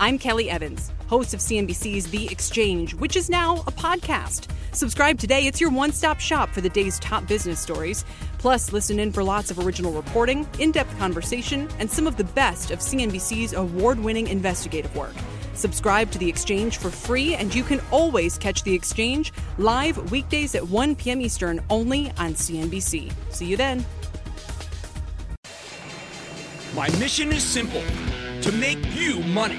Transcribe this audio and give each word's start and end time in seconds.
I'm 0.00 0.16
Kelly 0.16 0.48
Evans, 0.48 0.92
host 1.08 1.34
of 1.34 1.40
CNBC's 1.40 2.08
The 2.08 2.30
Exchange, 2.30 2.94
which 2.94 3.16
is 3.16 3.28
now 3.28 3.56
a 3.66 3.72
podcast. 3.72 4.46
Subscribe 4.70 5.18
today. 5.18 5.48
It's 5.48 5.60
your 5.60 5.70
one 5.70 5.90
stop 5.90 6.20
shop 6.20 6.50
for 6.50 6.60
the 6.60 6.68
day's 6.68 7.00
top 7.00 7.26
business 7.26 7.58
stories. 7.58 8.04
Plus, 8.38 8.72
listen 8.72 9.00
in 9.00 9.10
for 9.10 9.24
lots 9.24 9.50
of 9.50 9.58
original 9.58 9.90
reporting, 9.90 10.46
in 10.60 10.70
depth 10.70 10.96
conversation, 10.98 11.68
and 11.80 11.90
some 11.90 12.06
of 12.06 12.16
the 12.16 12.22
best 12.22 12.70
of 12.70 12.78
CNBC's 12.78 13.54
award 13.54 13.98
winning 13.98 14.28
investigative 14.28 14.94
work. 14.94 15.16
Subscribe 15.54 16.12
to 16.12 16.18
The 16.18 16.28
Exchange 16.28 16.78
for 16.78 16.90
free, 16.90 17.34
and 17.34 17.52
you 17.52 17.64
can 17.64 17.80
always 17.90 18.38
catch 18.38 18.62
The 18.62 18.74
Exchange 18.74 19.32
live 19.58 20.12
weekdays 20.12 20.54
at 20.54 20.68
1 20.68 20.94
p.m. 20.94 21.20
Eastern 21.20 21.60
only 21.70 22.12
on 22.18 22.34
CNBC. 22.34 23.12
See 23.30 23.46
you 23.46 23.56
then. 23.56 23.84
My 26.76 26.88
mission 27.00 27.32
is 27.32 27.42
simple 27.42 27.82
to 28.42 28.52
make 28.52 28.78
you 28.94 29.18
money. 29.24 29.58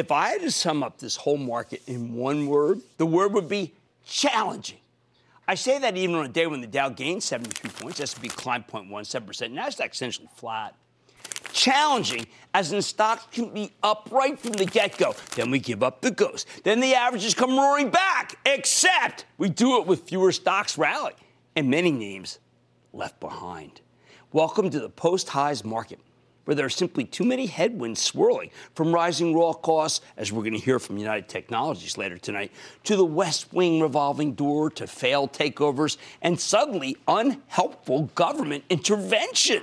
If 0.00 0.10
I 0.10 0.30
had 0.30 0.40
to 0.40 0.50
sum 0.50 0.82
up 0.82 0.96
this 0.96 1.14
whole 1.14 1.36
market 1.36 1.82
in 1.86 2.14
one 2.14 2.46
word, 2.46 2.80
the 2.96 3.04
word 3.04 3.34
would 3.34 3.50
be 3.50 3.74
challenging. 4.06 4.78
I 5.46 5.54
say 5.54 5.78
that 5.78 5.94
even 5.94 6.14
on 6.14 6.24
a 6.24 6.28
day 6.30 6.46
when 6.46 6.62
the 6.62 6.66
Dow 6.66 6.88
gained 6.88 7.22
73 7.22 7.70
points, 7.72 8.00
S&P 8.00 8.28
climbed 8.28 8.66
0.17%, 8.68 9.52
Nasdaq 9.52 9.92
essentially 9.92 10.30
flat. 10.34 10.74
Challenging, 11.52 12.26
as 12.54 12.72
in 12.72 12.80
stocks 12.80 13.26
can 13.30 13.52
be 13.52 13.72
up 13.82 14.08
right 14.10 14.38
from 14.38 14.52
the 14.52 14.64
get-go. 14.64 15.14
Then 15.36 15.50
we 15.50 15.58
give 15.58 15.82
up 15.82 16.00
the 16.00 16.12
ghost. 16.12 16.48
Then 16.64 16.80
the 16.80 16.94
averages 16.94 17.34
come 17.34 17.58
roaring 17.58 17.90
back, 17.90 18.38
except 18.46 19.26
we 19.36 19.50
do 19.50 19.82
it 19.82 19.86
with 19.86 20.08
fewer 20.08 20.32
stocks 20.32 20.78
rally 20.78 21.12
and 21.54 21.68
many 21.68 21.92
names 21.92 22.38
left 22.94 23.20
behind. 23.20 23.82
Welcome 24.32 24.70
to 24.70 24.80
the 24.80 24.88
post-highs 24.88 25.62
market 25.62 25.98
where 26.50 26.56
there 26.56 26.66
are 26.66 26.68
simply 26.68 27.04
too 27.04 27.22
many 27.22 27.46
headwinds 27.46 28.02
swirling 28.02 28.50
from 28.74 28.92
rising 28.92 29.36
raw 29.36 29.52
costs, 29.52 30.04
as 30.16 30.32
we're 30.32 30.42
going 30.42 30.52
to 30.52 30.58
hear 30.58 30.80
from 30.80 30.98
United 30.98 31.28
Technologies 31.28 31.96
later 31.96 32.18
tonight, 32.18 32.50
to 32.82 32.96
the 32.96 33.04
West 33.04 33.52
Wing 33.52 33.80
revolving 33.80 34.32
door, 34.32 34.68
to 34.70 34.88
failed 34.88 35.32
takeovers, 35.32 35.96
and 36.22 36.40
suddenly 36.40 36.96
unhelpful 37.06 38.10
government 38.16 38.64
intervention. 38.68 39.62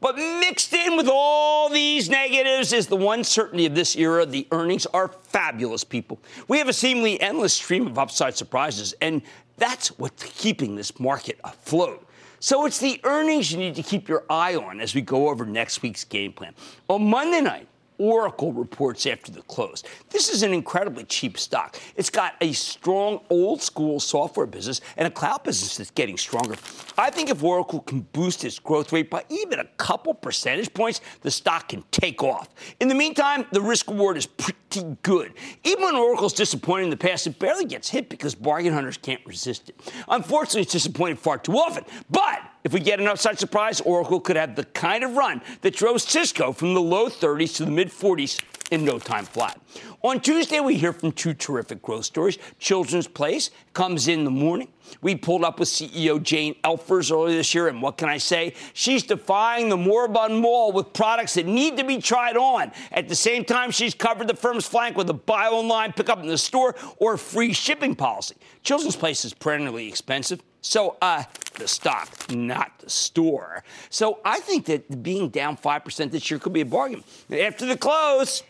But 0.00 0.14
mixed 0.14 0.72
in 0.72 0.96
with 0.96 1.08
all 1.10 1.68
these 1.68 2.08
negatives 2.08 2.72
is 2.72 2.86
the 2.86 2.94
one 2.94 3.24
certainty 3.24 3.66
of 3.66 3.74
this 3.74 3.96
era 3.96 4.24
the 4.24 4.46
earnings 4.52 4.86
are 4.86 5.08
fabulous, 5.08 5.82
people. 5.82 6.20
We 6.46 6.58
have 6.58 6.68
a 6.68 6.72
seemingly 6.72 7.20
endless 7.20 7.54
stream 7.54 7.88
of 7.88 7.98
upside 7.98 8.36
surprises, 8.36 8.94
and 9.00 9.22
that's 9.56 9.98
what's 9.98 10.22
keeping 10.22 10.76
this 10.76 11.00
market 11.00 11.40
afloat. 11.42 12.06
So 12.40 12.64
it's 12.64 12.78
the 12.78 12.98
earnings 13.04 13.52
you 13.52 13.58
need 13.58 13.74
to 13.74 13.82
keep 13.82 14.08
your 14.08 14.24
eye 14.30 14.56
on 14.56 14.80
as 14.80 14.94
we 14.94 15.02
go 15.02 15.28
over 15.28 15.44
next 15.44 15.82
week's 15.82 16.04
game 16.04 16.32
plan. 16.32 16.54
On 16.88 17.08
Monday 17.08 17.42
night, 17.42 17.68
Oracle 18.00 18.52
reports 18.54 19.04
after 19.04 19.30
the 19.30 19.42
close. 19.42 19.84
This 20.08 20.30
is 20.30 20.42
an 20.42 20.54
incredibly 20.54 21.04
cheap 21.04 21.38
stock. 21.38 21.78
It's 21.96 22.08
got 22.08 22.34
a 22.40 22.52
strong 22.52 23.20
old 23.28 23.60
school 23.60 24.00
software 24.00 24.46
business 24.46 24.80
and 24.96 25.06
a 25.06 25.10
cloud 25.10 25.44
business 25.44 25.76
that's 25.76 25.90
getting 25.90 26.16
stronger. 26.16 26.56
I 26.96 27.10
think 27.10 27.28
if 27.28 27.44
Oracle 27.44 27.80
can 27.80 28.00
boost 28.12 28.42
its 28.44 28.58
growth 28.58 28.90
rate 28.92 29.10
by 29.10 29.24
even 29.28 29.60
a 29.60 29.66
couple 29.76 30.14
percentage 30.14 30.72
points, 30.72 31.02
the 31.20 31.30
stock 31.30 31.68
can 31.68 31.84
take 31.90 32.22
off. 32.22 32.48
In 32.80 32.88
the 32.88 32.94
meantime, 32.94 33.44
the 33.52 33.60
risk 33.60 33.88
reward 33.88 34.16
is 34.16 34.24
pretty 34.24 34.96
good. 35.02 35.34
Even 35.64 35.84
when 35.84 35.94
Oracle's 35.94 36.32
disappointed 36.32 36.84
in 36.84 36.90
the 36.90 36.96
past, 36.96 37.26
it 37.26 37.38
barely 37.38 37.66
gets 37.66 37.90
hit 37.90 38.08
because 38.08 38.34
bargain 38.34 38.72
hunters 38.72 38.96
can't 38.96 39.20
resist 39.26 39.68
it. 39.68 39.92
Unfortunately, 40.08 40.62
it's 40.62 40.72
disappointed 40.72 41.18
far 41.18 41.36
too 41.36 41.52
often. 41.52 41.84
But 42.08 42.40
if 42.64 42.72
we 42.72 42.80
get 42.80 43.00
an 43.00 43.06
upside 43.06 43.38
surprise, 43.38 43.80
Oracle 43.80 44.20
could 44.20 44.36
have 44.36 44.56
the 44.56 44.64
kind 44.64 45.04
of 45.04 45.16
run 45.16 45.40
that 45.62 45.74
drove 45.74 46.02
Cisco 46.02 46.52
from 46.52 46.74
the 46.74 46.80
low 46.80 47.08
30s 47.08 47.56
to 47.56 47.64
the 47.64 47.70
mid 47.70 47.88
40s 47.88 48.40
in 48.70 48.84
no 48.84 48.98
time 48.98 49.24
flat. 49.24 49.60
On 50.02 50.20
Tuesday, 50.20 50.60
we 50.60 50.76
hear 50.76 50.92
from 50.92 51.12
two 51.12 51.34
terrific 51.34 51.82
growth 51.82 52.04
stories. 52.04 52.38
Children's 52.58 53.06
Place 53.06 53.50
comes 53.74 54.08
in 54.08 54.24
the 54.24 54.30
morning. 54.30 54.68
We 55.02 55.14
pulled 55.14 55.44
up 55.44 55.60
with 55.60 55.68
CEO 55.68 56.22
Jane 56.22 56.54
Elfers 56.64 57.12
earlier 57.12 57.36
this 57.36 57.54
year, 57.54 57.68
and 57.68 57.82
what 57.82 57.98
can 57.98 58.08
I 58.08 58.16
say? 58.16 58.54
She's 58.72 59.02
defying 59.02 59.68
the 59.68 59.76
moribund 59.76 60.38
mall 60.38 60.72
with 60.72 60.92
products 60.92 61.34
that 61.34 61.46
need 61.46 61.76
to 61.76 61.84
be 61.84 61.98
tried 61.98 62.36
on. 62.36 62.72
At 62.92 63.08
the 63.08 63.14
same 63.14 63.44
time, 63.44 63.70
she's 63.70 63.94
covered 63.94 64.26
the 64.26 64.36
firm's 64.36 64.66
flank 64.66 64.96
with 64.96 65.10
a 65.10 65.14
buy 65.14 65.48
online, 65.48 65.92
pick 65.92 66.08
up 66.08 66.20
in 66.20 66.28
the 66.28 66.38
store, 66.38 66.74
or 66.96 67.16
free 67.16 67.52
shipping 67.52 67.94
policy. 67.94 68.36
Children's 68.62 68.96
Place 68.96 69.24
is 69.24 69.34
perennially 69.34 69.86
expensive. 69.88 70.40
So, 70.62 70.96
uh, 71.00 71.24
the 71.54 71.66
stock, 71.66 72.08
not 72.30 72.78
the 72.80 72.90
store. 72.90 73.64
So, 73.88 74.20
I 74.24 74.40
think 74.40 74.66
that 74.66 75.02
being 75.02 75.30
down 75.30 75.56
5% 75.56 76.10
this 76.10 76.30
year 76.30 76.38
could 76.38 76.52
be 76.52 76.60
a 76.60 76.66
bargain. 76.66 77.02
After 77.30 77.66
the 77.66 77.76
close, 77.76 78.42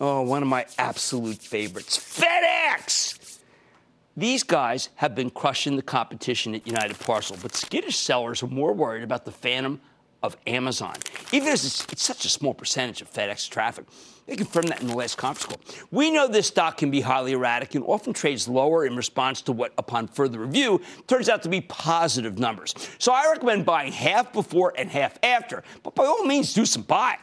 oh, 0.00 0.22
one 0.22 0.42
of 0.42 0.48
my 0.48 0.66
absolute 0.78 1.38
favorites 1.38 1.98
FedEx. 1.98 3.38
These 4.16 4.44
guys 4.44 4.90
have 4.96 5.14
been 5.14 5.30
crushing 5.30 5.76
the 5.76 5.82
competition 5.82 6.54
at 6.54 6.66
United 6.66 6.98
Parcel, 7.00 7.36
but 7.42 7.54
skittish 7.54 7.96
sellers 7.96 8.42
are 8.42 8.48
more 8.48 8.72
worried 8.72 9.02
about 9.02 9.24
the 9.24 9.32
phantom 9.32 9.80
of 10.24 10.38
Amazon, 10.46 10.94
even 11.32 11.48
as 11.48 11.66
it's, 11.66 11.86
it's 11.92 12.02
such 12.02 12.24
a 12.24 12.30
small 12.30 12.54
percentage 12.54 13.02
of 13.02 13.12
FedEx 13.12 13.46
traffic. 13.46 13.84
They 14.26 14.36
confirmed 14.36 14.68
that 14.68 14.80
in 14.80 14.86
the 14.86 14.96
last 14.96 15.18
conference 15.18 15.44
call. 15.44 15.86
We 15.90 16.10
know 16.10 16.26
this 16.26 16.46
stock 16.46 16.78
can 16.78 16.90
be 16.90 17.02
highly 17.02 17.32
erratic 17.32 17.74
and 17.74 17.84
often 17.84 18.14
trades 18.14 18.48
lower 18.48 18.86
in 18.86 18.96
response 18.96 19.42
to 19.42 19.52
what, 19.52 19.74
upon 19.76 20.08
further 20.08 20.38
review, 20.38 20.80
turns 21.06 21.28
out 21.28 21.42
to 21.42 21.50
be 21.50 21.60
positive 21.60 22.38
numbers. 22.38 22.74
So 22.98 23.12
I 23.12 23.30
recommend 23.30 23.66
buying 23.66 23.92
half 23.92 24.32
before 24.32 24.72
and 24.78 24.88
half 24.88 25.18
after, 25.22 25.62
but 25.82 25.94
by 25.94 26.06
all 26.06 26.24
means, 26.24 26.54
do 26.54 26.64
some 26.64 26.82
buying. 26.84 27.18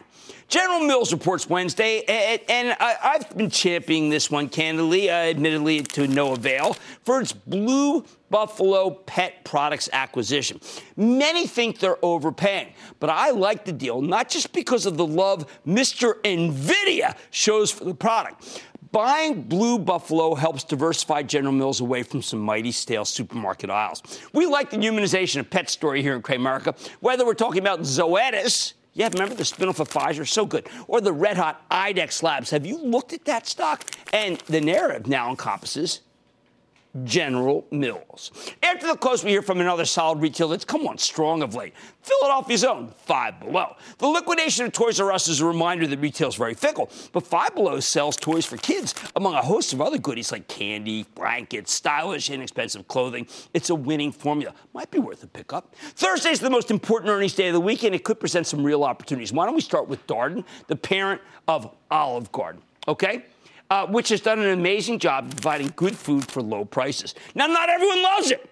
General 0.51 0.81
Mills 0.81 1.13
reports 1.13 1.50
Wednesday, 1.50 2.03
and 2.50 2.75
I've 2.78 3.38
been 3.38 3.50
championing 3.50 4.09
this 4.09 4.29
one 4.29 4.50
candidly, 4.50 5.09
uh, 5.09 5.13
admittedly 5.13 5.81
to 5.81 6.09
no 6.09 6.34
avail, 6.34 6.75
for 7.03 7.22
its 7.22 7.31
Blue 7.31 8.03
Buffalo 8.29 8.90
Pet 8.90 9.45
Products 9.45 9.88
acquisition. 9.94 10.59
Many 10.97 11.47
think 11.47 11.79
they're 11.79 12.03
overpaying, 12.03 12.73
but 13.00 13.09
I 13.09 13.29
like 13.29 13.63
the 13.63 13.72
deal 13.72 14.01
not 14.01 14.28
just 14.28 14.51
because 14.51 14.85
of 14.85 14.97
the 14.97 15.07
love 15.07 15.47
Mr. 15.66 16.16
Nvidia 16.23 17.16
shows 17.29 17.72
for 17.72 17.85
the 17.85 17.95
product. 17.95 18.61
Buying 18.91 19.44
Blue 19.44 19.79
Buffalo 19.79 20.35
helps 20.35 20.66
diversify 20.66 21.23
General 21.23 21.53
Mills 21.53 21.79
away 21.79 22.03
from 22.03 22.22
some 22.22 22.40
mighty 22.40 22.73
stale 22.73 23.06
supermarket 23.06 23.69
aisles. 23.69 24.03
We 24.34 24.47
like 24.47 24.69
the 24.69 24.75
humanization 24.75 25.40
of 25.40 25.50
pet 25.50 25.69
story 25.69 26.01
here 26.01 26.13
in 26.13 26.22
Cramerica, 26.22 26.78
whether 27.00 27.25
we're 27.25 27.35
talking 27.35 27.61
about 27.61 27.79
Zoetis 27.84 28.73
yeah, 28.94 29.09
remember 29.12 29.35
the 29.35 29.44
spinoff 29.44 29.79
of 29.79 29.90
Pfizer? 29.90 30.28
So 30.28 30.46
good. 30.46 30.68
Or 30.88 31.00
the 31.00 31.13
red 31.13 31.38
hot 31.38 31.68
IDEXX 31.69 32.24
Labs. 32.24 32.50
Have 32.50 32.66
you 32.66 32.78
looked 32.78 33.13
at 33.13 33.25
that 33.25 33.47
stock? 33.47 33.85
And 34.12 34.38
the 34.47 34.59
narrative 34.59 35.07
now 35.07 35.29
encompasses 35.29 36.02
General 37.03 37.66
Mills. 37.72 38.31
After 38.62 38.88
the 38.88 38.97
close, 38.97 39.24
we 39.24 39.31
hear 39.31 39.41
from 39.41 39.62
another 39.62 39.85
solid 39.85 40.19
retailer 40.19 40.52
that's 40.52 40.66
come 40.66 40.88
on 40.88 40.97
strong 40.97 41.41
of 41.41 41.56
late. 41.56 41.74
Philadelphia's 42.02 42.63
own 42.63 42.94
Five 43.06 43.40
Below. 43.40 43.75
The 43.97 44.07
liquidation 44.07 44.66
of 44.66 44.74
Toys 44.74 45.00
R 45.00 45.12
Us 45.12 45.28
is 45.28 45.40
a 45.40 45.46
reminder 45.46 45.88
that 45.88 46.00
retail 46.00 46.28
is 46.28 46.35
very 46.35 46.53
fickle, 46.53 46.90
but 47.13 47.25
Five 47.25 47.56
Below 47.56 47.79
sells 47.79 48.18
toys 48.18 48.46
for 48.46 48.57
kids, 48.57 48.94
among 49.16 49.35
a 49.35 49.41
host 49.41 49.72
of 49.74 49.81
other 49.81 49.97
goodies 49.97 50.32
like 50.32 50.47
candy, 50.47 51.05
blankets, 51.16 51.72
stylish, 51.72 52.29
inexpensive 52.29 52.88
clothing. 52.88 53.28
It's 53.53 53.70
a 53.70 53.76
winning 53.76 54.11
formula. 54.11 54.53
Might 54.73 54.91
be 54.91 54.99
worth 54.99 55.23
a 55.23 55.28
pickup. 55.28 55.73
Thursday's 55.76 56.40
the 56.40 56.49
most 56.49 56.72
important 56.72 57.09
earnings 57.09 57.35
day 57.35 57.47
of 57.47 57.53
the 57.53 57.61
week, 57.61 57.84
and 57.84 57.96
it 57.96 58.03
could 58.03 58.20
present 58.20 58.47
some 58.47 58.64
real 58.64 58.84
opportunities. 58.84 59.32
Why 59.32 59.46
don't 59.46 59.55
we 59.55 59.61
start 59.61 59.87
with 59.87 60.05
Darden, 60.08 60.44
the 60.67 60.76
parent 60.76 61.22
of 61.47 61.73
Olive 61.90 62.32
Garden? 62.32 62.61
Okay? 62.87 63.26
Uh, 63.72 63.88
which 63.88 64.09
has 64.09 64.20
done 64.20 64.40
an 64.40 64.50
amazing 64.50 65.00
job 65.00 65.32
providing 65.32 65.72
good 65.78 65.96
food 65.96 66.29
for 66.29 66.41
low 66.41 66.66
prices. 66.66 67.16
Now, 67.34 67.47
not 67.47 67.70
everyone 67.70 68.03
loves 68.03 68.29
it. 68.29 68.47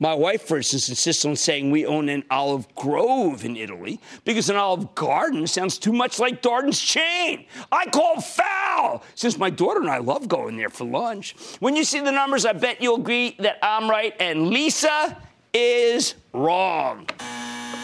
My 0.00 0.12
wife, 0.12 0.42
for 0.42 0.58
instance, 0.58 0.90
insists 0.90 1.24
on 1.24 1.34
saying 1.34 1.70
we 1.70 1.86
own 1.86 2.10
an 2.10 2.24
olive 2.30 2.72
grove 2.74 3.44
in 3.46 3.56
Italy 3.56 4.00
because 4.24 4.50
an 4.50 4.56
olive 4.56 4.94
garden 4.94 5.46
sounds 5.46 5.78
too 5.78 5.94
much 5.94 6.18
like 6.18 6.42
Darden's 6.42 6.78
chain. 6.80 7.46
I 7.72 7.86
call 7.86 8.20
foul 8.20 9.02
since 9.14 9.38
my 9.38 9.48
daughter 9.48 9.80
and 9.80 9.88
I 9.88 9.98
love 9.98 10.28
going 10.28 10.58
there 10.58 10.68
for 10.68 10.84
lunch. 10.84 11.34
When 11.60 11.74
you 11.74 11.84
see 11.84 12.00
the 12.00 12.12
numbers, 12.12 12.44
I 12.44 12.52
bet 12.52 12.82
you'll 12.82 12.96
agree 12.96 13.36
that 13.38 13.58
I'm 13.62 13.88
right 13.88 14.14
and 14.20 14.48
Lisa 14.48 15.16
is 15.54 16.16
wrong. 16.34 17.08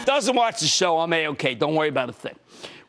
Doesn't 0.05 0.35
watch 0.35 0.59
the 0.59 0.67
show, 0.67 0.99
I'm 0.99 1.11
A 1.13 1.27
okay. 1.29 1.55
Don't 1.55 1.73
worry 1.73 1.89
about 1.89 2.09
a 2.09 2.13
thing. 2.13 2.35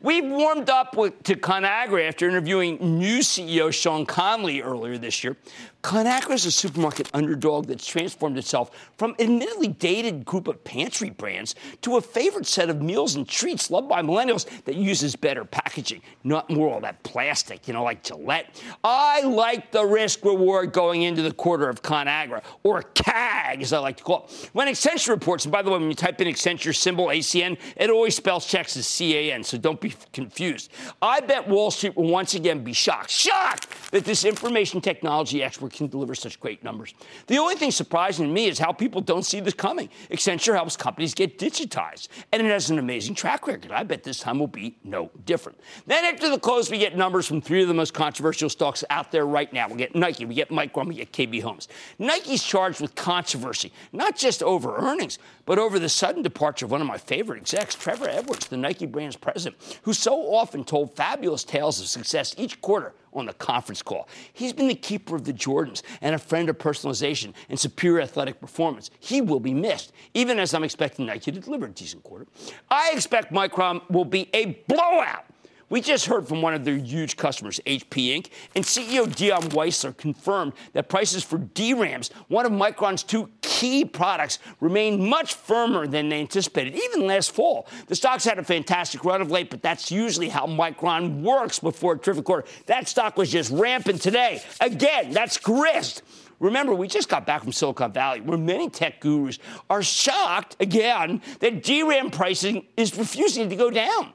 We've 0.03 0.25
warmed 0.25 0.69
up 0.69 0.97
with, 0.97 1.23
to 1.23 1.35
ConAgra 1.35 2.05
after 2.05 2.27
interviewing 2.27 2.77
new 2.99 3.19
CEO 3.19 3.73
Sean 3.73 4.05
Connolly 4.05 4.61
earlier 4.61 4.97
this 4.97 5.23
year. 5.23 5.37
ConAgra 5.83 6.31
is 6.31 6.45
a 6.45 6.51
supermarket 6.51 7.09
underdog 7.13 7.67
that's 7.67 7.85
transformed 7.85 8.37
itself 8.37 8.71
from 8.97 9.13
admittedly 9.19 9.67
dated 9.67 10.23
group 10.23 10.47
of 10.47 10.63
pantry 10.63 11.09
brands 11.09 11.55
to 11.81 11.97
a 11.97 12.01
favorite 12.01 12.47
set 12.47 12.69
of 12.69 12.81
meals 12.81 13.15
and 13.15 13.27
treats 13.27 13.69
loved 13.69 13.89
by 13.89 14.01
millennials 14.01 14.45
that 14.63 14.75
uses 14.75 15.13
better 15.13 15.43
packaging, 15.43 16.01
not 16.23 16.49
more 16.49 16.77
of 16.77 16.83
that 16.83 17.03
plastic, 17.03 17.67
you 17.67 17.73
know, 17.73 17.83
like 17.83 18.01
Gillette. 18.01 18.63
I 18.81 19.23
like 19.23 19.73
the 19.73 19.85
risk 19.85 20.23
reward 20.23 20.71
going 20.71 21.01
into 21.01 21.21
the 21.21 21.33
quarter 21.33 21.67
of 21.67 21.81
ConAgra, 21.81 22.43
or 22.63 22.83
CAG, 22.83 23.61
as 23.61 23.73
I 23.73 23.79
like 23.79 23.97
to 23.97 24.03
call 24.03 24.29
it. 24.29 24.49
When 24.53 24.69
Accenture 24.69 25.09
reports, 25.09 25.43
and 25.43 25.51
by 25.51 25.61
the 25.61 25.69
way, 25.69 25.79
when 25.79 25.89
you 25.89 25.95
type 25.95 26.21
in 26.21 26.29
Accenture 26.29 26.73
symbol 26.73 27.07
ACN, 27.07 27.57
it 27.75 27.89
always 27.89 28.15
spells 28.15 28.45
checks 28.45 28.77
as 28.77 28.87
CAN, 28.97 29.43
so 29.43 29.57
don't 29.57 29.81
be 29.81 29.93
confused. 30.13 30.71
I 31.01 31.19
bet 31.19 31.45
Wall 31.45 31.71
Street 31.71 31.97
will 31.97 32.07
once 32.07 32.35
again 32.35 32.63
be 32.63 32.71
shocked, 32.71 33.09
shocked 33.09 33.91
that 33.91 34.05
this 34.05 34.23
information 34.23 34.79
technology 34.79 35.43
expert 35.43 35.72
can 35.73 35.87
deliver 35.87 36.15
such 36.15 36.39
great 36.39 36.63
numbers. 36.63 36.93
The 37.27 37.37
only 37.37 37.55
thing 37.55 37.71
surprising 37.71 38.27
to 38.27 38.31
me 38.31 38.47
is 38.47 38.59
how 38.59 38.71
people 38.71 39.01
don't 39.01 39.23
see 39.23 39.39
this 39.39 39.53
coming. 39.53 39.89
Accenture 40.11 40.53
helps 40.53 40.77
companies 40.77 41.13
get 41.13 41.37
digitized, 41.37 42.07
and 42.31 42.41
it 42.41 42.49
has 42.49 42.69
an 42.69 42.79
amazing 42.79 43.15
track 43.15 43.47
record. 43.47 43.71
I 43.71 43.83
bet 43.83 44.03
this 44.03 44.19
time 44.19 44.39
will 44.39 44.47
be 44.47 44.77
no 44.83 45.11
different. 45.25 45.59
Then 45.87 46.05
after 46.05 46.29
the 46.29 46.39
close, 46.39 46.69
we 46.69 46.77
get 46.77 46.95
numbers 46.95 47.27
from 47.27 47.41
three 47.41 47.61
of 47.61 47.67
the 47.67 47.73
most 47.73 47.93
controversial 47.93 48.49
stocks 48.49 48.83
out 48.89 49.11
there 49.11 49.25
right 49.25 49.51
now. 49.51 49.67
We 49.67 49.75
get 49.75 49.95
Nike, 49.95 50.25
we 50.25 50.35
get 50.35 50.49
Micron, 50.49 50.87
we 50.87 50.95
get 50.95 51.11
KB 51.11 51.41
Homes. 51.41 51.67
Nike's 51.99 52.43
charged 52.43 52.79
with 52.79 52.95
controversy, 52.95 53.71
not 53.91 54.15
just 54.15 54.43
over 54.43 54.77
earnings, 54.77 55.19
but 55.45 55.59
over 55.59 55.79
the 55.79 55.89
sudden 55.89 56.21
departure 56.21 56.65
of 56.65 56.71
one 56.71 56.81
of 56.81 56.87
my 56.87 56.97
favorite 56.97 57.37
execs, 57.37 57.75
Trevor 57.75 58.07
Edwards, 58.07 58.47
the 58.47 58.57
Nike 58.57 58.85
brand's 58.85 59.15
president, 59.15 59.79
who 59.83 59.93
so 59.93 60.33
often 60.33 60.63
told 60.63 60.95
fabulous 60.95 61.43
tales 61.43 61.79
of 61.81 61.87
success 61.87 62.33
each 62.37 62.61
quarter 62.61 62.93
on 63.13 63.25
the 63.25 63.33
conference 63.33 63.81
call. 63.81 64.07
He's 64.33 64.53
been 64.53 64.67
the 64.67 64.75
keeper 64.75 65.15
of 65.15 65.25
the 65.25 65.33
Jordans 65.63 65.81
and 66.01 66.15
a 66.15 66.19
friend 66.19 66.49
of 66.49 66.57
personalization 66.57 67.33
and 67.49 67.59
superior 67.59 68.01
athletic 68.01 68.39
performance. 68.39 68.89
He 68.99 69.21
will 69.21 69.39
be 69.39 69.53
missed, 69.53 69.93
even 70.13 70.39
as 70.39 70.53
I'm 70.53 70.63
expecting 70.63 71.05
Nike 71.05 71.31
to 71.31 71.39
deliver 71.39 71.65
a 71.65 71.71
decent 71.71 72.03
quarter. 72.03 72.27
I 72.69 72.91
expect 72.93 73.33
Micron 73.33 73.81
will 73.89 74.05
be 74.05 74.29
a 74.33 74.63
blowout 74.67 75.25
we 75.73 75.81
just 75.81 76.05
heard 76.05 76.27
from 76.27 76.43
one 76.43 76.53
of 76.53 76.63
their 76.63 76.77
huge 76.77 77.17
customers, 77.17 77.59
HP 77.65 78.15
Inc., 78.15 78.27
and 78.55 78.63
CEO 78.63 79.11
Dion 79.15 79.41
Weisler 79.49 79.97
confirmed 79.97 80.53
that 80.73 80.87
prices 80.87 81.23
for 81.23 81.39
DRAMs, 81.39 82.11
one 82.27 82.45
of 82.45 82.51
Micron's 82.51 83.01
two 83.01 83.27
key 83.41 83.83
products, 83.83 84.37
remain 84.59 85.09
much 85.09 85.33
firmer 85.33 85.87
than 85.87 86.09
they 86.09 86.19
anticipated, 86.19 86.75
even 86.75 87.07
last 87.07 87.31
fall. 87.31 87.67
The 87.87 87.95
stock's 87.95 88.23
had 88.23 88.37
a 88.37 88.43
fantastic 88.43 89.03
run 89.03 89.19
of 89.19 89.31
late, 89.31 89.49
but 89.49 89.63
that's 89.63 89.89
usually 89.89 90.29
how 90.29 90.45
Micron 90.45 91.23
works 91.23 91.57
before 91.57 91.93
a 91.93 91.97
terrific 91.97 92.25
quarter. 92.25 92.47
That 92.67 92.87
stock 92.87 93.17
was 93.17 93.31
just 93.31 93.49
rampant 93.49 93.99
today. 93.99 94.43
Again, 94.61 95.09
that's 95.09 95.39
grist. 95.39 96.03
Remember, 96.39 96.75
we 96.75 96.87
just 96.87 97.09
got 97.09 97.25
back 97.25 97.41
from 97.41 97.51
Silicon 97.51 97.91
Valley, 97.91 98.21
where 98.21 98.37
many 98.37 98.69
tech 98.69 98.99
gurus 98.99 99.39
are 99.71 99.81
shocked 99.81 100.55
again 100.59 101.23
that 101.39 101.63
DRAM 101.63 102.11
pricing 102.11 102.67
is 102.77 102.95
refusing 102.95 103.49
to 103.49 103.55
go 103.55 103.71
down. 103.71 104.13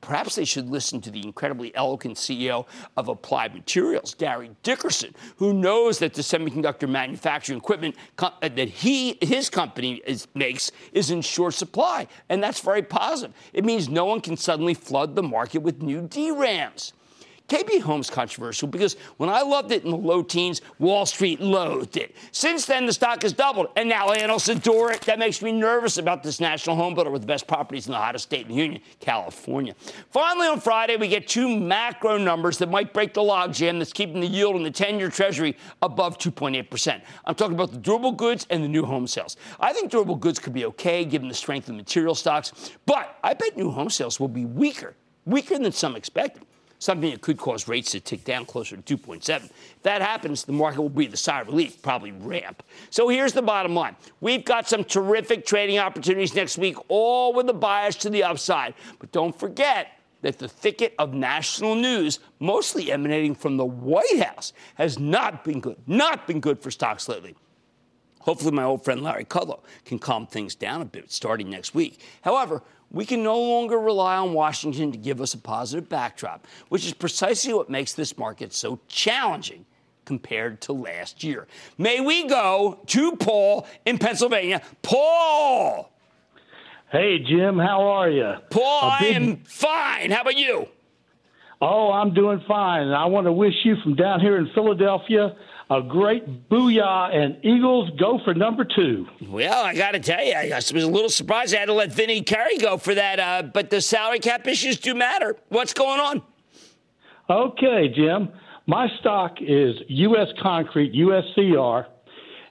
Perhaps 0.00 0.36
they 0.36 0.44
should 0.44 0.68
listen 0.68 1.00
to 1.00 1.10
the 1.10 1.22
incredibly 1.22 1.74
eloquent 1.74 2.16
CEO 2.16 2.66
of 2.96 3.08
Applied 3.08 3.54
Materials, 3.54 4.14
Gary 4.14 4.50
Dickerson, 4.62 5.14
who 5.36 5.52
knows 5.52 5.98
that 5.98 6.14
the 6.14 6.22
semiconductor 6.22 6.88
manufacturing 6.88 7.58
equipment 7.58 7.96
uh, 8.18 8.30
that 8.40 8.68
he 8.68 9.18
his 9.20 9.50
company 9.50 10.02
is, 10.06 10.28
makes 10.34 10.70
is 10.92 11.10
in 11.10 11.22
short 11.22 11.54
supply, 11.54 12.06
and 12.28 12.42
that's 12.42 12.60
very 12.60 12.82
positive. 12.82 13.34
It 13.52 13.64
means 13.64 13.88
no 13.88 14.04
one 14.04 14.20
can 14.20 14.36
suddenly 14.36 14.74
flood 14.74 15.16
the 15.16 15.22
market 15.22 15.58
with 15.58 15.82
new 15.82 16.02
DRAMs. 16.02 16.92
KB 17.48 17.80
Home's 17.80 18.10
controversial 18.10 18.66
because 18.66 18.96
when 19.18 19.28
I 19.28 19.42
loved 19.42 19.70
it 19.70 19.84
in 19.84 19.90
the 19.90 19.96
low 19.96 20.22
teens, 20.22 20.62
Wall 20.78 21.06
Street 21.06 21.40
loathed 21.40 21.96
it. 21.96 22.16
Since 22.32 22.66
then, 22.66 22.86
the 22.86 22.92
stock 22.92 23.22
has 23.22 23.32
doubled, 23.32 23.68
and 23.76 23.88
now 23.88 24.10
analysts 24.10 24.48
adore 24.48 24.90
it. 24.92 25.02
That 25.02 25.18
makes 25.18 25.40
me 25.42 25.52
nervous 25.52 25.98
about 25.98 26.22
this 26.22 26.40
national 26.40 26.76
home 26.76 26.94
builder 26.94 27.10
with 27.10 27.22
the 27.22 27.26
best 27.26 27.46
properties 27.46 27.86
in 27.86 27.92
the 27.92 27.98
hottest 27.98 28.24
state 28.24 28.46
in 28.46 28.48
the 28.48 28.54
union, 28.54 28.82
California. 28.98 29.74
Finally, 30.10 30.48
on 30.48 30.60
Friday, 30.60 30.96
we 30.96 31.06
get 31.06 31.28
two 31.28 31.48
macro 31.60 32.18
numbers 32.18 32.58
that 32.58 32.68
might 32.68 32.92
break 32.92 33.14
the 33.14 33.20
logjam 33.20 33.78
that's 33.78 33.92
keeping 33.92 34.20
the 34.20 34.26
yield 34.26 34.56
in 34.56 34.64
the 34.64 34.70
10-year 34.70 35.08
Treasury 35.08 35.56
above 35.82 36.18
2.8%. 36.18 37.00
I'm 37.24 37.34
talking 37.34 37.54
about 37.54 37.70
the 37.70 37.78
durable 37.78 38.12
goods 38.12 38.46
and 38.50 38.62
the 38.62 38.68
new 38.68 38.84
home 38.84 39.06
sales. 39.06 39.36
I 39.60 39.72
think 39.72 39.90
durable 39.90 40.16
goods 40.16 40.40
could 40.40 40.52
be 40.52 40.64
okay 40.66 41.04
given 41.04 41.28
the 41.28 41.34
strength 41.34 41.68
of 41.68 41.76
material 41.76 42.14
stocks, 42.14 42.72
but 42.86 43.18
I 43.22 43.34
bet 43.34 43.56
new 43.56 43.70
home 43.70 43.90
sales 43.90 44.18
will 44.18 44.28
be 44.28 44.44
weaker, 44.44 44.96
weaker 45.24 45.58
than 45.58 45.70
some 45.70 45.94
expected 45.94 46.42
something 46.78 47.10
that 47.10 47.20
could 47.20 47.38
cause 47.38 47.68
rates 47.68 47.92
to 47.92 48.00
tick 48.00 48.24
down 48.24 48.44
closer 48.44 48.76
to 48.76 48.96
2.7. 48.96 49.44
If 49.44 49.82
that 49.82 50.02
happens, 50.02 50.44
the 50.44 50.52
market 50.52 50.80
will 50.80 50.88
breathe 50.88 51.14
a 51.14 51.16
sigh 51.16 51.40
of 51.40 51.48
relief, 51.48 51.80
probably 51.82 52.12
ramp. 52.12 52.62
So 52.90 53.08
here's 53.08 53.32
the 53.32 53.42
bottom 53.42 53.74
line. 53.74 53.96
We've 54.20 54.44
got 54.44 54.68
some 54.68 54.84
terrific 54.84 55.46
trading 55.46 55.78
opportunities 55.78 56.34
next 56.34 56.58
week, 56.58 56.76
all 56.88 57.32
with 57.32 57.48
a 57.48 57.54
bias 57.54 57.96
to 57.96 58.10
the 58.10 58.24
upside. 58.24 58.74
But 58.98 59.12
don't 59.12 59.38
forget, 59.38 59.88
that 60.22 60.38
the 60.38 60.48
thicket 60.48 60.94
of 60.98 61.14
national 61.14 61.76
news, 61.76 62.18
mostly 62.40 62.90
emanating 62.90 63.34
from 63.34 63.56
the 63.56 63.64
White 63.64 64.18
House, 64.18 64.52
has 64.74 64.98
not 64.98 65.44
been 65.44 65.60
good, 65.60 65.76
not 65.86 66.26
been 66.26 66.40
good 66.40 66.58
for 66.58 66.70
stocks 66.70 67.08
lately. 67.08 67.36
Hopefully, 68.20 68.50
my 68.50 68.64
old 68.64 68.84
friend 68.84 69.02
Larry 69.02 69.24
Kudlow 69.24 69.60
can 69.84 70.00
calm 70.00 70.26
things 70.26 70.56
down 70.56 70.82
a 70.82 70.84
bit 70.84 71.12
starting 71.12 71.48
next 71.48 71.76
week. 71.76 72.00
However, 72.22 72.62
we 72.90 73.04
can 73.04 73.22
no 73.22 73.38
longer 73.38 73.78
rely 73.78 74.16
on 74.16 74.32
Washington 74.32 74.92
to 74.92 74.98
give 74.98 75.20
us 75.20 75.34
a 75.34 75.38
positive 75.38 75.88
backdrop, 75.88 76.46
which 76.68 76.86
is 76.86 76.92
precisely 76.92 77.52
what 77.52 77.68
makes 77.68 77.92
this 77.92 78.16
market 78.16 78.52
so 78.52 78.78
challenging 78.88 79.66
compared 80.04 80.60
to 80.62 80.72
last 80.72 81.24
year. 81.24 81.46
May 81.76 82.00
we 82.00 82.26
go 82.28 82.80
to 82.86 83.12
Paul 83.16 83.66
in 83.84 83.98
Pennsylvania. 83.98 84.62
Paul! 84.82 85.90
Hey, 86.90 87.18
Jim, 87.18 87.58
how 87.58 87.82
are 87.82 88.08
you? 88.08 88.34
Paul, 88.50 88.94
big... 89.00 89.14
I 89.14 89.16
am 89.16 89.36
fine. 89.44 90.12
How 90.12 90.22
about 90.22 90.36
you? 90.36 90.68
Oh, 91.60 91.90
I'm 91.90 92.14
doing 92.14 92.40
fine. 92.46 92.88
I 92.88 93.06
want 93.06 93.26
to 93.26 93.32
wish 93.32 93.54
you 93.64 93.76
from 93.82 93.96
down 93.96 94.20
here 94.20 94.36
in 94.36 94.48
Philadelphia 94.54 95.34
a 95.68 95.82
great 95.82 96.48
booyah, 96.48 97.14
and 97.14 97.44
Eagles 97.44 97.90
go 97.98 98.20
for 98.24 98.34
number 98.34 98.64
two. 98.64 99.06
Well, 99.28 99.64
I 99.64 99.74
got 99.74 99.92
to 99.92 100.00
tell 100.00 100.24
you, 100.24 100.32
I 100.32 100.48
was 100.54 100.70
a 100.70 100.74
little 100.74 101.08
surprised 101.08 101.54
I 101.54 101.58
had 101.58 101.66
to 101.66 101.72
let 101.72 101.92
Vinny 101.92 102.22
Curry 102.22 102.58
go 102.58 102.76
for 102.76 102.94
that, 102.94 103.18
uh, 103.18 103.42
but 103.52 103.70
the 103.70 103.80
salary 103.80 104.20
cap 104.20 104.46
issues 104.46 104.78
do 104.78 104.94
matter. 104.94 105.36
What's 105.48 105.74
going 105.74 105.98
on? 106.00 106.22
Okay, 107.28 107.88
Jim. 107.88 108.30
My 108.68 108.88
stock 109.00 109.38
is 109.40 109.76
U.S. 109.88 110.28
Concrete, 110.40 110.92
USCR, 110.92 111.86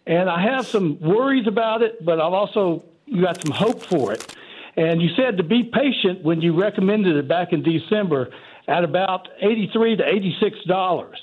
and 0.07 0.29
I 0.29 0.41
have 0.41 0.65
some 0.65 0.99
worries 0.99 1.47
about 1.47 1.81
it, 1.81 2.03
but 2.03 2.19
I've 2.19 2.33
also 2.33 2.83
got 3.21 3.41
some 3.41 3.51
hope 3.51 3.81
for 3.81 4.13
it. 4.13 4.35
And 4.77 5.01
you 5.01 5.09
said 5.15 5.37
to 5.37 5.43
be 5.43 5.63
patient 5.63 6.23
when 6.23 6.41
you 6.41 6.59
recommended 6.59 7.15
it 7.15 7.27
back 7.27 7.53
in 7.53 7.63
December 7.63 8.29
at 8.67 8.83
about 8.83 9.29
83 9.41 9.97
to 9.97 10.03
86 10.05 10.63
dollars. 10.65 11.17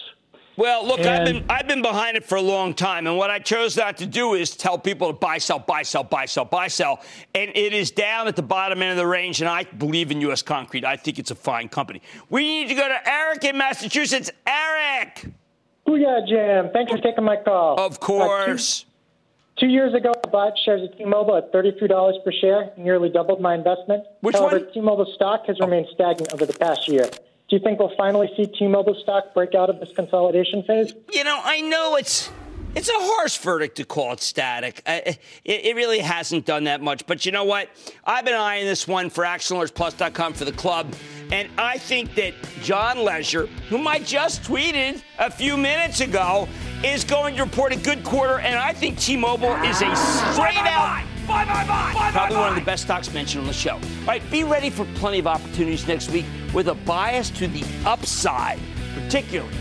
Well, 0.56 0.86
look, 0.86 1.00
and, 1.00 1.08
I've 1.08 1.24
been 1.24 1.44
I've 1.48 1.68
been 1.68 1.82
behind 1.82 2.16
it 2.16 2.24
for 2.24 2.36
a 2.36 2.42
long 2.42 2.74
time, 2.74 3.06
and 3.06 3.16
what 3.16 3.30
I 3.30 3.38
chose 3.38 3.76
not 3.76 3.96
to 3.98 4.06
do 4.06 4.34
is 4.34 4.54
tell 4.54 4.78
people 4.78 5.08
to 5.08 5.18
buy, 5.18 5.38
sell, 5.38 5.58
buy, 5.58 5.82
sell, 5.82 6.04
buy, 6.04 6.26
sell, 6.26 6.44
buy, 6.44 6.68
sell, 6.68 7.00
and 7.34 7.50
it 7.54 7.72
is 7.72 7.90
down 7.90 8.28
at 8.28 8.36
the 8.36 8.42
bottom 8.42 8.82
end 8.82 8.90
of 8.90 8.96
the 8.98 9.06
range. 9.06 9.40
And 9.40 9.48
I 9.48 9.64
believe 9.64 10.10
in 10.10 10.20
U.S. 10.22 10.42
Concrete. 10.42 10.84
I 10.84 10.96
think 10.96 11.18
it's 11.18 11.30
a 11.30 11.34
fine 11.34 11.68
company. 11.68 12.02
We 12.28 12.42
need 12.42 12.68
to 12.68 12.74
go 12.74 12.86
to 12.86 13.08
Eric 13.08 13.44
in 13.44 13.56
Massachusetts. 13.56 14.30
Eric. 14.46 15.26
Booyah, 15.86 16.28
Jim. 16.28 16.70
Thanks 16.72 16.92
for 16.92 16.98
taking 16.98 17.24
my 17.24 17.36
call. 17.36 17.80
Of 17.80 17.98
course. 17.98 18.84
Uh, 18.84 19.60
two, 19.60 19.66
two, 19.66 19.72
years 19.72 19.94
ago, 19.94 20.12
I 20.24 20.28
bought 20.28 20.52
shares 20.64 20.82
of 20.82 20.96
T-Mobile 20.98 21.36
at 21.36 21.50
thirty-three 21.50 21.88
dollars 21.88 22.16
per 22.24 22.30
share, 22.30 22.72
nearly 22.76 23.08
doubled 23.08 23.40
my 23.40 23.54
investment. 23.54 24.04
Which 24.20 24.36
However, 24.36 24.58
one? 24.58 24.72
T-Mobile 24.74 25.12
stock 25.14 25.46
has 25.46 25.58
remained 25.60 25.86
stagnant 25.94 26.32
over 26.34 26.44
the 26.44 26.52
past 26.52 26.88
year. 26.88 27.08
Do 27.52 27.56
you 27.58 27.62
think 27.62 27.80
we'll 27.80 27.94
finally 27.98 28.32
see 28.34 28.46
T-Mobile 28.46 28.94
stock 29.02 29.34
break 29.34 29.54
out 29.54 29.68
of 29.68 29.78
this 29.78 29.90
consolidation 29.94 30.62
phase? 30.62 30.94
You 31.12 31.22
know, 31.22 31.38
I 31.44 31.60
know 31.60 31.96
it's 31.96 32.30
it's 32.74 32.88
a 32.88 32.94
harsh 32.94 33.36
verdict 33.36 33.76
to 33.76 33.84
call 33.84 34.14
it 34.14 34.20
static. 34.20 34.80
it, 34.86 35.18
it, 35.44 35.76
really 35.76 35.98
hasn't 35.98 36.46
done 36.46 36.64
that 36.64 36.80
much. 36.80 37.06
But 37.06 37.26
you 37.26 37.32
know 37.32 37.44
what? 37.44 37.68
I've 38.06 38.24
been 38.24 38.32
eyeing 38.32 38.64
this 38.64 38.88
one 38.88 39.10
for 39.10 39.24
ActionAlertsPlus.com 39.24 40.32
for 40.32 40.46
the 40.46 40.52
club. 40.52 40.94
And 41.30 41.50
I 41.58 41.76
think 41.76 42.14
that 42.14 42.32
John 42.62 43.00
Legere, 43.00 43.48
whom 43.68 43.86
I 43.86 43.98
just 43.98 44.44
tweeted 44.44 45.02
a 45.18 45.30
few 45.30 45.58
minutes 45.58 46.00
ago, 46.00 46.48
is 46.82 47.04
going 47.04 47.36
to 47.36 47.42
report 47.42 47.74
a 47.74 47.76
good 47.76 48.02
quarter. 48.02 48.38
And 48.38 48.58
I 48.58 48.72
think 48.72 48.98
T-Mobile 48.98 49.56
is 49.56 49.82
a 49.82 49.94
straight 49.94 50.56
out 50.56 51.04
Bye, 51.32 51.44
bye, 51.46 51.64
bye. 51.66 51.92
bye 51.94 52.10
Probably 52.12 52.36
one 52.36 52.48
of 52.50 52.54
the 52.56 52.60
best 52.60 52.82
stocks 52.84 53.12
mentioned 53.12 53.40
on 53.40 53.46
the 53.46 53.54
show. 53.54 53.74
All 53.74 54.06
right, 54.06 54.22
be 54.30 54.44
ready 54.44 54.68
for 54.68 54.84
plenty 54.96 55.18
of 55.18 55.26
opportunities 55.26 55.86
next 55.88 56.10
week 56.10 56.26
with 56.52 56.68
a 56.68 56.74
bias 56.74 57.30
to 57.30 57.48
the 57.48 57.64
upside, 57.86 58.58
particularly 58.94 59.54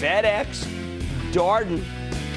FedEx, 0.00 0.64
Darden, 1.32 1.84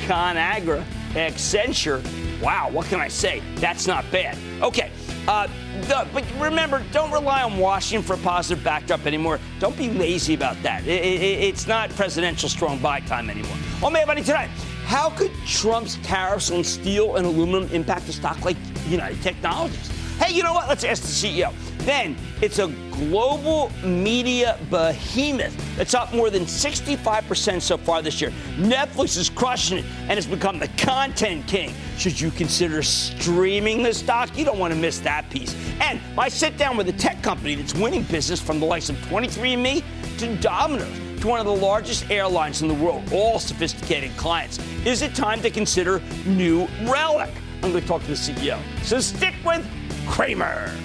ConAgra, 0.05 0.83
Accenture. 1.13 2.03
Wow, 2.41 2.69
what 2.71 2.88
can 2.88 3.00
I 3.00 3.07
say? 3.07 3.41
That's 3.55 3.88
not 3.88 4.03
bad. 4.12 4.38
Okay, 4.62 4.91
Uh, 5.27 5.48
the, 5.88 6.07
but 6.12 6.25
remember, 6.39 6.83
don't 6.91 7.12
rely 7.12 7.43
on 7.43 7.57
Washington 7.57 8.05
for 8.05 8.13
a 8.15 8.17
positive 8.17 8.63
backdrop 8.63 9.05
anymore. 9.05 9.39
Don't 9.60 9.77
be 9.77 9.89
lazy 9.89 10.33
about 10.33 10.62
that. 10.63 10.86
It, 10.88 11.05
it, 11.05 11.21
it's 11.21 11.67
not 11.67 11.91
presidential 11.91 12.50
strong 12.50 12.79
buy 12.79 13.00
time 13.01 13.29
anymore. 13.29 13.55
Oh, 13.83 13.89
man, 13.91 14.07
buddy, 14.07 14.24
tonight. 14.24 14.50
How 14.91 15.10
could 15.10 15.31
Trump's 15.48 15.95
tariffs 16.03 16.51
on 16.51 16.65
steel 16.65 17.15
and 17.15 17.25
aluminum 17.25 17.71
impact 17.71 18.10
a 18.10 18.12
stock 18.12 18.43
like 18.43 18.57
United 18.89 19.21
Technologies? 19.21 19.89
Hey, 20.17 20.36
you 20.36 20.43
know 20.43 20.51
what? 20.51 20.67
Let's 20.67 20.83
ask 20.83 21.01
the 21.03 21.07
CEO. 21.07 21.53
Then 21.86 22.17
it's 22.41 22.60
a 22.60 22.67
global 22.91 23.71
media 23.86 24.60
behemoth 24.69 25.55
that's 25.77 25.93
up 25.93 26.13
more 26.13 26.29
than 26.29 26.43
65% 26.43 27.62
so 27.62 27.77
far 27.77 28.01
this 28.01 28.19
year. 28.19 28.31
Netflix 28.57 29.15
is 29.15 29.29
crushing 29.29 29.77
it 29.77 29.86
and 30.01 30.12
has 30.12 30.27
become 30.27 30.60
the 30.60 30.67
content 30.77 31.48
king. 31.48 31.74
Should 31.98 32.19
you 32.19 32.29
consider 32.29 32.83
streaming 32.83 33.83
the 33.83 33.93
stock? 33.93 34.38
You 34.38 34.43
don't 34.43 34.60
want 34.60 34.74
to 34.74 34.79
miss 34.79 35.00
that 35.00 35.29
piece. 35.29 35.55
And 35.79 36.01
my 36.17 36.27
sit 36.27 36.57
down 36.57 36.75
with 36.75 36.89
a 36.89 36.93
tech 36.93 37.24
company 37.24 37.55
that's 37.55 37.74
winning 37.74 38.03
business 38.03 38.41
from 38.41 38.60
the 38.60 38.65
likes 38.65 38.89
of 38.89 38.98
23andMe 38.98 39.86
to 40.17 40.36
Domino's 40.41 41.10
to 41.21 41.27
one 41.27 41.39
of 41.39 41.45
the 41.45 41.55
largest 41.55 42.09
airlines 42.09 42.61
in 42.61 42.67
the 42.67 42.73
world, 42.73 43.03
all 43.13 43.39
sophisticated 43.39 44.15
clients. 44.17 44.59
Is 44.85 45.01
it 45.01 45.13
time 45.13 45.41
to 45.41 45.49
consider 45.49 46.01
New 46.25 46.67
Relic? 46.83 47.29
I'm 47.63 47.71
going 47.71 47.81
to 47.81 47.87
talk 47.87 48.01
to 48.01 48.07
the 48.07 48.13
CEO. 48.13 48.59
So 48.83 48.99
stick 48.99 49.35
with 49.45 49.65
Cramer. 50.07 50.75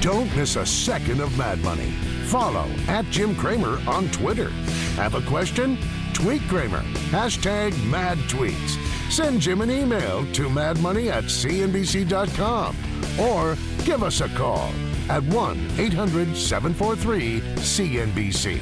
Don't 0.00 0.34
miss 0.34 0.56
a 0.56 0.64
second 0.64 1.20
of 1.20 1.36
Mad 1.36 1.60
Money. 1.60 1.90
Follow 2.24 2.66
at 2.88 3.04
Jim 3.06 3.36
Cramer 3.36 3.78
on 3.86 4.08
Twitter. 4.10 4.48
Have 4.96 5.14
a 5.14 5.20
question? 5.22 5.76
Tweet 6.14 6.40
Cramer. 6.42 6.82
Hashtag 7.10 7.72
mad 7.90 8.16
tweets. 8.20 8.78
Send 9.10 9.40
Jim 9.40 9.60
an 9.60 9.70
email 9.70 10.24
to 10.32 10.48
madmoney 10.48 11.10
at 11.10 11.24
cnbc.com 11.24 12.76
or 13.20 13.56
give 13.84 14.02
us 14.02 14.20
a 14.22 14.28
call 14.30 14.72
at 15.10 15.22
1 15.24 15.70
800 15.78 16.36
743 16.36 17.40
CNBC. 17.56 18.60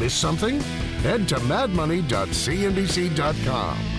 Miss 0.00 0.14
something? 0.14 0.58
Head 1.02 1.28
to 1.28 1.36
madmoney.cnbc.com. 1.36 3.93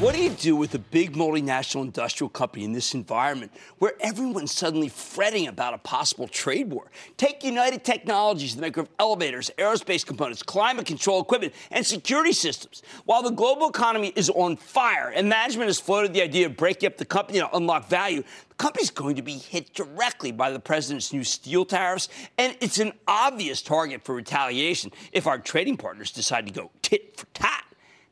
What 0.00 0.14
do 0.14 0.22
you 0.22 0.30
do 0.30 0.54
with 0.54 0.76
a 0.76 0.78
big 0.78 1.14
multinational 1.14 1.82
industrial 1.82 2.28
company 2.28 2.64
in 2.64 2.72
this 2.72 2.94
environment 2.94 3.50
where 3.80 3.94
everyone's 3.98 4.52
suddenly 4.52 4.88
fretting 4.88 5.48
about 5.48 5.74
a 5.74 5.78
possible 5.78 6.28
trade 6.28 6.70
war? 6.70 6.88
Take 7.16 7.42
United 7.42 7.82
Technologies, 7.82 8.54
the 8.54 8.62
maker 8.62 8.82
of 8.82 8.88
elevators, 9.00 9.50
aerospace 9.58 10.06
components, 10.06 10.40
climate 10.40 10.86
control 10.86 11.20
equipment, 11.20 11.52
and 11.72 11.84
security 11.84 12.32
systems. 12.32 12.84
While 13.06 13.24
the 13.24 13.32
global 13.32 13.70
economy 13.70 14.12
is 14.14 14.30
on 14.30 14.56
fire 14.56 15.08
and 15.12 15.28
management 15.28 15.66
has 15.66 15.80
floated 15.80 16.12
the 16.12 16.22
idea 16.22 16.46
of 16.46 16.56
breaking 16.56 16.86
up 16.86 16.96
the 16.96 17.04
company 17.04 17.40
to 17.40 17.56
unlock 17.56 17.88
value, 17.88 18.22
the 18.50 18.54
company's 18.54 18.90
going 18.90 19.16
to 19.16 19.22
be 19.22 19.32
hit 19.32 19.74
directly 19.74 20.30
by 20.30 20.52
the 20.52 20.60
president's 20.60 21.12
new 21.12 21.24
steel 21.24 21.64
tariffs, 21.64 22.08
and 22.38 22.56
it's 22.60 22.78
an 22.78 22.92
obvious 23.08 23.62
target 23.62 24.04
for 24.04 24.14
retaliation 24.14 24.92
if 25.10 25.26
our 25.26 25.40
trading 25.40 25.76
partners 25.76 26.12
decide 26.12 26.46
to 26.46 26.52
go 26.52 26.70
tit 26.82 27.16
for 27.16 27.26
tat. 27.34 27.64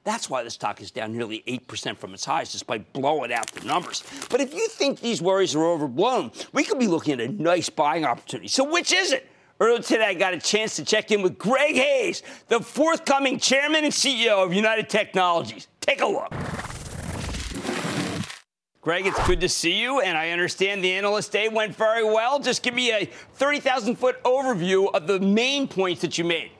That's 0.06 0.30
why 0.30 0.44
the 0.44 0.50
stock 0.50 0.80
is 0.80 0.92
down 0.92 1.12
nearly 1.12 1.42
8% 1.48 1.96
from 1.96 2.14
its 2.14 2.24
highs, 2.24 2.52
despite 2.52 2.92
blowing 2.92 3.32
out 3.32 3.50
the 3.50 3.66
numbers. 3.66 4.04
But 4.30 4.40
if 4.40 4.54
you 4.54 4.68
think 4.68 5.00
these 5.00 5.20
worries 5.20 5.56
are 5.56 5.64
overblown, 5.64 6.30
we 6.52 6.62
could 6.62 6.78
be 6.78 6.86
looking 6.86 7.14
at 7.14 7.28
a 7.28 7.32
nice 7.42 7.68
buying 7.68 8.04
opportunity. 8.04 8.46
So 8.46 8.62
which 8.70 8.92
is 8.92 9.10
it? 9.10 9.28
Earlier 9.58 9.82
today, 9.82 10.04
I 10.04 10.14
got 10.14 10.32
a 10.32 10.38
chance 10.38 10.76
to 10.76 10.84
check 10.84 11.10
in 11.10 11.22
with 11.22 11.36
Greg 11.38 11.74
Hayes, 11.74 12.22
the 12.46 12.60
forthcoming 12.60 13.40
chairman 13.40 13.82
and 13.82 13.92
CEO 13.92 14.44
of 14.44 14.54
United 14.54 14.88
Technologies. 14.88 15.66
Take 15.80 16.00
a 16.00 16.06
look. 16.06 16.32
Greg, 18.80 19.08
it's 19.08 19.26
good 19.26 19.40
to 19.40 19.48
see 19.48 19.82
you, 19.82 20.00
and 20.02 20.16
I 20.16 20.30
understand 20.30 20.84
the 20.84 20.92
analyst 20.92 21.32
day 21.32 21.48
went 21.48 21.74
very 21.74 22.04
well. 22.04 22.38
Just 22.38 22.62
give 22.62 22.74
me 22.74 22.92
a 22.92 23.06
30,000 23.34 23.96
foot 23.96 24.22
overview 24.22 24.88
of 24.94 25.08
the 25.08 25.18
main 25.18 25.66
points 25.66 26.00
that 26.02 26.16
you 26.16 26.22
made. 26.22 26.52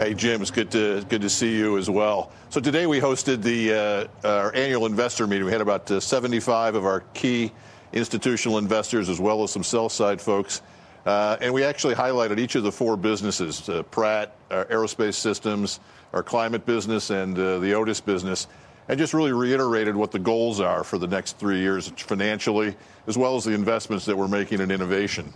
Hey, 0.00 0.14
Jim, 0.14 0.40
it's 0.40 0.52
good 0.52 0.70
to 0.70 1.04
good 1.08 1.22
to 1.22 1.28
see 1.28 1.56
you 1.56 1.76
as 1.76 1.90
well. 1.90 2.30
So 2.50 2.60
today 2.60 2.86
we 2.86 3.00
hosted 3.00 3.42
the 3.42 4.08
uh, 4.22 4.28
our 4.28 4.54
annual 4.54 4.86
investor 4.86 5.26
meeting. 5.26 5.44
We 5.44 5.50
had 5.50 5.60
about 5.60 5.90
uh, 5.90 5.98
75 5.98 6.76
of 6.76 6.86
our 6.86 7.00
key 7.14 7.50
institutional 7.92 8.58
investors, 8.58 9.08
as 9.08 9.18
well 9.18 9.42
as 9.42 9.50
some 9.50 9.64
sell 9.64 9.88
side 9.88 10.20
folks, 10.20 10.62
uh, 11.04 11.38
and 11.40 11.52
we 11.52 11.64
actually 11.64 11.96
highlighted 11.96 12.38
each 12.38 12.54
of 12.54 12.62
the 12.62 12.70
four 12.70 12.96
businesses: 12.96 13.68
uh, 13.68 13.82
Pratt, 13.90 14.36
our 14.52 14.66
aerospace 14.66 15.14
systems, 15.14 15.80
our 16.12 16.22
climate 16.22 16.64
business, 16.64 17.10
and 17.10 17.36
uh, 17.36 17.58
the 17.58 17.74
Otis 17.74 18.00
business, 18.00 18.46
and 18.86 19.00
just 19.00 19.14
really 19.14 19.32
reiterated 19.32 19.96
what 19.96 20.12
the 20.12 20.20
goals 20.20 20.60
are 20.60 20.84
for 20.84 20.98
the 20.98 21.08
next 21.08 21.38
three 21.38 21.58
years 21.58 21.88
financially, 21.88 22.76
as 23.08 23.18
well 23.18 23.34
as 23.34 23.44
the 23.44 23.52
investments 23.52 24.04
that 24.04 24.16
we're 24.16 24.28
making 24.28 24.60
in 24.60 24.70
innovation. 24.70 25.34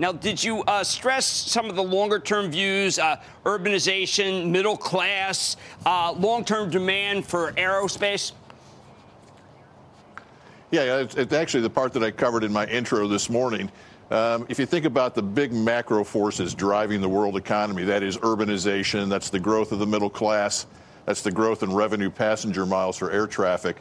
Now, 0.00 0.12
did 0.12 0.42
you 0.42 0.62
uh, 0.62 0.84
stress 0.84 1.26
some 1.26 1.68
of 1.68 1.74
the 1.74 1.82
longer 1.82 2.20
term 2.20 2.50
views, 2.50 2.98
uh, 2.98 3.16
urbanization, 3.44 4.48
middle 4.48 4.76
class, 4.76 5.56
uh, 5.84 6.12
long 6.12 6.44
term 6.44 6.70
demand 6.70 7.26
for 7.26 7.52
aerospace? 7.52 8.32
Yeah, 10.70 11.04
it's, 11.16 11.32
actually 11.32 11.62
the 11.62 11.70
part 11.70 11.92
that 11.94 12.04
I 12.04 12.10
covered 12.10 12.44
in 12.44 12.52
my 12.52 12.66
intro 12.66 13.08
this 13.08 13.30
morning. 13.30 13.70
Um, 14.10 14.46
if 14.48 14.58
you 14.58 14.66
think 14.66 14.84
about 14.84 15.14
the 15.14 15.22
big 15.22 15.52
macro 15.52 16.04
forces 16.04 16.54
driving 16.54 17.00
the 17.00 17.08
world 17.08 17.36
economy, 17.36 17.84
that 17.84 18.02
is 18.02 18.16
urbanization, 18.18 19.08
that's 19.08 19.30
the 19.30 19.40
growth 19.40 19.72
of 19.72 19.78
the 19.78 19.86
middle 19.86 20.10
class, 20.10 20.66
that's 21.06 21.22
the 21.22 21.30
growth 21.30 21.62
in 21.62 21.72
revenue 21.74 22.10
passenger 22.10 22.66
miles 22.66 22.96
for 22.98 23.10
air 23.10 23.26
traffic. 23.26 23.78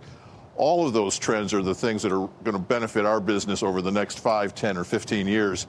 All 0.56 0.88
of 0.88 0.94
those 0.94 1.20
trends 1.20 1.54
are 1.54 1.62
the 1.62 1.76
things 1.76 2.02
that 2.02 2.12
are 2.12 2.28
going 2.44 2.54
to 2.54 2.60
benefit 2.60 3.06
our 3.06 3.20
business 3.20 3.62
over 3.62 3.82
the 3.82 3.92
next 3.92 4.20
5, 4.20 4.56
10, 4.56 4.78
or 4.78 4.84
15 4.84 5.28
years. 5.28 5.68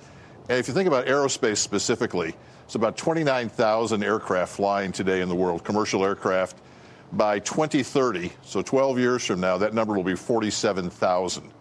And 0.49 0.59
if 0.59 0.67
you 0.67 0.73
think 0.73 0.87
about 0.87 1.07
aerospace 1.07 1.59
specifically, 1.59 2.35
it's 2.65 2.75
about 2.75 2.97
29,000 2.97 4.03
aircraft 4.03 4.57
flying 4.57 4.93
today 4.93 5.21
in 5.21 5.29
the 5.29 5.35
world, 5.35 5.63
commercial 5.63 6.05
aircraft. 6.05 6.57
By 7.13 7.39
2030, 7.39 8.33
so 8.43 8.63
12 8.63 8.99
years 8.99 9.25
from 9.25 9.41
now, 9.41 9.59
that 9.59 9.75
number 9.75 9.95
will 9.95 10.05
be 10.05 10.15
47,000. 10.15 11.53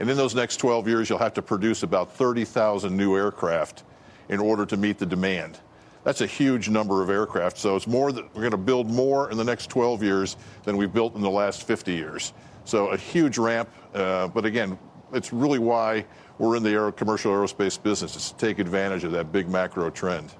And 0.00 0.10
in 0.10 0.16
those 0.16 0.34
next 0.34 0.58
12 0.58 0.88
years, 0.88 1.08
you'll 1.08 1.18
have 1.18 1.34
to 1.34 1.42
produce 1.42 1.82
about 1.82 2.12
30,000 2.12 2.94
new 2.94 3.16
aircraft 3.16 3.84
in 4.28 4.40
order 4.40 4.66
to 4.66 4.76
meet 4.76 4.98
the 4.98 5.06
demand. 5.06 5.58
That's 6.04 6.20
a 6.20 6.26
huge 6.26 6.68
number 6.68 7.02
of 7.02 7.10
aircraft. 7.10 7.58
So 7.58 7.76
it's 7.76 7.86
more 7.86 8.12
that 8.12 8.24
we're 8.34 8.42
going 8.42 8.50
to 8.52 8.56
build 8.58 8.90
more 8.90 9.30
in 9.30 9.38
the 9.38 9.44
next 9.44 9.68
12 9.68 10.02
years 10.02 10.36
than 10.64 10.76
we've 10.76 10.92
built 10.92 11.14
in 11.14 11.22
the 11.22 11.30
last 11.30 11.66
50 11.66 11.92
years. 11.92 12.32
So 12.64 12.88
a 12.88 12.96
huge 12.96 13.38
ramp. 13.38 13.70
Uh, 13.94 14.28
but 14.28 14.44
again, 14.44 14.78
it's 15.12 15.32
really 15.32 15.58
why 15.58 16.04
we're 16.38 16.56
in 16.56 16.62
the 16.62 16.92
commercial 16.96 17.32
aerospace 17.32 17.80
business 17.82 18.30
to 18.30 18.36
take 18.36 18.58
advantage 18.58 19.04
of 19.04 19.12
that 19.12 19.32
big 19.32 19.48
macro 19.48 19.90
trend. 19.90 20.32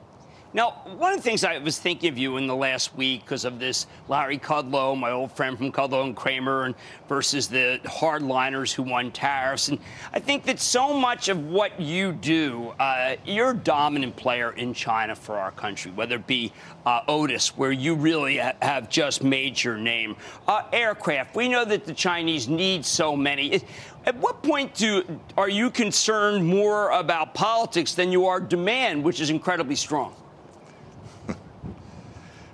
Now, 0.59 0.71
one 0.97 1.12
of 1.12 1.19
the 1.19 1.23
things 1.23 1.45
I 1.45 1.57
was 1.59 1.79
thinking 1.79 2.09
of 2.09 2.19
you 2.19 2.37
in 2.37 2.49
the 2.49 2.57
last 2.57 2.97
week 2.97 3.21
because 3.21 3.45
of 3.45 3.61
this 3.61 3.87
Larry 4.09 4.38
Kudlow, 4.38 4.99
my 4.99 5.12
old 5.12 5.31
friend 5.31 5.57
from 5.57 5.71
Kudlow 5.71 6.03
and 6.03 6.17
Cramer, 6.17 6.65
and 6.65 6.75
versus 7.09 7.47
the 7.47 7.79
hardliners 7.85 8.73
who 8.73 8.83
won 8.83 9.12
tariffs. 9.12 9.69
And 9.69 9.79
I 10.12 10.19
think 10.19 10.43
that 10.47 10.59
so 10.59 10.93
much 10.93 11.29
of 11.29 11.47
what 11.47 11.81
you 11.81 12.11
do, 12.11 12.75
uh, 12.81 13.15
you're 13.25 13.53
a 13.53 13.57
dominant 13.57 14.17
player 14.17 14.50
in 14.50 14.75
China 14.75 15.15
for 15.15 15.37
our 15.37 15.53
country, 15.53 15.93
whether 15.93 16.17
it 16.17 16.27
be 16.27 16.53
uh, 16.85 17.03
Otis, 17.07 17.57
where 17.57 17.71
you 17.71 17.95
really 17.95 18.38
ha- 18.38 18.55
have 18.61 18.91
just 18.91 19.23
made 19.23 19.62
your 19.62 19.77
name. 19.77 20.17
Uh, 20.49 20.65
aircraft, 20.73 21.37
we 21.37 21.49
know 21.49 21.65
that 21.65 21.85
the 21.85 21.95
Chinese 21.95 22.49
need 22.49 22.85
so 22.85 23.15
many. 23.15 23.62
At 24.07 24.17
what 24.17 24.43
point 24.43 24.75
do 24.75 25.21
are 25.37 25.49
you 25.49 25.71
concerned 25.71 26.45
more 26.45 26.91
about 26.91 27.33
politics 27.33 27.95
than 27.95 28.11
you 28.11 28.27
are 28.27 28.41
demand, 28.41 29.05
which 29.05 29.21
is 29.21 29.31
incredibly 29.31 29.77
strong? 29.77 30.17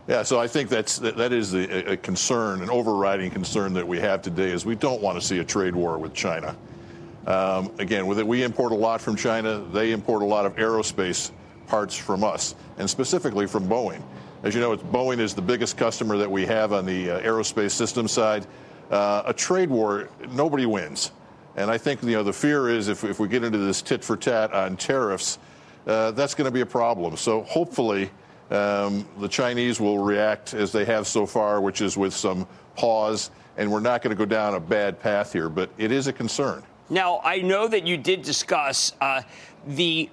Yeah, 0.07 0.23
so 0.23 0.39
I 0.39 0.47
think 0.47 0.69
that's 0.69 0.99
that 0.99 1.33
is 1.33 1.55
a 1.55 1.97
concern, 1.97 2.61
an 2.61 2.69
overriding 2.69 3.31
concern 3.31 3.73
that 3.73 3.89
we 3.89 3.99
have 4.01 4.21
today 4.21 4.51
is 4.51 4.67
we 4.67 4.75
don't 4.75 5.01
want 5.01 5.19
to 5.19 5.27
see 5.27 5.39
a 5.39 5.45
trade 5.45 5.75
war 5.75 5.97
with 5.97 6.13
China. 6.13 6.55
Um, 7.27 7.73
again, 7.79 8.07
with 8.07 8.19
it, 8.19 8.27
we 8.27 8.43
import 8.43 8.73
a 8.73 8.75
lot 8.75 9.01
from 9.01 9.17
China. 9.17 9.65
They 9.73 9.93
import 9.93 10.21
a 10.21 10.27
lot 10.27 10.45
of 10.45 10.57
aerospace 10.57 11.31
parts 11.69 11.97
from 11.97 12.23
us, 12.23 12.55
and 12.77 12.89
specifically 12.89 13.47
from 13.47 13.67
Boeing. 13.67 14.03
As 14.43 14.55
you 14.55 14.61
know, 14.61 14.77
Boeing 14.77 15.21
is 15.21 15.33
the 15.33 15.41
biggest 15.41 15.79
customer 15.79 16.19
that 16.19 16.31
we 16.31 16.45
have 16.45 16.75
on 16.75 16.85
the 16.85 17.13
uh, 17.13 17.21
aerospace 17.23 17.71
system 17.71 18.07
side. 18.07 18.47
Uh, 18.91 19.23
a 19.25 19.33
trade 19.33 19.71
war, 19.71 20.11
nobody 20.33 20.67
wins. 20.67 21.13
And 21.57 21.71
I 21.71 21.79
think 21.79 22.03
you 22.03 22.11
know 22.11 22.23
the 22.23 22.33
fear 22.33 22.69
is 22.69 22.89
if, 22.89 23.05
if 23.05 23.19
we 23.19 23.27
get 23.27 23.43
into 23.43 23.57
this 23.57 23.81
tit 23.81 24.05
for 24.05 24.19
tat 24.19 24.53
on 24.53 24.77
tariffs, 24.77 25.39
uh, 25.87 26.11
that's 26.11 26.35
going 26.35 26.45
to 26.45 26.51
be 26.51 26.61
a 26.61 26.67
problem. 26.67 27.17
So 27.17 27.43
hopefully 27.45 28.11
um, 28.51 29.07
the 29.19 29.29
Chinese 29.29 29.81
will 29.81 29.99
react 29.99 30.55
as 30.55 30.73
they 30.73 30.85
have 30.85 31.07
so 31.07 31.27
far, 31.27 31.61
which 31.61 31.81
is 31.81 31.97
with 31.97 32.15
some 32.15 32.47
pause, 32.77 33.31
and 33.57 33.71
we're 33.71 33.81
not 33.81 34.03
going 34.03 34.15
to 34.15 34.19
go 34.19 34.27
down 34.27 34.55
a 34.55 34.61
bad 34.61 35.01
path 35.01 35.33
here. 35.33 35.49
But 35.49 35.71
it 35.79 35.93
is 35.93 36.07
a 36.07 36.13
concern. 36.13 36.63
Now 36.91 37.21
I 37.25 37.41
know 37.41 37.67
that 37.69 37.87
you 37.87 37.97
did 37.97 38.23
discuss 38.23 38.93
uh, 39.01 39.23
the 39.67 40.11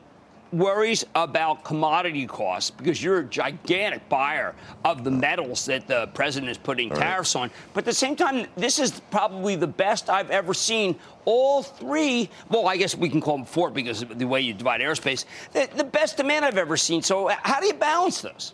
worries 0.52 1.06
about 1.16 1.64
commodity 1.64 2.26
costs 2.26 2.72
because 2.72 3.02
you're 3.02 3.20
a 3.20 3.26
gigantic 3.26 4.08
buyer 4.10 4.54
of 4.84 5.04
the 5.04 5.12
metals 5.12 5.66
that 5.66 5.88
the 5.88 6.08
president 6.08 6.52
is 6.52 6.58
putting 6.58 6.90
right. 6.90 7.00
tariffs 7.00 7.36
on. 7.36 7.50
But 7.74 7.82
at 7.82 7.86
the 7.86 7.94
same 7.94 8.16
time, 8.16 8.48
this 8.56 8.80
is 8.80 9.00
probably 9.12 9.56
the 9.56 9.68
best 9.68 10.10
I've 10.10 10.30
ever 10.30 10.54
seen. 10.54 10.96
All 11.26 11.64
three, 11.64 12.30
well, 12.50 12.68
I 12.68 12.78
guess 12.78 12.96
we 12.96 13.10
can 13.10 13.22
call 13.22 13.38
them 13.38 13.46
four 13.46 13.70
because 13.70 14.02
of 14.02 14.18
the 14.18 14.26
way 14.26 14.42
you 14.42 14.54
divide 14.54 14.82
aerospace, 14.82 15.26
the, 15.54 15.70
the 15.76 15.84
best 15.84 16.18
demand 16.18 16.46
I've 16.46 16.58
ever 16.58 16.78
seen. 16.78 17.02
So, 17.02 17.30
how 17.44 17.60
do 17.60 17.68
you 17.68 17.74
balance 17.74 18.22
those? 18.22 18.54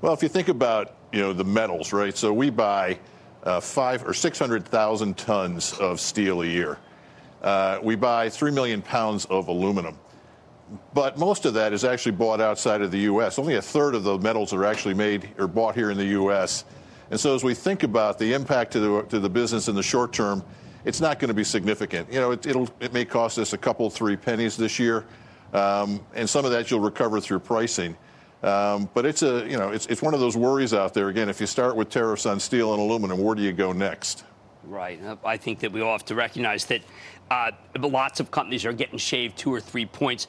Well, 0.00 0.12
if 0.12 0.22
you 0.22 0.28
think 0.28 0.48
about 0.48 0.96
you 1.14 1.20
know 1.20 1.32
the 1.32 1.44
metals, 1.44 1.92
right? 1.92 2.14
So 2.16 2.32
we 2.32 2.50
buy 2.50 2.98
uh, 3.44 3.60
five 3.60 4.06
or 4.06 4.12
six 4.12 4.38
hundred 4.38 4.66
thousand 4.66 5.16
tons 5.16 5.72
of 5.74 6.00
steel 6.00 6.42
a 6.42 6.46
year. 6.46 6.78
Uh, 7.44 7.78
we 7.82 7.94
buy 7.94 8.30
3 8.30 8.50
million 8.50 8.80
pounds 8.80 9.26
of 9.26 9.48
aluminum. 9.48 9.98
But 10.94 11.18
most 11.18 11.44
of 11.44 11.52
that 11.54 11.74
is 11.74 11.84
actually 11.84 12.12
bought 12.12 12.40
outside 12.40 12.80
of 12.80 12.90
the 12.90 13.00
U.S. 13.00 13.38
Only 13.38 13.56
a 13.56 13.62
third 13.62 13.94
of 13.94 14.02
the 14.02 14.18
metals 14.18 14.54
are 14.54 14.64
actually 14.64 14.94
made 14.94 15.28
or 15.38 15.46
bought 15.46 15.74
here 15.74 15.90
in 15.90 15.98
the 15.98 16.06
U.S. 16.06 16.64
And 17.10 17.20
so 17.20 17.34
as 17.34 17.44
we 17.44 17.52
think 17.52 17.82
about 17.82 18.18
the 18.18 18.32
impact 18.32 18.72
to 18.72 18.80
the, 18.80 19.02
to 19.10 19.20
the 19.20 19.28
business 19.28 19.68
in 19.68 19.74
the 19.74 19.82
short 19.82 20.10
term, 20.10 20.42
it's 20.86 21.02
not 21.02 21.18
going 21.18 21.28
to 21.28 21.34
be 21.34 21.44
significant. 21.44 22.10
You 22.10 22.18
know, 22.18 22.32
it, 22.32 22.46
will 22.46 22.70
it 22.80 22.94
may 22.94 23.04
cost 23.04 23.38
us 23.38 23.52
a 23.52 23.58
couple, 23.58 23.90
three 23.90 24.16
pennies 24.16 24.56
this 24.56 24.78
year, 24.78 25.04
um, 25.52 26.00
and 26.14 26.28
some 26.28 26.46
of 26.46 26.50
that 26.50 26.70
you'll 26.70 26.80
recover 26.80 27.20
through 27.20 27.40
pricing. 27.40 27.94
Um, 28.42 28.88
but 28.94 29.04
it's 29.04 29.22
a, 29.22 29.46
you 29.46 29.58
know, 29.58 29.68
it's, 29.68 29.84
it's 29.86 30.00
one 30.00 30.14
of 30.14 30.20
those 30.20 30.36
worries 30.36 30.72
out 30.72 30.94
there. 30.94 31.08
Again, 31.08 31.28
if 31.28 31.42
you 31.42 31.46
start 31.46 31.76
with 31.76 31.90
tariffs 31.90 32.24
on 32.24 32.40
steel 32.40 32.72
and 32.72 32.80
aluminum, 32.80 33.22
where 33.22 33.34
do 33.34 33.42
you 33.42 33.52
go 33.52 33.72
next? 33.72 34.24
Right. 34.66 35.00
I 35.24 35.36
think 35.36 35.60
that 35.60 35.72
we 35.72 35.80
all 35.80 35.92
have 35.92 36.04
to 36.06 36.14
recognize 36.14 36.64
that 36.66 36.82
uh, 37.30 37.50
lots 37.78 38.20
of 38.20 38.30
companies 38.30 38.64
are 38.64 38.72
getting 38.72 38.98
shaved 38.98 39.36
two 39.36 39.52
or 39.52 39.60
three 39.60 39.86
points. 39.86 40.26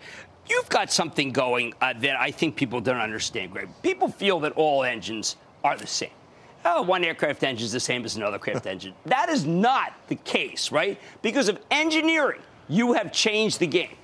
You've 0.49 0.69
got 0.69 0.91
something 0.91 1.31
going 1.31 1.73
uh, 1.81 1.93
that 1.99 2.19
I 2.19 2.31
think 2.31 2.55
people 2.55 2.79
don't 2.79 2.97
understand, 2.97 3.51
Greg. 3.51 3.69
People 3.81 4.07
feel 4.07 4.39
that 4.41 4.51
all 4.53 4.83
engines 4.83 5.37
are 5.63 5.77
the 5.77 5.87
same. 5.87 6.09
Oh, 6.63 6.81
one 6.81 7.03
aircraft 7.03 7.43
engine 7.43 7.65
is 7.65 7.71
the 7.71 7.79
same 7.79 8.05
as 8.05 8.15
another 8.15 8.35
aircraft 8.35 8.65
engine. 8.65 8.93
That 9.05 9.29
is 9.29 9.45
not 9.45 9.93
the 10.07 10.15
case, 10.15 10.71
right? 10.71 10.99
Because 11.21 11.47
of 11.47 11.59
engineering, 11.71 12.41
you 12.67 12.93
have 12.93 13.11
changed 13.11 13.59
the 13.59 13.67
game. 13.67 13.95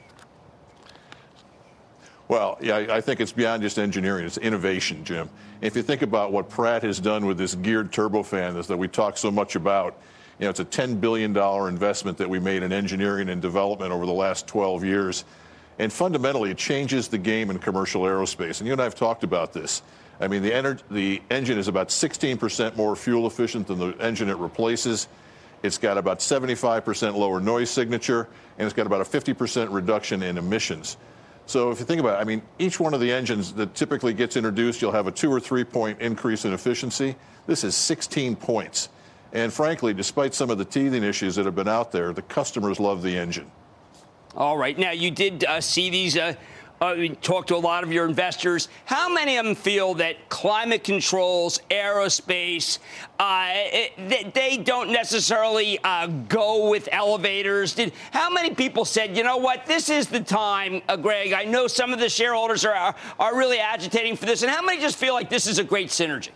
Well, 2.28 2.58
yeah, 2.62 2.88
I 2.90 3.02
think 3.02 3.20
it's 3.20 3.34
beyond 3.34 3.62
just 3.62 3.78
engineering. 3.78 4.26
It's 4.26 4.38
innovation, 4.38 5.04
Jim. 5.04 5.30
If 5.60 5.76
you 5.76 5.84
think 5.84 6.02
about 6.02 6.32
what 6.32 6.50
Pratt 6.50 6.82
has 6.84 7.00
done 7.00 7.26
with 7.26 7.38
this 7.38 7.56
geared 7.56 7.92
turbofan 7.92 8.66
that 8.66 8.78
we 8.78 8.88
talk 8.88 9.18
so 9.18 9.30
much 9.30 9.56
about, 9.56 9.98
you 10.42 10.46
know, 10.46 10.50
it's 10.50 10.60
a 10.60 10.66
$10 10.66 11.00
billion 11.00 11.38
investment 11.38 12.18
that 12.18 12.28
we 12.28 12.40
made 12.40 12.64
in 12.64 12.74
engineering 12.74 13.30
and 13.30 13.44
development 13.44 13.92
over 13.92 14.08
the 14.08 14.12
last 14.12 14.48
12 14.48 14.84
years. 14.84 15.24
And 15.78 15.94
fundamentally, 15.94 16.50
it 16.50 16.58
changes 16.58 17.08
the 17.08 17.20
game 17.20 17.52
in 17.52 17.60
commercial 17.60 18.02
aerospace. 18.02 18.60
And 18.60 18.66
you 18.66 18.74
and 18.74 18.82
I 18.82 18.86
have 18.86 18.96
talked 18.96 19.24
about 19.24 19.54
this. 19.54 19.84
I 20.20 20.28
mean, 20.28 20.42
the, 20.42 20.82
the 20.90 21.22
engine 21.30 21.60
is 21.60 21.68
about 21.68 21.90
16% 21.90 22.76
more 22.76 22.96
fuel 22.96 23.28
efficient 23.28 23.68
than 23.68 23.78
the 23.78 23.92
engine 24.00 24.30
it 24.30 24.38
replaces. 24.38 25.08
It's 25.62 25.78
got 25.78 26.00
about 26.00 26.20
75% 26.20 27.14
lower 27.14 27.40
noise 27.40 27.70
signature, 27.70 28.28
and 28.58 28.66
it's 28.66 28.74
got 28.74 28.88
about 28.88 29.02
a 29.02 29.04
50% 29.04 29.72
reduction 29.72 30.24
in 30.24 30.40
emissions. 30.40 30.98
So 31.46 31.70
if 31.70 31.80
you 31.80 31.86
think 31.86 32.00
about 32.00 32.18
it, 32.18 32.22
I 32.22 32.24
mean, 32.24 32.42
each 32.58 32.80
one 32.80 32.96
of 32.96 33.00
the 33.00 33.12
engines 33.12 33.54
that 33.54 33.76
typically 33.76 34.16
gets 34.16 34.38
introduced, 34.38 34.82
you'll 34.82 34.92
have 34.92 35.06
a 35.06 35.12
two 35.12 35.32
or 35.32 35.40
three 35.40 35.64
point 35.64 36.02
increase 36.02 36.46
in 36.46 36.54
efficiency. 36.54 37.16
This 37.46 37.64
is 37.64 37.76
16 37.76 38.38
points. 38.38 38.90
And 39.34 39.52
frankly, 39.52 39.94
despite 39.94 40.34
some 40.34 40.50
of 40.50 40.58
the 40.58 40.66
teething 40.66 41.04
issues 41.04 41.36
that 41.36 41.46
have 41.46 41.56
been 41.56 41.68
out 41.68 41.92
there, 41.92 42.14
the 42.14 42.22
customers 42.24 42.80
love 42.80 43.02
the 43.02 43.18
engine. 43.18 43.50
All 44.36 44.58
right. 44.58 44.78
Now, 44.78 44.92
you 44.92 45.12
did 45.12 45.44
uh, 45.46 45.62
see 45.62 45.90
these. 45.90 46.18
Uh, 46.18 46.36
uh, 46.82 46.96
talk 47.22 47.46
to 47.46 47.56
a 47.56 47.58
lot 47.58 47.84
of 47.84 47.94
your 47.94 48.06
investors. 48.08 48.68
How 48.86 49.08
many 49.08 49.38
of 49.38 49.46
them 49.46 49.54
feel 49.54 49.94
that 49.96 50.30
climate 50.30 50.84
controls, 50.84 51.60
aerospace, 51.70 52.80
uh, 53.20 53.50
it, 53.54 54.34
they 54.34 54.58
don't 54.58 54.92
necessarily 54.92 55.78
uh, 55.84 56.08
go 56.08 56.70
with 56.72 56.90
elevators? 56.92 57.76
Did, 57.76 57.94
how 58.10 58.32
many 58.32 58.56
people 58.56 58.84
said, 58.84 59.16
you 59.16 59.24
know 59.24 59.38
what, 59.38 59.68
this 59.68 59.90
is 59.90 60.08
the 60.08 60.22
time, 60.22 60.82
uh, 60.90 60.98
Greg? 60.98 61.34
I 61.34 61.44
know 61.44 61.68
some 61.68 61.94
of 61.94 62.00
the 62.00 62.10
shareholders 62.10 62.66
are, 62.66 62.74
are, 62.74 62.96
are 63.20 63.38
really 63.38 63.60
agitating 63.60 64.16
for 64.16 64.26
this. 64.26 64.42
And 64.42 64.52
how 64.52 64.64
many 64.64 64.82
just 64.82 64.98
feel 64.98 65.14
like 65.14 65.30
this 65.30 65.46
is 65.46 65.60
a 65.60 65.64
great 65.64 65.90
synergy? 65.90 66.30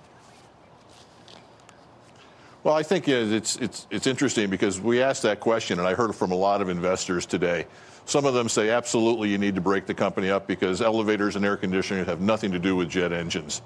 Well, 2.66 2.74
I 2.74 2.82
think 2.82 3.08
it's, 3.08 3.58
it's, 3.58 3.86
it's 3.92 4.08
interesting 4.08 4.50
because 4.50 4.82
we 4.82 5.00
asked 5.00 5.22
that 5.22 5.40
question, 5.40 5.78
and 5.78 5.88
I 5.88 5.94
heard 5.94 6.16
from 6.16 6.32
a 6.32 6.36
lot 6.36 6.64
of 6.64 6.70
investors 6.70 7.28
today. 7.28 7.68
Some 8.06 8.26
of 8.26 8.34
them 8.34 8.50
say 8.50 8.72
absolutely 8.72 9.30
you 9.30 9.38
need 9.38 9.54
to 9.54 9.62
break 9.62 9.86
the 9.86 9.94
company 9.94 10.32
up 10.32 10.48
because 10.48 10.82
elevators 10.82 11.36
and 11.36 11.46
air 11.46 11.58
conditioning 11.58 12.06
have 12.06 12.22
nothing 12.22 12.52
to 12.54 12.58
do 12.58 12.76
with 12.76 12.90
jet 12.90 13.14
engines. 13.14 13.62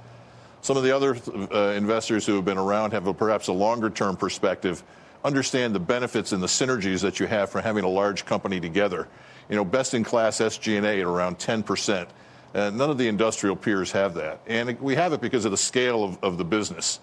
Some 0.59 0.75
of 0.75 0.83
the 0.83 0.93
other 0.93 1.15
uh, 1.49 1.77
investors 1.77 2.25
who 2.25 2.35
have 2.35 2.43
been 2.43 2.57
around 2.57 2.91
have 2.91 3.07
a, 3.07 3.13
perhaps 3.13 3.47
a 3.47 3.53
longer 3.53 3.89
term 3.89 4.17
perspective, 4.17 4.83
understand 5.23 5.73
the 5.73 5.79
benefits 5.79 6.33
and 6.33 6.43
the 6.43 6.47
synergies 6.47 6.99
that 7.01 7.21
you 7.21 7.25
have 7.25 7.49
from 7.49 7.63
having 7.63 7.85
a 7.85 7.89
large 7.89 8.25
company 8.25 8.59
together. 8.59 9.07
You 9.47 9.55
know, 9.55 9.63
best 9.63 9.93
in 9.93 10.03
class 10.03 10.41
SG&A 10.41 10.99
at 10.99 11.07
around 11.07 11.39
10%. 11.39 12.05
Uh, 12.53 12.69
none 12.71 12.89
of 12.89 12.97
the 12.97 13.07
industrial 13.07 13.55
peers 13.55 13.93
have 13.93 14.15
that. 14.15 14.41
And 14.45 14.77
we 14.81 14.95
have 14.95 15.13
it 15.13 15.21
because 15.21 15.45
of 15.45 15.51
the 15.51 15.57
scale 15.57 16.03
of, 16.03 16.21
of 16.21 16.37
the 16.37 16.43
business. 16.43 16.99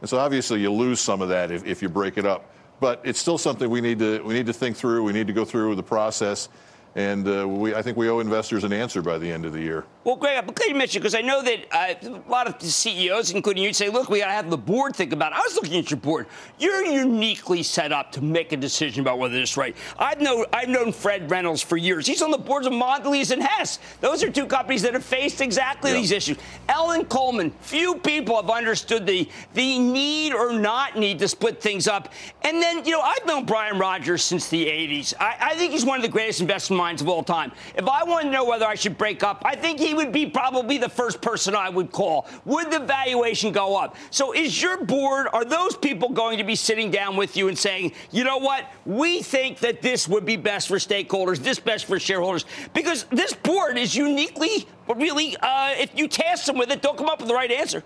And 0.00 0.08
so 0.08 0.18
obviously 0.18 0.60
you 0.60 0.72
lose 0.72 1.00
some 1.00 1.20
of 1.20 1.28
that 1.28 1.50
if, 1.50 1.64
if 1.64 1.82
you 1.82 1.88
break 1.88 2.18
it 2.18 2.26
up. 2.26 2.50
But 2.80 3.00
it's 3.04 3.18
still 3.18 3.38
something 3.38 3.68
we 3.68 3.80
need 3.80 3.98
to 3.98 4.22
we 4.22 4.32
need 4.32 4.46
to 4.46 4.52
think 4.54 4.76
through. 4.76 5.02
We 5.02 5.12
need 5.12 5.26
to 5.26 5.32
go 5.34 5.44
through 5.44 5.74
the 5.74 5.82
process. 5.82 6.48
And 6.96 7.28
uh, 7.28 7.46
we, 7.46 7.74
I 7.74 7.82
think 7.82 7.96
we 7.96 8.08
owe 8.08 8.18
investors 8.18 8.64
an 8.64 8.72
answer 8.72 9.02
by 9.02 9.18
the 9.18 9.30
end 9.30 9.44
of 9.44 9.52
the 9.52 9.60
year. 9.60 9.84
Well, 10.02 10.16
Greg, 10.16 10.38
I'm 10.38 10.46
glad 10.46 10.66
you 10.66 10.74
mentioned 10.74 11.02
because 11.02 11.14
I 11.14 11.20
know 11.20 11.42
that 11.42 11.66
uh, 11.70 12.08
a 12.26 12.30
lot 12.30 12.46
of 12.46 12.58
the 12.58 12.68
CEOs, 12.68 13.32
including 13.32 13.62
you, 13.62 13.74
say, 13.74 13.90
"Look, 13.90 14.08
we 14.08 14.20
got 14.20 14.28
to 14.28 14.32
have 14.32 14.48
the 14.48 14.56
board 14.56 14.96
think 14.96 15.12
about." 15.12 15.32
it. 15.32 15.38
I 15.38 15.42
was 15.42 15.54
looking 15.56 15.78
at 15.78 15.90
your 15.90 16.00
board. 16.00 16.26
You're 16.58 16.82
uniquely 16.82 17.62
set 17.62 17.92
up 17.92 18.10
to 18.12 18.24
make 18.24 18.52
a 18.52 18.56
decision 18.56 19.02
about 19.02 19.18
whether 19.18 19.36
it's 19.36 19.58
right. 19.58 19.76
I've 19.98 20.22
known 20.22 20.46
I've 20.54 20.70
known 20.70 20.92
Fred 20.92 21.30
Reynolds 21.30 21.60
for 21.60 21.76
years. 21.76 22.06
He's 22.06 22.22
on 22.22 22.30
the 22.30 22.38
boards 22.38 22.66
of 22.66 22.72
Mondelez 22.72 23.30
and 23.30 23.42
Hess. 23.42 23.78
Those 24.00 24.22
are 24.22 24.30
two 24.30 24.46
companies 24.46 24.80
that 24.82 24.94
have 24.94 25.04
faced 25.04 25.42
exactly 25.42 25.92
these 25.92 26.12
issues. 26.12 26.38
Ellen 26.70 27.04
Kullman. 27.04 27.52
Few 27.60 27.96
people 27.96 28.36
have 28.36 28.48
understood 28.48 29.06
the 29.06 29.28
the 29.52 29.78
need 29.78 30.32
or 30.32 30.54
not 30.54 30.96
need 30.96 31.18
to 31.18 31.28
split 31.28 31.60
things 31.60 31.86
up. 31.86 32.10
And 32.40 32.62
then 32.62 32.86
you 32.86 32.92
know 32.92 33.02
I've 33.02 33.26
known 33.26 33.44
Brian 33.44 33.78
Rogers 33.78 34.24
since 34.24 34.48
the 34.48 34.64
'80s. 34.64 35.12
I, 35.20 35.36
I 35.40 35.54
think 35.56 35.72
he's 35.72 35.84
one 35.84 35.98
of 35.98 36.02
the 36.02 36.08
greatest 36.08 36.40
investment 36.40 36.78
minds 36.78 37.02
of 37.02 37.08
all 37.10 37.22
time. 37.22 37.52
If 37.76 37.86
I 37.86 38.02
want 38.02 38.24
to 38.24 38.30
know 38.30 38.46
whether 38.46 38.64
I 38.64 38.76
should 38.76 38.96
break 38.96 39.22
up, 39.22 39.42
I 39.44 39.54
think 39.56 39.78
he 39.78 39.89
would 39.94 40.12
be 40.12 40.26
probably 40.26 40.78
the 40.78 40.88
first 40.88 41.20
person 41.20 41.54
I 41.54 41.68
would 41.68 41.92
call. 41.92 42.28
Would 42.44 42.70
the 42.70 42.80
valuation 42.80 43.52
go 43.52 43.76
up? 43.76 43.96
So 44.10 44.32
is 44.34 44.60
your 44.60 44.84
board, 44.84 45.28
are 45.32 45.44
those 45.44 45.76
people 45.76 46.10
going 46.10 46.38
to 46.38 46.44
be 46.44 46.54
sitting 46.54 46.90
down 46.90 47.16
with 47.16 47.36
you 47.36 47.48
and 47.48 47.58
saying, 47.58 47.92
you 48.10 48.24
know 48.24 48.38
what, 48.38 48.64
we 48.84 49.22
think 49.22 49.58
that 49.58 49.82
this 49.82 50.08
would 50.08 50.24
be 50.24 50.36
best 50.36 50.68
for 50.68 50.76
stakeholders, 50.76 51.38
this 51.38 51.58
best 51.58 51.84
for 51.84 51.98
shareholders? 51.98 52.44
Because 52.74 53.04
this 53.04 53.32
board 53.32 53.78
is 53.78 53.94
uniquely, 53.94 54.66
really, 54.88 55.36
uh, 55.36 55.74
if 55.76 55.96
you 55.98 56.08
task 56.08 56.46
them 56.46 56.58
with 56.58 56.70
it, 56.70 56.82
they'll 56.82 56.94
come 56.94 57.08
up 57.08 57.18
with 57.18 57.28
the 57.28 57.34
right 57.34 57.50
answer. 57.50 57.82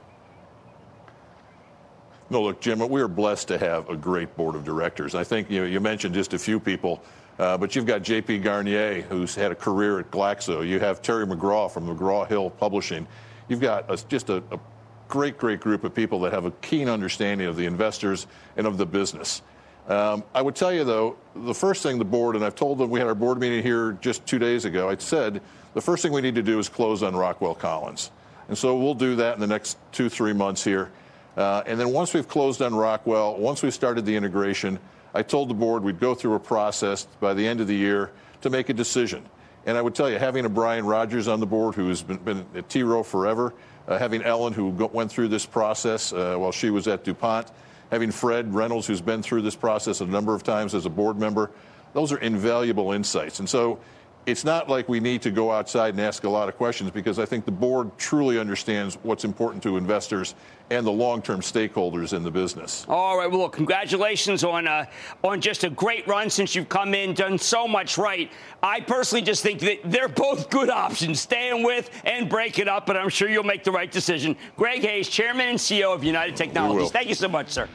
No, 2.31 2.43
look, 2.43 2.61
Jim, 2.61 2.79
we 2.89 3.01
are 3.01 3.09
blessed 3.09 3.49
to 3.49 3.59
have 3.59 3.89
a 3.91 3.97
great 3.97 4.35
board 4.37 4.55
of 4.55 4.65
directors. 4.65 5.15
I 5.15 5.25
think 5.25 5.51
you, 5.51 5.61
know, 5.61 5.67
you 5.67 5.79
mentioned 5.79 6.15
just 6.15 6.33
a 6.33 6.39
few 6.39 6.59
people 6.59 7.03
uh, 7.39 7.59
but 7.59 7.75
you've 7.75 7.87
got 7.87 8.03
J.P. 8.03 8.39
Garnier, 8.39 9.03
who's 9.03 9.35
had 9.35 9.53
a 9.53 9.55
career 9.55 9.99
at 9.99 10.11
Glaxo. 10.11 10.67
You 10.67 10.81
have 10.81 11.03
Terry 11.03 11.27
McGraw 11.27 11.71
from 11.71 11.87
McGraw 11.87 12.27
Hill 12.27 12.51
Publishing. 12.51 13.07
You've 13.49 13.61
got 13.61 13.91
a, 13.91 13.97
just 14.09 14.31
a, 14.31 14.43
a, 14.51 14.61
great, 15.09 15.37
great 15.37 15.61
group 15.61 15.85
of 15.85 15.95
people 15.95 16.19
that 16.21 16.33
have 16.33 16.45
a 16.45 16.51
keen 16.51 16.89
understanding 16.89 17.47
of 17.47 17.57
the 17.57 17.67
investors 17.67 18.27
and 18.57 18.67
of 18.67 18.79
the 18.79 18.87
business. 18.87 19.43
Um, 19.87 20.25
I 20.35 20.41
would 20.41 20.57
tell 20.57 20.73
you, 20.73 20.83
though, 20.83 21.17
the 21.37 21.55
first 21.55 21.83
thing 21.83 21.99
the 21.99 22.05
board, 22.07 22.37
and 22.37 22.45
I've 22.45 22.55
told 22.55 22.79
them 22.79 22.89
we 22.89 22.99
had 22.99 23.07
our 23.07 23.15
board 23.15 23.39
meeting 23.39 23.63
here 23.63 23.93
just 24.01 24.25
two 24.27 24.39
days 24.39 24.65
ago, 24.65 24.89
I 24.89 24.97
said 24.97 25.43
the 25.75 25.81
first 25.81 26.03
thing 26.03 26.13
we 26.13 26.23
need 26.23 26.37
to 26.37 26.43
do 26.43 26.59
is 26.59 26.69
close 26.69 27.03
on 27.03 27.15
Rockwell 27.15 27.55
Collins. 27.55 28.11
And 28.49 28.57
so 28.57 28.77
we'll 28.79 28.95
do 28.95 29.17
that 29.17 29.35
in 29.35 29.41
the 29.41 29.47
next 29.47 29.79
two, 29.93 30.09
three 30.09 30.33
months 30.33 30.65
here. 30.65 30.91
Uh, 31.37 31.63
and 31.67 31.79
then 31.79 31.91
once 31.91 32.15
we've 32.15 32.29
closed 32.29 32.63
on 32.63 32.75
Rockwell, 32.75 33.37
once 33.37 33.63
we've 33.63 33.75
started 33.75 34.07
the 34.07 34.17
integration, 34.17 34.79
I 35.15 35.23
told 35.23 35.49
the 35.49 35.55
board 35.55 35.85
we'd 35.85 36.01
go 36.01 36.15
through 36.15 36.35
a 36.35 36.41
process 36.41 37.07
by 37.21 37.35
the 37.35 37.47
end 37.47 37.61
of 37.61 37.69
the 37.69 37.75
year 37.75 38.11
to 38.41 38.51
make 38.51 38.69
a 38.69 38.75
decision. 38.75 39.25
And 39.65 39.79
I 39.79 39.83
would 39.83 39.95
tell 39.95 40.11
you, 40.11 40.19
having 40.19 40.45
a 40.45 40.49
Brian 40.49 40.85
Rogers 40.85 41.29
on 41.29 41.41
the 41.41 41.47
board 41.47 41.75
who 41.75 41.89
has 41.89 42.03
been, 42.03 42.19
been 42.19 42.47
at 42.55 42.69
T. 42.69 42.83
Rowe 42.83 43.03
forever, 43.03 43.55
uh, 43.89 43.97
having 43.97 44.23
Ellen 44.23 44.53
who 44.53 44.73
go, 44.73 44.91
went 44.93 45.11
through 45.11 45.29
this 45.29 45.47
process 45.47 46.13
uh, 46.13 46.37
while 46.37 46.53
she 46.53 46.71
was 46.71 46.89
at 46.89 47.05
DuPont, 47.05 47.51
having 47.91 48.11
Fred 48.11 48.53
Reynolds 48.53 48.87
who's 48.87 49.01
been 49.01 49.23
through 49.23 49.43
this 49.43 49.57
process 49.57 50.01
a 50.01 50.07
number 50.07 50.35
of 50.35 50.43
times 50.43 50.75
as 50.75 50.85
a 50.85 50.91
board 50.91 51.19
member, 51.19 51.51
those 51.93 52.13
are 52.13 52.19
invaluable 52.19 52.93
insights. 52.93 53.39
And 53.39 53.49
so 53.49 53.79
it's 54.27 54.45
not 54.45 54.69
like 54.69 54.89
we 54.89 55.01
need 55.01 55.21
to 55.23 55.31
go 55.31 55.53
outside 55.53 55.95
and 55.95 56.01
ask 56.01 56.25
a 56.25 56.29
lot 56.29 56.49
of 56.49 56.57
questions 56.57 56.91
because 56.91 57.19
I 57.19 57.27
think 57.27 57.45
the 57.45 57.53
board 57.53 57.97
truly 57.99 58.39
understands 58.39 58.97
what's 59.03 59.25
important 59.25 59.63
to 59.65 59.77
investors 59.77 60.35
and 60.71 60.87
the 60.87 60.91
long-term 60.91 61.41
stakeholders 61.41 62.15
in 62.15 62.23
the 62.23 62.31
business. 62.31 62.87
All 62.89 63.19
right. 63.19 63.31
Well, 63.31 63.41
look, 63.41 63.53
congratulations 63.53 64.43
on 64.43 64.67
uh, 64.67 64.87
on 65.23 65.41
just 65.41 65.65
a 65.65 65.71
great 65.71 66.07
run 66.07 66.31
since 66.31 66.55
you've 66.55 66.71
come 66.71 66.95
in, 66.95 67.13
done 67.13 67.39
so 67.39 67.69
much 67.69 67.99
right. 67.99 68.33
I 68.63 68.81
personally 68.81 69.23
just 69.23 69.43
think 69.43 69.61
that 69.61 69.81
they're 69.85 70.09
both 70.09 70.49
good 70.49 70.71
options, 70.71 71.21
staying 71.21 71.63
with 71.63 71.91
and 72.05 72.29
break 72.29 72.59
it 72.59 72.69
up. 72.69 72.87
But 72.87 72.97
I'm 72.97 73.11
sure 73.11 73.29
you'll 73.29 73.45
make 73.45 73.63
the 73.63 73.73
right 73.73 73.91
decision. 73.91 74.37
Greg 74.57 74.81
Hayes, 74.81 75.09
Chairman 75.09 75.49
and 75.49 75.59
CEO 75.59 75.95
of 75.95 76.03
United 76.03 76.35
Technologies. 76.35 76.91
Thank 76.91 77.09
you 77.09 77.15
so 77.15 77.29
much, 77.29 77.51
sir. 77.51 77.69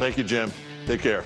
Thank 0.00 0.18
you, 0.18 0.24
Jim. 0.24 0.50
Take 0.86 1.02
care. 1.02 1.24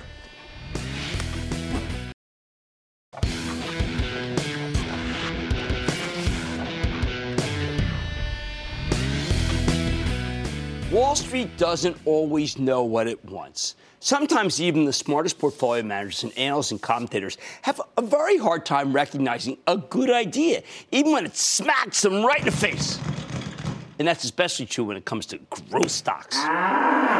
Wall 11.35 11.49
doesn't 11.57 11.97
always 12.05 12.57
know 12.57 12.83
what 12.83 13.07
it 13.07 13.23
wants. 13.25 13.75
Sometimes 13.99 14.61
even 14.61 14.85
the 14.85 14.93
smartest 14.93 15.37
portfolio 15.39 15.83
managers 15.83 16.23
and 16.23 16.37
analysts 16.37 16.71
and 16.71 16.81
commentators 16.81 17.37
have 17.63 17.81
a 17.97 18.01
very 18.01 18.37
hard 18.37 18.65
time 18.65 18.93
recognizing 18.93 19.57
a 19.67 19.77
good 19.77 20.09
idea, 20.09 20.63
even 20.91 21.11
when 21.11 21.25
it 21.25 21.35
smacks 21.35 22.01
them 22.03 22.23
right 22.23 22.39
in 22.39 22.45
the 22.45 22.51
face. 22.51 22.99
And 23.97 24.07
that's 24.07 24.23
especially 24.23 24.65
true 24.65 24.83
when 24.83 24.97
it 24.97 25.05
comes 25.05 25.25
to 25.27 25.37
growth 25.69 25.91
stocks. 25.91 26.37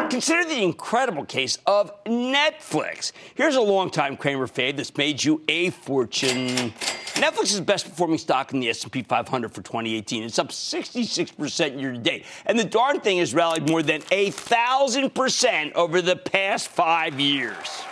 Consider 0.09 0.43
the 0.47 0.61
incredible 0.61 1.25
case 1.25 1.57
of 1.65 1.91
Netflix. 2.03 3.13
Here's 3.33 3.55
a 3.55 3.61
longtime 3.61 4.17
Cramer 4.17 4.47
fade 4.47 4.77
that's 4.77 4.95
made 4.97 5.23
you 5.23 5.41
a 5.47 5.69
fortune. 5.71 6.73
Netflix 7.15 7.43
is 7.43 7.55
the 7.55 7.61
best 7.61 7.87
performing 7.89 8.17
stock 8.17 8.53
in 8.53 8.59
the 8.59 8.69
S&P 8.69 9.01
500 9.01 9.53
for 9.53 9.61
2018. 9.61 10.23
It's 10.23 10.37
up 10.37 10.49
66% 10.49 11.79
year 11.79 11.93
to 11.93 11.97
date. 11.97 12.25
And 12.45 12.59
the 12.59 12.65
darn 12.65 12.99
thing 12.99 13.19
has 13.19 13.33
rallied 13.33 13.69
more 13.69 13.81
than 13.81 14.01
a 14.11 14.31
1,000% 14.31 15.73
over 15.73 16.01
the 16.01 16.17
past 16.17 16.67
five 16.67 17.17
years. 17.17 17.83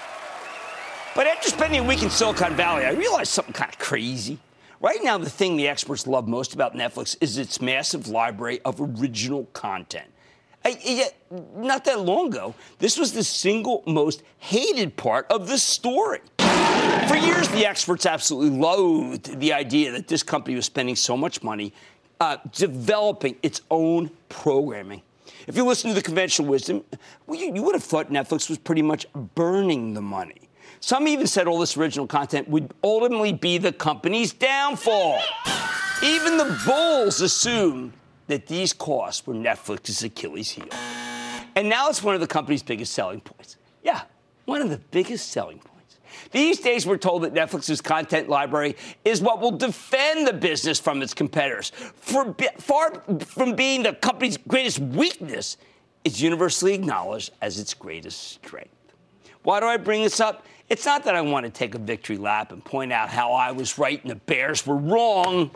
But 1.15 1.27
after 1.27 1.47
spending 1.47 1.79
a 1.79 1.87
week 1.87 2.03
in 2.03 2.09
Silicon 2.09 2.55
Valley, 2.55 2.85
I 2.85 2.91
realized 2.91 3.31
something 3.31 3.53
kind 3.53 3.71
of 3.71 3.79
crazy. 3.79 4.39
Right 4.81 4.99
now, 5.01 5.17
the 5.17 5.29
thing 5.29 5.55
the 5.55 5.69
experts 5.69 6.05
love 6.05 6.27
most 6.27 6.53
about 6.53 6.75
Netflix 6.75 7.15
is 7.21 7.37
its 7.37 7.61
massive 7.61 8.09
library 8.09 8.59
of 8.65 8.81
original 8.81 9.45
content. 9.53 10.12
Not 11.55 11.83
that 11.85 11.99
long 11.99 12.27
ago, 12.27 12.55
this 12.79 12.97
was 12.97 13.11
the 13.11 13.23
single 13.23 13.83
most 13.85 14.23
hated 14.39 14.95
part 14.95 15.27
of 15.29 15.47
the 15.47 15.57
story. 15.57 16.21
For 16.37 17.17
years, 17.17 17.49
the 17.49 17.65
experts 17.65 18.05
absolutely 18.05 18.57
loathed 18.57 19.39
the 19.39 19.51
idea 19.51 19.91
that 19.91 20.07
this 20.07 20.23
company 20.23 20.55
was 20.55 20.65
spending 20.65 20.95
so 20.95 21.17
much 21.17 21.43
money 21.43 21.73
uh, 22.21 22.37
developing 22.53 23.35
its 23.43 23.61
own 23.69 24.09
programming. 24.29 25.01
If 25.47 25.57
you 25.57 25.65
listen 25.65 25.89
to 25.89 25.95
the 25.95 26.01
conventional 26.01 26.47
wisdom, 26.47 26.83
well, 27.27 27.37
you, 27.37 27.53
you 27.53 27.63
would 27.63 27.75
have 27.75 27.83
thought 27.83 28.09
Netflix 28.09 28.47
was 28.47 28.57
pretty 28.57 28.81
much 28.81 29.05
burning 29.35 29.93
the 29.93 30.01
money. 30.01 30.49
Some 30.79 31.07
even 31.07 31.27
said 31.27 31.47
all 31.47 31.59
this 31.59 31.75
original 31.75 32.07
content 32.07 32.47
would 32.47 32.73
ultimately 32.83 33.33
be 33.33 33.57
the 33.57 33.73
company's 33.73 34.31
downfall. 34.33 35.21
Even 36.01 36.37
the 36.37 36.61
bulls 36.65 37.21
assumed 37.21 37.93
that 38.27 38.47
these 38.47 38.73
costs 38.73 39.25
were 39.25 39.33
Netflix's 39.33 40.03
Achilles 40.03 40.51
heel. 40.51 40.67
And 41.55 41.69
now 41.69 41.89
it's 41.89 42.01
one 42.01 42.15
of 42.15 42.21
the 42.21 42.27
company's 42.27 42.63
biggest 42.63 42.93
selling 42.93 43.21
points. 43.21 43.57
Yeah, 43.83 44.01
one 44.45 44.61
of 44.61 44.69
the 44.69 44.79
biggest 44.91 45.29
selling 45.29 45.59
points. 45.59 45.97
These 46.31 46.59
days, 46.59 46.85
we're 46.85 46.97
told 46.97 47.23
that 47.23 47.33
Netflix's 47.33 47.81
content 47.81 48.29
library 48.29 48.75
is 49.05 49.21
what 49.21 49.39
will 49.39 49.51
defend 49.51 50.27
the 50.27 50.33
business 50.33 50.79
from 50.79 51.01
its 51.01 51.13
competitors. 51.13 51.71
For, 51.95 52.35
far 52.57 53.03
from 53.19 53.55
being 53.55 53.83
the 53.83 53.93
company's 53.93 54.37
greatest 54.37 54.79
weakness, 54.79 55.57
it's 56.03 56.19
universally 56.19 56.73
acknowledged 56.73 57.31
as 57.41 57.59
its 57.59 57.73
greatest 57.73 58.33
strength. 58.33 58.69
Why 59.43 59.59
do 59.59 59.67
I 59.67 59.77
bring 59.77 60.01
this 60.01 60.19
up? 60.19 60.45
It's 60.69 60.85
not 60.85 61.03
that 61.03 61.15
I 61.15 61.21
want 61.21 61.45
to 61.45 61.51
take 61.51 61.75
a 61.75 61.79
victory 61.79 62.17
lap 62.17 62.51
and 62.51 62.63
point 62.63 62.91
out 62.91 63.09
how 63.09 63.33
I 63.33 63.51
was 63.51 63.77
right 63.77 64.01
and 64.01 64.09
the 64.09 64.15
Bears 64.15 64.65
were 64.65 64.77
wrong. 64.77 65.51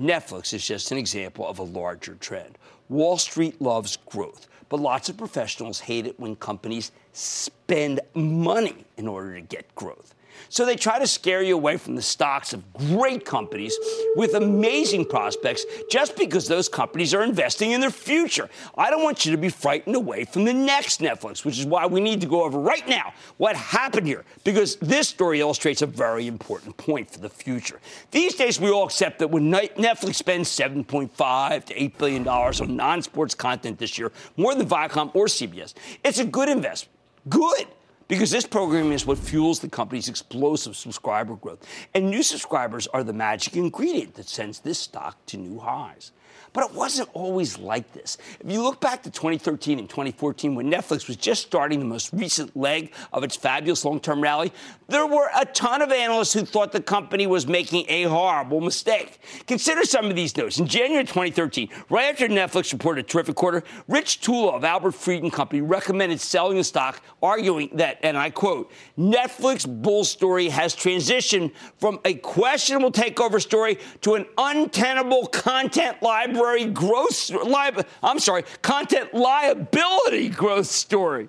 Netflix 0.00 0.54
is 0.54 0.66
just 0.66 0.92
an 0.92 0.98
example 0.98 1.46
of 1.46 1.58
a 1.58 1.62
larger 1.62 2.14
trend. 2.14 2.56
Wall 2.88 3.18
Street 3.18 3.60
loves 3.60 3.98
growth, 3.98 4.48
but 4.70 4.80
lots 4.80 5.10
of 5.10 5.18
professionals 5.18 5.80
hate 5.80 6.06
it 6.06 6.18
when 6.18 6.36
companies 6.36 6.90
spend 7.12 8.00
money 8.14 8.86
in 8.96 9.06
order 9.06 9.34
to 9.34 9.42
get 9.42 9.74
growth. 9.74 10.14
So 10.48 10.64
they 10.64 10.76
try 10.76 10.98
to 10.98 11.06
scare 11.06 11.42
you 11.42 11.54
away 11.54 11.76
from 11.76 11.94
the 11.94 12.02
stocks 12.02 12.52
of 12.52 12.72
great 12.72 13.24
companies 13.24 13.76
with 14.16 14.34
amazing 14.34 15.04
prospects 15.06 15.64
just 15.90 16.16
because 16.16 16.48
those 16.48 16.68
companies 16.68 17.14
are 17.14 17.22
investing 17.22 17.72
in 17.72 17.80
their 17.80 17.90
future. 17.90 18.48
I 18.76 18.90
don't 18.90 19.02
want 19.02 19.24
you 19.24 19.32
to 19.32 19.38
be 19.38 19.48
frightened 19.48 19.96
away 19.96 20.24
from 20.24 20.44
the 20.44 20.52
next 20.52 21.00
Netflix, 21.00 21.44
which 21.44 21.58
is 21.58 21.66
why 21.66 21.86
we 21.86 22.00
need 22.00 22.20
to 22.20 22.26
go 22.26 22.44
over 22.44 22.58
right 22.58 22.86
now 22.88 23.12
what 23.36 23.56
happened 23.56 24.06
here, 24.06 24.24
because 24.44 24.76
this 24.76 25.08
story 25.08 25.40
illustrates 25.40 25.82
a 25.82 25.86
very 25.86 26.26
important 26.26 26.76
point 26.76 27.10
for 27.10 27.18
the 27.18 27.28
future. 27.28 27.80
These 28.10 28.34
days, 28.34 28.60
we 28.60 28.70
all 28.70 28.84
accept 28.84 29.18
that 29.20 29.28
when 29.28 29.50
Netflix 29.50 30.16
spends 30.16 30.48
7.5 30.48 31.64
to 31.66 31.82
8 31.82 31.98
billion 31.98 32.22
dollars 32.22 32.60
on 32.60 32.76
non-sports 32.76 33.34
content 33.34 33.78
this 33.78 33.98
year, 33.98 34.12
more 34.36 34.54
than 34.54 34.66
Viacom 34.66 35.14
or 35.14 35.26
CBS, 35.26 35.74
it's 36.04 36.18
a 36.18 36.24
good 36.24 36.48
investment. 36.48 36.96
Good 37.28 37.66
because 38.10 38.32
this 38.32 38.44
program 38.44 38.90
is 38.90 39.06
what 39.06 39.18
fuels 39.18 39.60
the 39.60 39.68
company's 39.68 40.08
explosive 40.08 40.74
subscriber 40.74 41.36
growth. 41.36 41.64
And 41.94 42.10
new 42.10 42.24
subscribers 42.24 42.88
are 42.88 43.04
the 43.04 43.12
magic 43.12 43.56
ingredient 43.56 44.16
that 44.16 44.28
sends 44.28 44.58
this 44.58 44.80
stock 44.80 45.24
to 45.26 45.36
new 45.36 45.60
highs. 45.60 46.10
But 46.52 46.70
it 46.70 46.74
wasn't 46.74 47.08
always 47.12 47.58
like 47.58 47.92
this. 47.92 48.18
If 48.40 48.50
you 48.50 48.62
look 48.62 48.80
back 48.80 49.02
to 49.04 49.10
2013 49.10 49.78
and 49.78 49.88
2014, 49.88 50.54
when 50.54 50.70
Netflix 50.70 51.06
was 51.06 51.16
just 51.16 51.42
starting 51.42 51.78
the 51.78 51.84
most 51.84 52.12
recent 52.12 52.56
leg 52.56 52.92
of 53.12 53.22
its 53.22 53.36
fabulous 53.36 53.84
long 53.84 54.00
term 54.00 54.20
rally, 54.20 54.52
there 54.88 55.06
were 55.06 55.30
a 55.38 55.44
ton 55.44 55.80
of 55.80 55.92
analysts 55.92 56.32
who 56.32 56.44
thought 56.44 56.72
the 56.72 56.80
company 56.80 57.26
was 57.28 57.46
making 57.46 57.86
a 57.88 58.04
horrible 58.04 58.60
mistake. 58.60 59.20
Consider 59.46 59.84
some 59.84 60.06
of 60.06 60.16
these 60.16 60.36
notes. 60.36 60.58
In 60.58 60.66
January 60.66 61.04
2013, 61.04 61.68
right 61.88 62.06
after 62.06 62.26
Netflix 62.26 62.72
reported 62.72 63.04
a 63.04 63.08
terrific 63.08 63.36
quarter, 63.36 63.62
Rich 63.86 64.20
Tullo 64.20 64.52
of 64.52 64.64
Albert 64.64 64.92
Fried 64.92 65.22
and 65.22 65.32
Company 65.32 65.60
recommended 65.60 66.20
selling 66.20 66.56
the 66.56 66.64
stock, 66.64 67.00
arguing 67.22 67.70
that, 67.74 67.98
and 68.02 68.18
I 68.18 68.30
quote, 68.30 68.72
Netflix 68.98 69.66
bull 69.68 70.02
story 70.02 70.48
has 70.48 70.74
transitioned 70.74 71.52
from 71.78 72.00
a 72.04 72.14
questionable 72.14 72.90
takeover 72.90 73.40
story 73.40 73.78
to 74.00 74.14
an 74.14 74.26
untenable 74.36 75.26
content 75.28 76.02
library 76.02 76.39
library 76.40 76.66
growth, 76.72 77.30
li- 77.30 77.84
I'm 78.02 78.18
sorry, 78.18 78.44
content 78.62 79.14
liability 79.14 80.28
growth 80.30 80.66
story, 80.66 81.28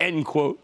end 0.00 0.24
quote. 0.24 0.58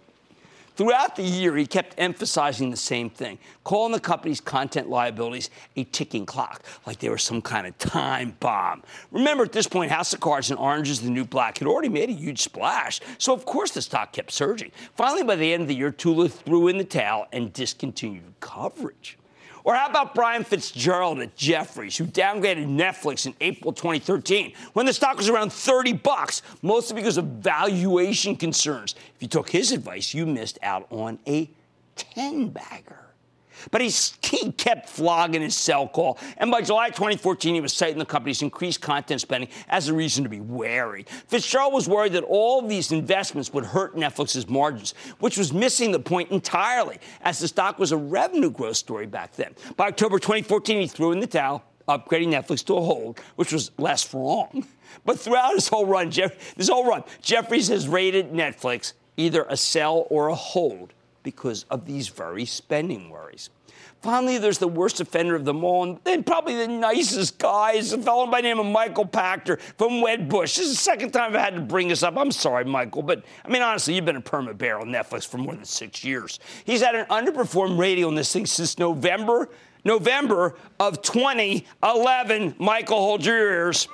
Throughout 0.76 1.16
the 1.16 1.24
year, 1.24 1.56
he 1.56 1.66
kept 1.66 1.96
emphasizing 1.98 2.70
the 2.70 2.76
same 2.76 3.10
thing, 3.10 3.38
calling 3.64 3.90
the 3.90 3.98
company's 3.98 4.40
content 4.40 4.88
liabilities 4.88 5.50
a 5.74 5.82
ticking 5.82 6.24
clock, 6.24 6.62
like 6.86 7.00
they 7.00 7.08
were 7.08 7.18
some 7.18 7.42
kind 7.42 7.66
of 7.66 7.76
time 7.78 8.36
bomb. 8.38 8.84
Remember, 9.10 9.42
at 9.42 9.50
this 9.50 9.66
point, 9.66 9.90
House 9.90 10.12
of 10.12 10.20
Cards 10.20 10.50
and 10.50 10.58
Orange 10.60 10.88
is 10.88 11.00
the 11.00 11.10
New 11.10 11.24
Black 11.24 11.58
had 11.58 11.66
already 11.66 11.88
made 11.88 12.10
a 12.10 12.12
huge 12.12 12.42
splash, 12.42 13.00
so 13.18 13.34
of 13.34 13.44
course 13.44 13.72
the 13.72 13.82
stock 13.82 14.12
kept 14.12 14.30
surging. 14.30 14.70
Finally, 14.94 15.24
by 15.24 15.34
the 15.34 15.52
end 15.52 15.62
of 15.62 15.68
the 15.68 15.74
year, 15.74 15.90
Tullo 15.90 16.30
threw 16.30 16.68
in 16.68 16.78
the 16.78 16.84
towel 16.84 17.26
and 17.32 17.52
discontinued 17.52 18.34
coverage. 18.38 19.18
Or 19.64 19.74
how 19.74 19.88
about 19.88 20.14
Brian 20.14 20.44
Fitzgerald 20.44 21.20
at 21.20 21.36
Jefferies, 21.36 21.96
who 21.96 22.04
downgraded 22.04 22.66
Netflix 22.66 23.26
in 23.26 23.34
April 23.40 23.72
2013 23.72 24.52
when 24.72 24.86
the 24.86 24.92
stock 24.92 25.16
was 25.16 25.28
around 25.28 25.52
30 25.52 25.94
bucks, 25.94 26.42
mostly 26.62 26.94
because 26.94 27.16
of 27.16 27.24
valuation 27.24 28.36
concerns. 28.36 28.94
If 29.16 29.22
you 29.22 29.28
took 29.28 29.50
his 29.50 29.72
advice, 29.72 30.14
you 30.14 30.26
missed 30.26 30.58
out 30.62 30.86
on 30.90 31.18
a 31.26 31.50
10 31.96 32.48
bagger. 32.48 33.07
But 33.70 33.80
he 34.22 34.52
kept 34.52 34.88
flogging 34.88 35.42
his 35.42 35.56
sell 35.56 35.88
call. 35.88 36.18
And 36.36 36.50
by 36.50 36.62
July 36.62 36.88
2014, 36.88 37.54
he 37.54 37.60
was 37.60 37.72
citing 37.72 37.98
the 37.98 38.04
company's 38.04 38.42
increased 38.42 38.80
content 38.80 39.20
spending 39.20 39.50
as 39.68 39.88
a 39.88 39.94
reason 39.94 40.24
to 40.24 40.30
be 40.30 40.40
wary. 40.40 41.04
Fitzgerald 41.28 41.72
was 41.72 41.88
worried 41.88 42.12
that 42.12 42.24
all 42.24 42.60
of 42.60 42.68
these 42.68 42.92
investments 42.92 43.52
would 43.52 43.64
hurt 43.64 43.96
Netflix's 43.96 44.48
margins, 44.48 44.94
which 45.18 45.36
was 45.36 45.52
missing 45.52 45.92
the 45.92 45.98
point 45.98 46.30
entirely, 46.30 46.98
as 47.22 47.38
the 47.38 47.48
stock 47.48 47.78
was 47.78 47.92
a 47.92 47.96
revenue 47.96 48.50
growth 48.50 48.76
story 48.76 49.06
back 49.06 49.34
then. 49.34 49.54
By 49.76 49.88
October 49.88 50.18
2014, 50.18 50.80
he 50.80 50.86
threw 50.86 51.12
in 51.12 51.20
the 51.20 51.26
towel, 51.26 51.64
upgrading 51.88 52.28
Netflix 52.28 52.64
to 52.66 52.76
a 52.76 52.80
hold, 52.80 53.18
which 53.36 53.52
was 53.52 53.70
less 53.78 54.12
wrong. 54.12 54.66
But 55.04 55.20
throughout 55.20 55.54
his 55.54 55.68
whole 55.68 55.86
run, 55.86 56.10
Jeff, 56.10 56.54
this 56.54 56.68
whole 56.68 56.86
run, 56.86 57.04
Jefferies 57.20 57.68
has 57.68 57.86
rated 57.86 58.32
Netflix 58.32 58.94
either 59.18 59.44
a 59.48 59.56
sell 59.56 60.06
or 60.08 60.28
a 60.28 60.34
hold 60.34 60.92
because 61.22 61.64
of 61.70 61.86
these 61.86 62.08
very 62.08 62.44
spending 62.44 63.10
worries. 63.10 63.50
Finally, 64.00 64.38
there's 64.38 64.58
the 64.58 64.68
worst 64.68 65.00
offender 65.00 65.34
of 65.34 65.44
them 65.44 65.64
all, 65.64 65.98
and 66.06 66.24
probably 66.24 66.54
the 66.54 66.68
nicest 66.68 67.38
guy 67.38 67.72
is 67.72 67.92
a 67.92 67.98
fellow 67.98 68.26
by 68.26 68.40
the 68.40 68.46
name 68.46 68.60
of 68.60 68.66
Michael 68.66 69.04
Pachter 69.04 69.60
from 69.76 69.94
Wedbush. 69.94 70.56
This 70.56 70.58
is 70.58 70.70
the 70.70 70.76
second 70.76 71.10
time 71.10 71.34
I've 71.34 71.40
had 71.40 71.54
to 71.54 71.60
bring 71.60 71.88
this 71.88 72.04
up. 72.04 72.16
I'm 72.16 72.30
sorry, 72.30 72.64
Michael, 72.64 73.02
but 73.02 73.24
I 73.44 73.48
mean, 73.48 73.60
honestly, 73.60 73.94
you've 73.94 74.04
been 74.04 74.16
a 74.16 74.22
perma 74.22 74.56
bear 74.56 74.78
on 74.78 74.88
Netflix 74.88 75.26
for 75.26 75.38
more 75.38 75.54
than 75.54 75.64
six 75.64 76.04
years. 76.04 76.38
He's 76.64 76.80
had 76.80 76.94
an 76.94 77.06
underperformed 77.06 77.76
rating 77.76 78.04
on 78.04 78.14
this 78.14 78.32
thing 78.32 78.46
since 78.46 78.78
November, 78.78 79.48
November 79.84 80.54
of 80.78 81.02
2011. 81.02 82.54
Michael, 82.58 82.98
hold 82.98 83.26
your 83.26 83.36
ears. 83.36 83.88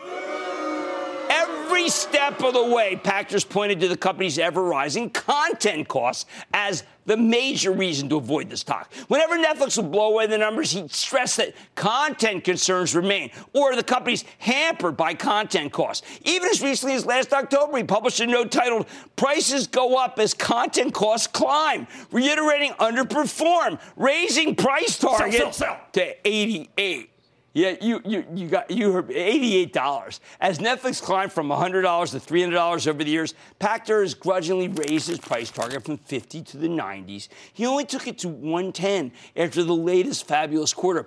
Every 1.74 1.88
step 1.88 2.40
of 2.40 2.54
the 2.54 2.66
way, 2.66 2.94
Pachter's 2.94 3.42
pointed 3.42 3.80
to 3.80 3.88
the 3.88 3.96
company's 3.96 4.38
ever 4.38 4.62
rising 4.62 5.10
content 5.10 5.88
costs 5.88 6.24
as 6.52 6.84
the 7.06 7.16
major 7.16 7.72
reason 7.72 8.08
to 8.10 8.16
avoid 8.16 8.48
the 8.48 8.56
stock. 8.56 8.94
Whenever 9.08 9.36
Netflix 9.36 9.76
would 9.76 9.90
blow 9.90 10.12
away 10.12 10.28
the 10.28 10.38
numbers, 10.38 10.70
he'd 10.70 10.92
stress 10.92 11.34
that 11.34 11.52
content 11.74 12.44
concerns 12.44 12.94
remain, 12.94 13.32
or 13.54 13.74
the 13.74 13.82
company's 13.82 14.24
hampered 14.38 14.96
by 14.96 15.14
content 15.14 15.72
costs. 15.72 16.06
Even 16.22 16.48
as 16.48 16.62
recently 16.62 16.94
as 16.94 17.06
last 17.06 17.32
October, 17.32 17.76
he 17.76 17.82
published 17.82 18.20
a 18.20 18.26
note 18.26 18.52
titled 18.52 18.86
Prices 19.16 19.66
Go 19.66 19.96
Up 19.96 20.20
as 20.20 20.32
Content 20.32 20.94
Costs 20.94 21.26
Climb, 21.26 21.88
reiterating 22.12 22.70
underperform, 22.74 23.80
raising 23.96 24.54
price 24.54 24.96
target 24.96 25.40
sell, 25.40 25.52
sell, 25.52 25.66
sell. 25.66 25.80
to 25.94 26.28
88. 26.28 27.13
Yeah, 27.54 27.76
you, 27.80 28.02
you, 28.04 28.26
you 28.34 28.48
got 28.48 28.68
you 28.68 28.90
heard 28.90 29.08
$88. 29.08 30.18
As 30.40 30.58
Netflix 30.58 31.00
climbed 31.00 31.32
from 31.32 31.48
$100 31.48 32.10
to 32.10 32.18
$300 32.18 32.86
over 32.88 33.04
the 33.04 33.10
years, 33.10 33.34
Pachter 33.60 34.02
has 34.02 34.12
grudgingly 34.12 34.66
raised 34.66 35.06
his 35.06 35.18
price 35.18 35.52
target 35.52 35.84
from 35.84 35.96
50 35.96 36.42
to 36.42 36.56
the 36.56 36.66
90s. 36.66 37.28
He 37.52 37.64
only 37.64 37.84
took 37.84 38.08
it 38.08 38.18
to 38.18 38.28
110 38.28 39.12
after 39.36 39.62
the 39.62 39.72
latest 39.72 40.26
fabulous 40.26 40.74
quarter 40.74 41.06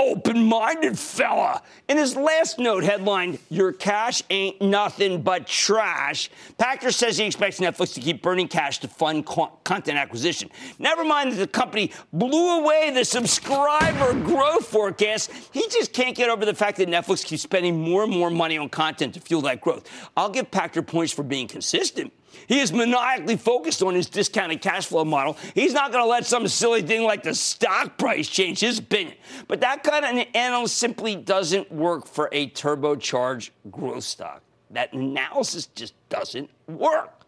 open 0.00 0.44
minded 0.44 0.98
fella. 0.98 1.62
In 1.88 1.98
his 1.98 2.16
last 2.16 2.58
note, 2.58 2.82
headlined, 2.82 3.38
Your 3.50 3.72
cash 3.72 4.22
ain't 4.30 4.60
nothing 4.62 5.22
but 5.22 5.46
trash, 5.46 6.30
Pachter 6.58 6.92
says 6.92 7.18
he 7.18 7.26
expects 7.26 7.60
Netflix 7.60 7.94
to 7.94 8.00
keep 8.00 8.22
burning 8.22 8.48
cash 8.48 8.78
to 8.78 8.88
fund 8.88 9.26
co- 9.26 9.52
content 9.64 9.98
acquisition. 9.98 10.50
Never 10.78 11.04
mind 11.04 11.32
that 11.32 11.36
the 11.36 11.46
company 11.46 11.92
blew 12.12 12.60
away 12.60 12.90
the 12.90 13.04
subscriber 13.04 14.14
growth 14.24 14.66
forecast, 14.66 15.30
he 15.52 15.68
just 15.68 15.92
can't 15.92 16.16
get 16.16 16.30
over 16.30 16.44
the 16.44 16.54
fact 16.54 16.78
that 16.78 16.88
Netflix 16.88 17.24
keeps 17.24 17.42
spending 17.42 17.78
more 17.78 18.04
and 18.04 18.12
more 18.12 18.30
money 18.30 18.56
on 18.56 18.68
content 18.68 19.14
to 19.14 19.20
fuel 19.20 19.42
that 19.42 19.60
growth. 19.60 19.88
I'll 20.16 20.30
give 20.30 20.50
Pachter 20.50 20.86
points 20.86 21.12
for 21.12 21.22
being 21.22 21.46
consistent. 21.46 22.12
He 22.46 22.60
is 22.60 22.72
maniacally 22.72 23.36
focused 23.36 23.82
on 23.82 23.94
his 23.94 24.08
discounted 24.08 24.60
cash 24.60 24.86
flow 24.86 25.04
model. 25.04 25.36
He's 25.54 25.72
not 25.72 25.92
going 25.92 26.04
to 26.04 26.08
let 26.08 26.26
some 26.26 26.46
silly 26.48 26.82
thing 26.82 27.04
like 27.04 27.22
the 27.22 27.34
stock 27.34 27.98
price 27.98 28.28
change 28.28 28.60
his 28.60 28.78
opinion. 28.78 29.16
But 29.48 29.60
that 29.60 29.82
kind 29.82 30.04
of 30.04 30.26
analysis 30.34 30.76
simply 30.76 31.16
doesn't 31.16 31.70
work 31.70 32.06
for 32.06 32.28
a 32.32 32.50
turbocharged 32.50 33.50
growth 33.70 34.04
stock. 34.04 34.42
That 34.70 34.92
analysis 34.92 35.66
just 35.66 35.94
doesn't 36.08 36.50
work. 36.66 37.24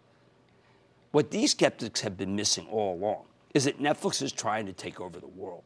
What 1.11 1.31
these 1.31 1.51
skeptics 1.51 2.01
have 2.01 2.17
been 2.17 2.35
missing 2.35 2.67
all 2.71 2.95
along 2.95 3.25
is 3.55 3.65
that 3.65 3.81
Netflix 3.81 4.23
is 4.23 4.33
trying 4.33 4.67
to 4.67 4.73
take 4.73 5.01
over 5.01 5.21
the 5.21 5.27
world. 5.27 5.63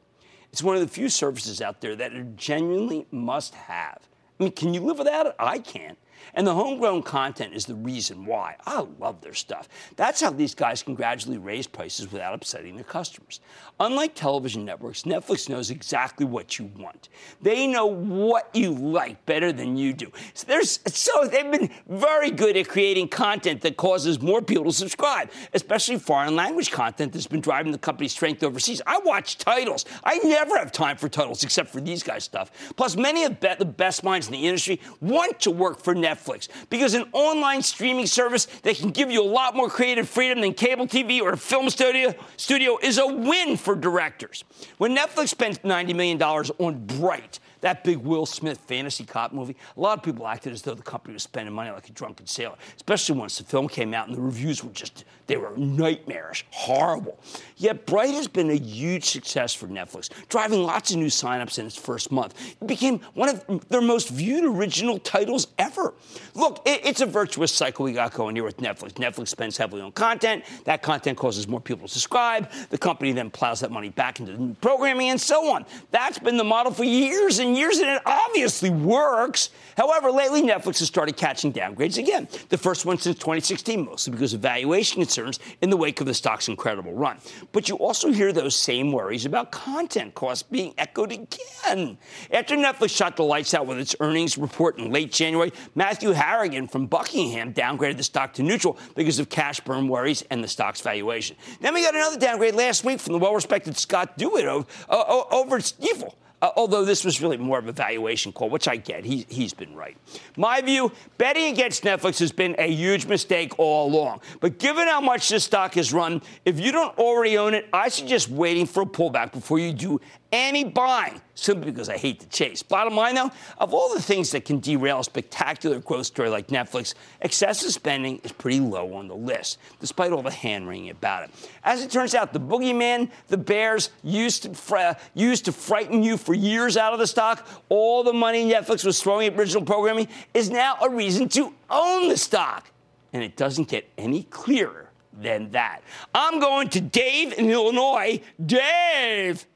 It's 0.53 0.63
one 0.63 0.75
of 0.75 0.81
the 0.81 0.89
few 0.89 1.09
services 1.09 1.61
out 1.61 1.81
there 1.81 1.95
that 1.97 2.15
are 2.15 2.27
genuinely 2.37 3.07
must 3.11 3.55
have. 3.55 3.99
I 4.39 4.45
mean, 4.45 4.53
can 4.53 4.75
you 4.75 4.81
live 4.81 4.99
without 4.99 5.27
it? 5.27 5.35
I 5.39 5.59
can't. 5.59 5.99
And 6.35 6.47
the 6.47 6.55
homegrown 6.55 7.03
content 7.03 7.55
is 7.55 7.67
the 7.67 7.75
reason 7.75 8.27
why. 8.27 8.57
I 8.67 8.87
love 8.99 9.21
their 9.21 9.35
stuff. 9.35 9.69
That's 9.97 10.21
how 10.21 10.31
these 10.31 10.55
guys 10.55 10.83
can 10.83 10.95
gradually 10.95 11.39
raise 11.39 11.67
prices 11.67 12.11
without 12.13 12.35
upsetting 12.35 12.75
their 12.75 12.85
customers. 12.85 13.41
Unlike 13.79 14.15
television 14.15 14.65
networks, 14.65 15.03
Netflix 15.03 15.49
knows 15.49 15.71
exactly 15.71 16.25
what 16.25 16.59
you 16.59 16.71
want. 16.79 17.09
They 17.43 17.67
know 17.67 17.87
what 17.87 18.49
you 18.55 18.73
like 18.73 19.25
better 19.27 19.53
than 19.53 19.77
you 19.77 19.93
do. 19.93 20.11
So, 20.35 20.47
there's, 20.47 20.81
so 20.87 21.27
they've 21.27 21.51
been 21.51 21.71
very 21.89 22.31
good 22.31 22.57
at 22.57 22.69
creating 22.69 23.09
content 23.09 23.61
that 23.63 23.77
causes 23.77 24.21
more 24.21 24.41
people 24.41 24.65
to 24.65 24.73
subscribe, 24.73 25.31
especially 25.53 25.99
foreign 25.99 26.37
language 26.37 26.71
content 26.71 27.13
that's 27.13 27.27
been 27.27 27.41
driving 27.41 27.73
the 27.73 27.79
company's 27.79 28.13
strength 28.13 28.43
overseas. 28.43 28.81
I 28.87 28.99
watch 29.05 29.39
titles. 29.39 29.85
I 30.05 30.19
never 30.19 30.57
have 30.59 30.73
time 30.73 30.97
for 30.97 31.09
titles 31.09 31.45
except 31.45 31.71
for 31.71 31.81
these 31.81 32.03
guys' 32.03 32.25
stuff. 32.25 32.51
Plus, 32.77 32.97
many 32.97 33.25
of 33.25 33.39
the 33.41 33.65
best 33.65 34.05
minds 34.05 34.27
in 34.27 34.33
the 34.33 34.47
industry 34.47 34.81
want 35.01 35.41
to 35.41 35.51
work 35.51 35.81
for 35.81 35.95
Netflix. 35.95 36.06
Netflix 36.07 36.49
because 36.71 36.95
an 36.95 37.05
online 37.13 37.63
streaming 37.63 38.07
service 38.07 38.47
that 38.63 38.77
can 38.77 38.91
give 38.91 39.11
you 39.11 39.23
a 39.23 39.31
lot 39.41 39.57
more 39.57 39.69
creative 39.69 40.09
freedom 40.09 40.41
than 40.41 40.55
cable 40.55 40.87
TV 40.87 41.21
or 41.21 41.31
a 41.31 41.37
film 41.37 41.69
studio, 41.69 42.15
studio 42.37 42.79
is 42.83 42.99
a 42.99 43.07
win 43.07 43.57
for 43.57 43.75
directors. 43.75 44.45
When 44.79 44.97
Netflix 44.97 45.29
spent 45.29 45.63
$90 45.63 45.95
million 45.95 46.23
on 46.23 46.87
Bright, 46.87 47.41
that 47.61 47.83
big 47.85 47.99
Will 47.99 48.27
Smith 48.27 48.59
fantasy 48.59 49.05
cop 49.05 49.33
movie, 49.33 49.57
a 49.77 49.81
lot 49.81 49.99
of 49.99 50.05
people 50.05 50.27
acted 50.27 50.53
as 50.53 50.63
though 50.63 50.75
the 50.75 50.83
company 50.83 51.15
was 51.15 51.23
spending 51.23 51.55
money 51.55 51.71
like 51.71 51.89
a 51.89 51.93
drunken 51.93 52.27
sailor, 52.27 52.57
especially 52.77 53.19
once 53.19 53.39
the 53.39 53.45
film 53.45 53.69
came 53.69 53.95
out 53.95 54.09
and 54.09 54.17
the 54.17 54.21
reviews 54.21 54.63
were 54.63 54.71
just, 54.71 55.05
they 55.27 55.37
were 55.37 55.57
nightmarish, 55.57 56.45
horrible. 56.51 57.19
Yet 57.57 57.87
Bright 57.87 58.15
has 58.15 58.29
been 58.29 58.51
a 58.51 58.59
huge 58.59 59.05
success 59.05 59.55
for 59.55 59.67
Netflix, 59.67 60.11
driving 60.29 60.63
lots 60.63 60.91
of 60.91 60.99
new 60.99 61.07
signups 61.07 61.59
in 61.59 61.67
its 61.67 61.77
first 61.77 62.13
month. 62.13 62.35
It 62.61 62.67
became 62.67 63.01
one 63.15 63.29
of 63.29 63.69
their 63.69 63.81
most 63.81 64.11
viewed 64.11 64.45
original 64.45 64.99
titles 64.99 65.49
ever. 65.59 65.95
Look, 66.35 66.63
it, 66.67 66.85
it's 66.85 67.01
a 67.01 67.07
virtuous 67.07 67.53
cycle 67.53 67.85
we 67.85 67.93
got 67.93 68.13
going 68.13 68.37
here 68.37 68.45
with 68.45 68.59
Netflix. 68.59 68.93
Netflix 68.93 69.29
spends 69.29 69.57
heavily 69.57 69.83
on 69.83 69.93
content. 69.93 70.45
That 70.65 70.83
content 70.83 71.17
causes 71.19 71.49
more 71.49 71.61
people 71.61 71.89
to 71.89 71.93
subscribe. 71.93 72.51
The 72.71 72.79
company 72.79 73.13
then 73.13 73.31
plows 73.31 73.61
that 73.61 73.71
money 73.71 73.89
back 73.89 74.21
into 74.21 74.41
new 74.41 74.55
programming 74.55 75.11
and 75.11 75.21
so 75.21 75.51
on. 75.53 75.65
That's 75.91 76.19
been 76.19 76.37
the 76.37 76.45
model 76.45 76.73
for 76.73 76.85
years 76.85 77.39
and 77.39 77.57
years, 77.57 77.79
and 77.79 77.91
it 77.91 78.03
obviously 78.05 78.71
works. 78.71 79.51
However, 79.77 80.11
lately 80.11 80.43
Netflix 80.43 80.79
has 80.79 80.89
started 80.89 81.17
catching 81.17 81.53
downgrades 81.53 81.99
again. 81.99 82.29
The 82.49 82.59
first 82.59 82.85
one 82.85 82.99
since 82.99 83.19
2016, 83.19 83.85
mostly 83.85 84.13
because 84.13 84.35
of 84.35 84.41
valuation 84.41 85.01
concerns 85.17 85.39
in 85.63 85.71
the 85.71 85.77
wake 85.77 86.01
of 86.01 86.07
the 86.07 86.15
stock's 86.15 86.49
incredible 86.49 86.93
run. 86.93 87.19
But 87.53 87.69
you 87.69 87.77
also 87.77 88.13
hear 88.13 88.33
those 88.33 88.55
same 88.55 88.93
worries 88.93 89.25
about 89.25 89.51
content 89.51 90.15
costs 90.15 90.43
being 90.43 90.75
echoed 90.77 91.13
again. 91.13 91.99
After 92.31 92.57
Netflix 92.57 92.91
shot 92.91 93.17
the 93.17 93.23
lights 93.23 93.55
out 93.55 93.67
with 93.67 93.79
its 93.79 93.97
earnings 94.01 94.37
report 94.37 94.79
in 94.79 94.91
late 94.91 95.11
January, 95.13 95.53
Matthew 95.75 96.11
Harrigan 96.11 96.69
from 96.69 96.87
Buckingham 96.87 97.55
downgraded 97.55 97.97
the 97.97 98.03
stock 98.03 98.35
to 98.35 98.43
neutral 98.43 98.79
because 98.95 99.19
of 99.19 99.29
cash 99.29 99.61
burn 99.61 99.89
worries 99.89 100.23
and 100.31 100.45
the 100.45 100.49
stock's 100.49 100.81
valuation. 100.81 101.37
Then 101.61 101.75
we 101.75 101.83
got 101.83 101.95
another 101.95 102.19
downgrade 102.19 102.55
last 102.55 102.85
week 102.85 103.01
from 103.01 103.15
the 103.15 103.19
well-respected 103.19 103.77
Scott 103.77 104.19
Devitt 104.19 104.45
over, 104.45 104.67
uh, 104.89 105.23
over 105.31 105.57
at 105.57 105.63
Stifel. 105.63 106.15
Uh, 106.43 106.51
although 106.57 106.85
this 106.85 107.03
was 107.03 107.23
really 107.23 107.39
more 107.39 107.59
of 107.59 107.67
a 107.67 107.73
valuation 107.73 108.31
call, 108.31 108.51
which 108.51 108.69
I 108.69 108.77
get. 108.77 109.05
He, 109.05 109.25
he's 109.29 109.55
been 109.55 109.75
right. 109.75 109.97
My 110.37 110.61
view 110.61 110.93
betting 111.17 111.51
against 111.53 111.83
Netflix 111.83 112.19
has 112.19 112.31
been 112.31 112.55
a 112.59 112.71
huge 112.71 113.07
mistake 113.07 113.59
all 113.59 113.89
along. 113.89 114.21
But 114.41 114.59
given 114.59 114.87
how 114.87 115.01
much 115.01 115.31
this 115.31 115.45
stock 115.45 115.75
has 115.75 115.95
run, 115.95 116.21
if 116.45 116.61
you 116.61 116.73
don't 116.73 116.97
already 116.99 117.39
own 117.39 117.55
it, 117.55 117.69
I 117.73 117.89
suggest 117.89 118.29
waiting 118.29 118.67
for 118.67 118.83
a 118.83 118.87
pullback 118.87 119.33
before 119.33 119.59
you 119.59 119.73
do 119.73 120.01
any 120.33 120.65
buying 120.65 121.21
simply 121.35 121.71
because 121.71 121.89
I 121.89 121.97
hate 121.97 122.21
to 122.21 122.29
chase. 122.29 122.63
Bottom 122.63 122.95
line, 122.97 123.15
though, 123.15 123.31
of 123.59 123.75
all 123.75 123.95
the 123.95 124.01
things 124.01 124.31
that 124.31 124.45
can 124.45 124.59
derail 124.61 125.01
a 125.01 125.05
spectacular 125.05 125.79
growth 125.81 126.07
story 126.07 126.29
like 126.29 126.49
Netflix, 126.49 126.95
excessive 127.21 127.71
spending 127.71 128.19
is 128.25 128.33
pretty 128.33 128.61
low 128.61 128.95
on 128.95 129.09
the 129.09 129.15
list, 129.15 129.59
despite 129.81 130.13
all 130.13 130.23
the 130.23 130.31
hand 130.31 130.69
wringing 130.69 130.91
about 130.91 131.25
it. 131.25 131.31
As 131.65 131.83
it 131.83 131.91
turns 131.91 132.15
out, 132.15 132.33
the 132.33 132.41
boogeyman, 132.41 133.11
the 133.29 133.37
bears, 133.37 133.91
used 134.03 134.43
to, 134.45 134.97
used 135.15 135.45
to 135.45 135.53
frighten 135.53 136.03
you 136.03 136.17
for 136.17 136.35
years 136.35 136.77
out 136.77 136.93
of 136.93 136.99
the 136.99 137.07
stock, 137.07 137.47
all 137.69 138.03
the 138.03 138.13
money 138.13 138.51
Netflix 138.51 138.85
was 138.85 139.01
throwing 139.03 139.27
at 139.27 139.39
original 139.39 139.65
programming 139.65 140.09
is 140.35 140.51
now 140.51 140.77
a 140.83 140.89
reason 140.89 141.29
to 141.31 141.53
own 141.71 142.09
the 142.09 142.17
stock. 142.17 142.71
And 143.13 143.23
it 143.23 143.37
doesn't 143.37 143.69
get 143.69 143.89
any 143.97 144.25
clearer 144.25 144.91
than 145.13 145.51
that. 145.53 145.83
I'm 146.15 146.41
going 146.41 146.69
to 146.71 146.81
Dave 146.81 147.33
in 147.39 147.51
Illinois. 147.51 148.21
Dave! 148.45 149.47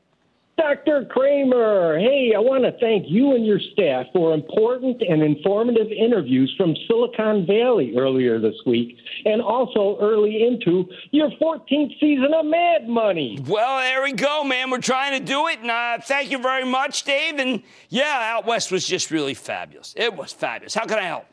Dr. 0.60 1.06
Cramer, 1.06 1.98
hey, 1.98 2.32
I 2.36 2.38
want 2.38 2.64
to 2.64 2.72
thank 2.80 3.06
you 3.08 3.34
and 3.34 3.46
your 3.46 3.58
staff 3.72 4.04
for 4.12 4.34
important 4.34 5.00
and 5.00 5.22
informative 5.22 5.86
interviews 5.90 6.52
from 6.58 6.76
Silicon 6.86 7.46
Valley 7.46 7.94
earlier 7.96 8.38
this 8.38 8.56
week 8.66 8.98
and 9.24 9.40
also 9.40 9.96
early 10.02 10.46
into 10.46 10.84
your 11.12 11.30
14th 11.40 11.98
season 11.98 12.34
of 12.34 12.44
Mad 12.44 12.86
Money. 12.86 13.38
Well, 13.46 13.78
there 13.78 14.02
we 14.02 14.12
go, 14.12 14.44
man. 14.44 14.70
We're 14.70 14.82
trying 14.82 15.18
to 15.18 15.24
do 15.24 15.48
it. 15.48 15.60
And 15.60 15.70
uh, 15.70 15.98
thank 16.02 16.30
you 16.30 16.36
very 16.36 16.66
much, 16.66 17.04
Dave. 17.04 17.38
And 17.38 17.62
yeah, 17.88 18.34
Out 18.34 18.44
West 18.44 18.70
was 18.70 18.86
just 18.86 19.10
really 19.10 19.34
fabulous. 19.34 19.94
It 19.96 20.14
was 20.14 20.30
fabulous. 20.30 20.74
How 20.74 20.84
can 20.84 20.98
I 20.98 21.04
help? 21.04 21.24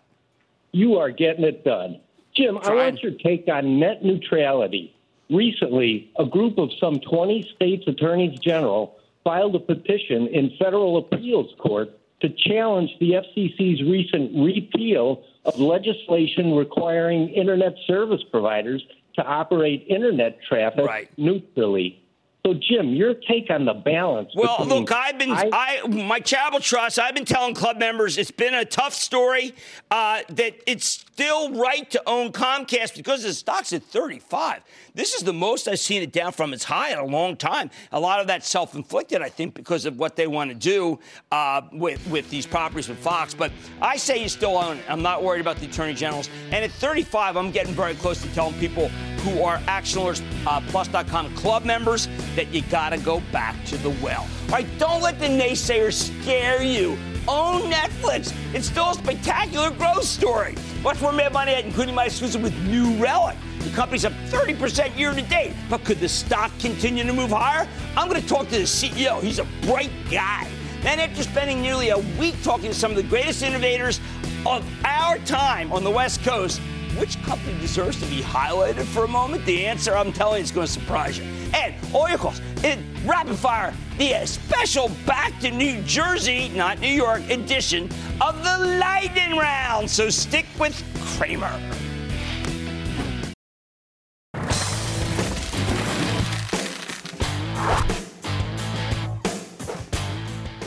You 0.72 0.96
are 1.00 1.12
getting 1.12 1.44
it 1.44 1.66
done. 1.66 2.00
Jim, 2.34 2.60
Trying. 2.62 2.80
I 2.80 2.84
want 2.86 3.04
your 3.04 3.12
take 3.12 3.50
on 3.50 3.78
net 3.78 4.06
neutrality. 4.06 4.96
Recently, 5.30 6.14
a 6.18 6.26
group 6.26 6.58
of 6.58 6.70
some 6.80 7.02
20 7.02 7.52
states' 7.54 7.84
attorneys 7.88 8.40
general 8.40 8.97
filed 9.28 9.56
a 9.56 9.60
petition 9.60 10.28
in 10.28 10.52
federal 10.58 10.96
appeals 10.96 11.54
court 11.60 11.90
to 12.22 12.30
challenge 12.48 12.90
the 13.02 13.12
FCC's 13.12 13.82
recent 13.84 14.32
repeal 14.42 15.22
of 15.44 15.60
legislation 15.60 16.56
requiring 16.56 17.28
internet 17.30 17.76
service 17.86 18.22
providers 18.32 18.82
to 19.16 19.24
operate 19.26 19.86
internet 19.90 20.38
traffic 20.48 20.86
Right. 20.86 21.10
neutrally. 21.18 22.02
So, 22.48 22.54
Jim, 22.54 22.94
your 22.94 23.14
take 23.14 23.50
on 23.50 23.66
the 23.66 23.74
balance? 23.74 24.30
Well, 24.34 24.60
between- 24.60 24.80
look, 24.80 24.92
I've 24.94 25.18
been, 25.18 25.32
I, 25.32 25.82
I- 25.84 25.88
my 25.88 26.22
charitable 26.22 26.62
trust. 26.62 26.98
I've 26.98 27.14
been 27.14 27.26
telling 27.26 27.54
club 27.54 27.78
members 27.78 28.18
it's 28.18 28.32
been 28.32 28.54
a 28.54 28.64
tough 28.64 28.94
story. 28.94 29.54
Uh, 29.92 30.22
that 30.30 30.54
it's 30.66 30.86
still 30.86 31.52
right 31.54 31.90
to 31.92 32.02
own 32.08 32.32
Comcast 32.32 32.96
because 32.96 33.24
the 33.24 33.34
stock's 33.34 33.74
at 33.74 33.84
35. 33.84 34.62
This 34.94 35.14
is 35.14 35.24
the 35.24 35.34
most 35.34 35.68
I've 35.68 35.80
seen 35.80 36.02
it 36.02 36.14
down 36.14 36.32
from 36.32 36.54
its 36.54 36.64
high 36.64 36.92
in 36.92 36.98
a 37.00 37.06
long 37.06 37.36
time. 37.36 37.70
A 37.92 38.00
lot 38.00 38.22
of 38.22 38.28
that's 38.28 38.48
self-inflicted, 38.48 39.22
I 39.22 39.28
think, 39.30 39.54
because 39.54 39.86
of 39.86 40.00
what 40.00 40.16
they 40.16 40.28
want 40.28 40.50
to 40.52 40.56
do 40.56 41.00
uh, 41.32 41.62
with 41.74 42.06
with 42.08 42.30
these 42.30 42.46
properties 42.46 42.88
with 42.88 43.00
Fox. 43.00 43.34
But 43.34 43.52
I 43.82 43.98
say 43.98 44.22
you 44.24 44.30
still 44.30 44.58
own 44.58 44.78
it. 44.78 44.86
I'm 44.88 45.02
not 45.02 45.22
worried 45.22 45.42
about 45.42 45.58
the 45.58 45.66
attorney 45.66 45.94
generals. 45.96 46.30
And 46.52 46.64
at 46.64 46.72
35, 46.72 47.36
I'm 47.36 47.52
getting 47.52 47.74
very 47.74 47.96
close 47.96 48.22
to 48.22 48.34
telling 48.34 48.54
people 48.56 48.90
who 49.28 49.44
are 49.44 49.58
ActionAlertsPlus.com 49.60 51.26
uh, 51.26 51.30
club 51.38 51.66
members 51.66 52.08
that 52.36 52.54
you 52.54 52.62
got 52.64 52.90
to 52.90 52.98
go 52.98 53.22
back 53.32 53.62
to 53.66 53.78
the 53.78 53.90
well. 54.02 54.28
All 54.46 54.50
right, 54.50 54.68
don't 54.80 55.02
let 55.02 55.20
the 55.20 55.28
naysayers 55.28 55.94
scare 55.94 56.64
you. 56.64 56.98
Own 57.28 57.70
Netflix. 57.70 58.34
It's 58.54 58.68
still 58.68 58.92
a 58.92 58.94
spectacular 58.94 59.70
growth 59.72 60.06
story. 60.06 60.56
Watch 60.82 61.02
more 61.02 61.12
Mad 61.12 61.34
Money 61.34 61.54
at, 61.54 61.66
including 61.66 61.94
my 61.94 62.06
exclusive 62.06 62.42
with 62.42 62.58
New 62.68 62.96
Relic. 63.04 63.36
The 63.60 63.70
company's 63.72 64.06
up 64.06 64.14
30% 64.28 64.98
year 64.98 65.14
to 65.14 65.22
date. 65.24 65.54
But 65.70 65.84
could 65.84 66.00
the 66.00 66.08
stock 66.08 66.52
continue 66.60 67.04
to 67.04 67.12
move 67.12 67.32
higher? 67.32 67.68
I'm 67.98 68.08
going 68.08 68.22
to 68.22 68.28
talk 68.28 68.48
to 68.50 68.58
the 68.58 68.64
CEO. 68.64 69.22
He's 69.22 69.40
a 69.40 69.48
bright 69.64 69.92
guy. 70.10 70.48
Then, 70.82 71.00
after 71.00 71.24
spending 71.24 71.62
nearly 71.62 71.90
a 71.90 71.98
week 72.18 72.36
talking 72.44 72.70
to 72.70 72.76
some 72.76 72.92
of 72.92 72.98
the 72.98 73.04
greatest 73.04 73.44
innovators 73.44 74.00
of 74.46 74.66
our 74.86 75.18
time 75.20 75.74
on 75.74 75.84
the 75.84 75.92
West 75.92 76.24
Coast, 76.24 76.62
which 76.96 77.22
company 77.24 77.58
deserves 77.60 78.00
to 78.00 78.06
be 78.08 78.22
highlighted 78.22 78.86
for 78.86 79.04
a 79.04 79.08
moment? 79.08 79.46
The 79.46 79.66
answer, 79.66 79.96
I'm 79.96 80.12
telling 80.12 80.38
you, 80.38 80.44
is 80.44 80.52
going 80.52 80.68
to 80.68 80.74
surprise 80.74 81.18
you. 81.18 81.26
And 81.54 81.76
oh, 81.94 82.08
your 82.08 82.18
calls 82.18 82.42
in 82.64 82.84
rapid 83.06 83.36
fire, 83.36 83.74
the 83.98 84.26
special 84.26 84.90
Back 85.06 85.40
to 85.42 85.52
New 85.52 85.82
Jersey, 85.84 86.50
not 86.50 86.80
New 86.80 86.88
York, 86.88 87.22
edition 87.30 87.90
of 88.22 88.44
the 88.44 88.78
Lightning 88.80 89.38
Round. 89.38 89.90
So 89.90 90.10
stick 90.10 90.46
with 90.60 90.84
Cramer. 91.18 91.87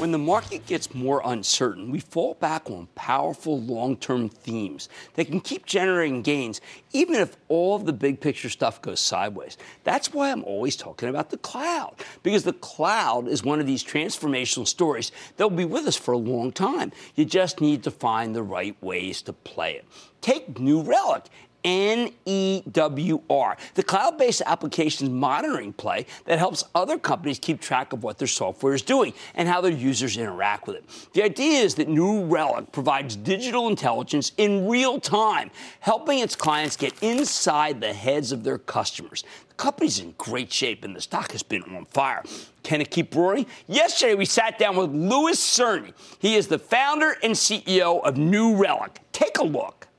When 0.01 0.13
the 0.13 0.19
market 0.19 0.65
gets 0.65 0.95
more 0.95 1.21
uncertain, 1.27 1.91
we 1.91 2.01
fall 2.01 2.33
back 2.33 2.71
on 2.71 2.89
powerful 2.95 3.61
long 3.61 3.99
term 3.99 4.31
themes 4.31 4.89
that 5.13 5.27
can 5.27 5.43
keep 5.43 5.67
generating 5.67 6.23
gains, 6.23 6.63
even 6.95 7.17
if 7.17 7.37
all 7.49 7.77
of 7.77 7.85
the 7.85 7.93
big 7.93 8.19
picture 8.19 8.49
stuff 8.49 8.81
goes 8.81 8.99
sideways. 8.99 9.59
That's 9.85 10.11
why 10.11 10.33
I'm 10.33 10.43
always 10.45 10.75
talking 10.75 11.11
about 11.11 11.29
the 11.29 11.37
cloud, 11.37 11.97
because 12.23 12.45
the 12.45 12.55
cloud 12.55 13.29
is 13.29 13.45
one 13.45 13.61
of 13.61 13.67
these 13.67 13.85
transformational 13.85 14.67
stories 14.67 15.13
that 15.37 15.47
will 15.47 15.55
be 15.55 15.67
with 15.67 15.87
us 15.87 15.97
for 15.97 16.13
a 16.13 16.17
long 16.17 16.51
time. 16.51 16.93
You 17.15 17.27
just 17.27 17.61
need 17.61 17.83
to 17.83 17.91
find 17.91 18.35
the 18.35 18.43
right 18.43 18.83
ways 18.83 19.21
to 19.21 19.35
play 19.35 19.75
it. 19.75 19.85
Take 20.23 20.59
New 20.59 20.81
Relic. 20.81 21.25
NEWR, 21.65 23.57
the 23.75 23.83
cloud 23.83 24.19
based 24.19 24.43
applications 24.47 25.11
monitoring 25.11 25.73
play 25.73 26.07
that 26.25 26.39
helps 26.39 26.65
other 26.75 26.99
companies 26.99 27.39
keep 27.39 27.61
track 27.61 27.93
of 27.93 28.03
what 28.03 28.19
their 28.19 28.29
software 28.29 28.75
is 28.75 28.83
doing 28.83 29.13
and 29.35 29.49
how 29.49 29.61
their 29.61 29.73
users 29.73 30.17
interact 30.17 30.67
with 30.67 30.77
it. 30.77 30.85
The 31.13 31.23
idea 31.23 31.61
is 31.61 31.75
that 31.77 31.89
New 31.89 32.25
Relic 32.25 32.73
provides 32.73 33.17
digital 33.17 33.69
intelligence 33.69 34.33
in 34.37 34.69
real 34.69 35.01
time, 35.01 35.51
helping 35.81 36.19
its 36.21 36.37
clients 36.37 36.77
get 36.77 36.95
inside 37.03 37.81
the 37.81 37.93
heads 37.93 38.33
of 38.33 38.45
their 38.45 38.59
customers. 38.59 39.25
The 39.49 39.55
company's 39.55 40.01
in 40.01 40.15
great 40.19 40.53
shape 40.53 40.85
and 40.85 40.97
the 40.97 41.01
stock 41.01 41.33
has 41.33 41.43
been 41.43 41.63
on 41.63 41.85
fire. 41.87 42.23
Can 42.63 42.81
it 42.81 42.91
keep 42.91 43.15
roaring? 43.15 43.47
Yesterday, 43.67 44.15
we 44.15 44.25
sat 44.25 44.59
down 44.59 44.77
with 44.77 44.91
Louis 44.91 45.39
Cirne. 45.39 45.93
He 46.19 46.37
is 46.37 46.49
the 46.49 46.59
founder 46.59 47.17
and 47.23 47.35
CEO 47.35 48.03
of 48.03 48.17
New 48.17 48.57
Relic. 48.57 49.01
Take 49.13 49.39
a 49.39 49.45
look. 49.45 49.90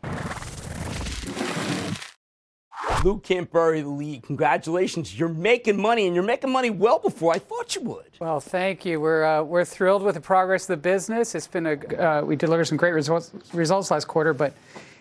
Lew 3.04 3.20
can't 3.20 3.52
the 3.52 3.84
lead. 3.88 4.24
Congratulations. 4.24 5.18
You're 5.18 5.30
making 5.30 5.82
money, 5.82 6.06
and 6.06 6.16
you're 6.16 6.24
making 6.24 6.52
money 6.52 6.70
well 6.70 7.00
before 7.00 7.34
I 7.34 7.40
thought 7.40 7.76
you 7.76 7.82
would. 7.82 8.06
Well, 8.20 8.40
thank 8.40 8.86
you. 8.86 9.00
We're, 9.02 9.24
uh, 9.24 9.44
we're 9.44 9.66
thrilled 9.66 10.04
with 10.04 10.16
the 10.16 10.22
progress 10.22 10.64
of 10.64 10.68
the 10.68 10.78
business. 10.78 11.34
It's 11.34 11.48
been 11.48 11.66
a, 11.66 11.74
uh, 11.74 12.22
we 12.24 12.36
delivered 12.36 12.66
some 12.66 12.78
great 12.78 12.92
results, 12.92 13.32
results 13.54 13.90
last 13.90 14.08
quarter, 14.08 14.34
but 14.34 14.54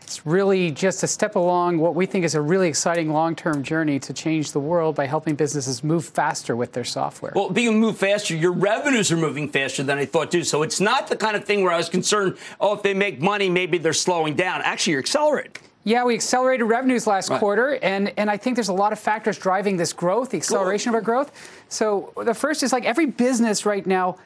it's 0.03 0.25
really 0.27 0.71
just 0.71 1.03
a 1.03 1.07
step 1.07 1.37
along 1.37 1.79
what 1.79 1.95
we 1.95 2.07
think 2.07 2.25
is 2.25 2.35
a 2.35 2.41
really 2.41 2.69
exciting 2.69 3.13
long 3.13 3.37
term 3.37 3.63
journey 3.63 3.99
to 4.01 4.13
change 4.13 4.53
the 4.53 4.61
world 4.61 4.97
by 4.97 5.07
helping 5.07 5.35
businesses 5.35 5.85
move 5.85 6.05
faster 6.05 6.57
with 6.57 6.73
their 6.73 6.85
software. 6.85 7.33
Well, 7.35 7.51
being 7.51 7.79
move 7.79 7.99
faster, 7.99 8.35
your 8.35 8.53
revenues 8.53 9.13
are 9.13 9.17
moving 9.17 9.49
faster 9.49 9.83
than 9.83 9.99
I 9.99 10.07
thought 10.07 10.33
too. 10.33 10.43
So 10.43 10.63
it's 10.63 10.81
not 10.81 11.09
the 11.09 11.17
kind 11.17 11.37
of 11.37 11.45
thing 11.45 11.63
where 11.63 11.73
I 11.73 11.77
was 11.77 11.89
concerned, 11.89 12.39
oh, 12.61 12.75
if 12.75 12.83
they 12.83 12.95
make 12.95 13.21
money, 13.21 13.51
maybe 13.51 13.79
they're 13.79 13.93
slowing 13.93 14.35
down. 14.35 14.63
Actually, 14.63 14.93
you're 14.93 15.01
accelerating. 15.01 15.53
Yeah, 15.85 16.05
we 16.05 16.15
accelerated 16.15 16.67
revenues 16.69 17.07
last 17.07 17.31
Right. 17.31 17.39
quarter, 17.41 17.79
and, 17.83 18.13
and 18.19 18.31
I 18.31 18.37
think 18.37 18.57
there's 18.57 18.69
a 18.69 18.73
lot 18.75 18.93
of 18.93 18.99
factors 18.99 19.39
driving 19.39 19.79
this 19.79 19.93
growth, 19.95 20.31
the 20.31 20.37
acceleration 20.37 20.91
of 20.91 20.95
our 20.95 21.01
growth. 21.01 21.33
So 21.71 22.13
the 22.23 22.35
first 22.35 22.63
is 22.63 22.73
like 22.73 22.85
every 22.85 23.07
business 23.07 23.65
right 23.65 23.87
now 23.87 24.19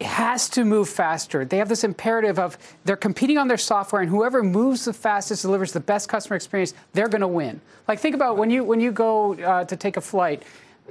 has 0.00 0.48
to 0.50 0.64
move 0.64 0.88
faster. 0.88 1.44
They 1.44 1.58
have 1.58 1.68
this 1.68 1.84
imperative 1.84 2.38
of 2.38 2.56
they're 2.84 2.96
competing 2.96 3.38
on 3.38 3.48
their 3.48 3.58
software, 3.58 4.00
and 4.00 4.10
whoever 4.10 4.42
moves 4.42 4.84
the 4.84 4.92
fastest, 4.92 5.42
delivers 5.42 5.72
the 5.72 5.80
best 5.80 6.08
customer 6.08 6.36
experience, 6.36 6.74
they're 6.92 7.08
going 7.08 7.20
to 7.20 7.28
win. 7.28 7.60
Like 7.88 7.98
think 7.98 8.14
about 8.14 8.36
when 8.36 8.48
you 8.48 8.62
when 8.64 8.80
you 8.80 8.92
go 8.92 9.34
uh, 9.34 9.64
to 9.64 9.76
take 9.76 9.96
a 9.96 10.00
flight. 10.00 10.42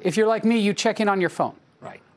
If 0.04 0.16
you're 0.16 0.28
like 0.28 0.44
me, 0.46 0.60
you 0.60 0.74
check 0.74 1.00
in 1.00 1.10
on 1.10 1.20
your 1.22 1.30
phone. 1.30 1.56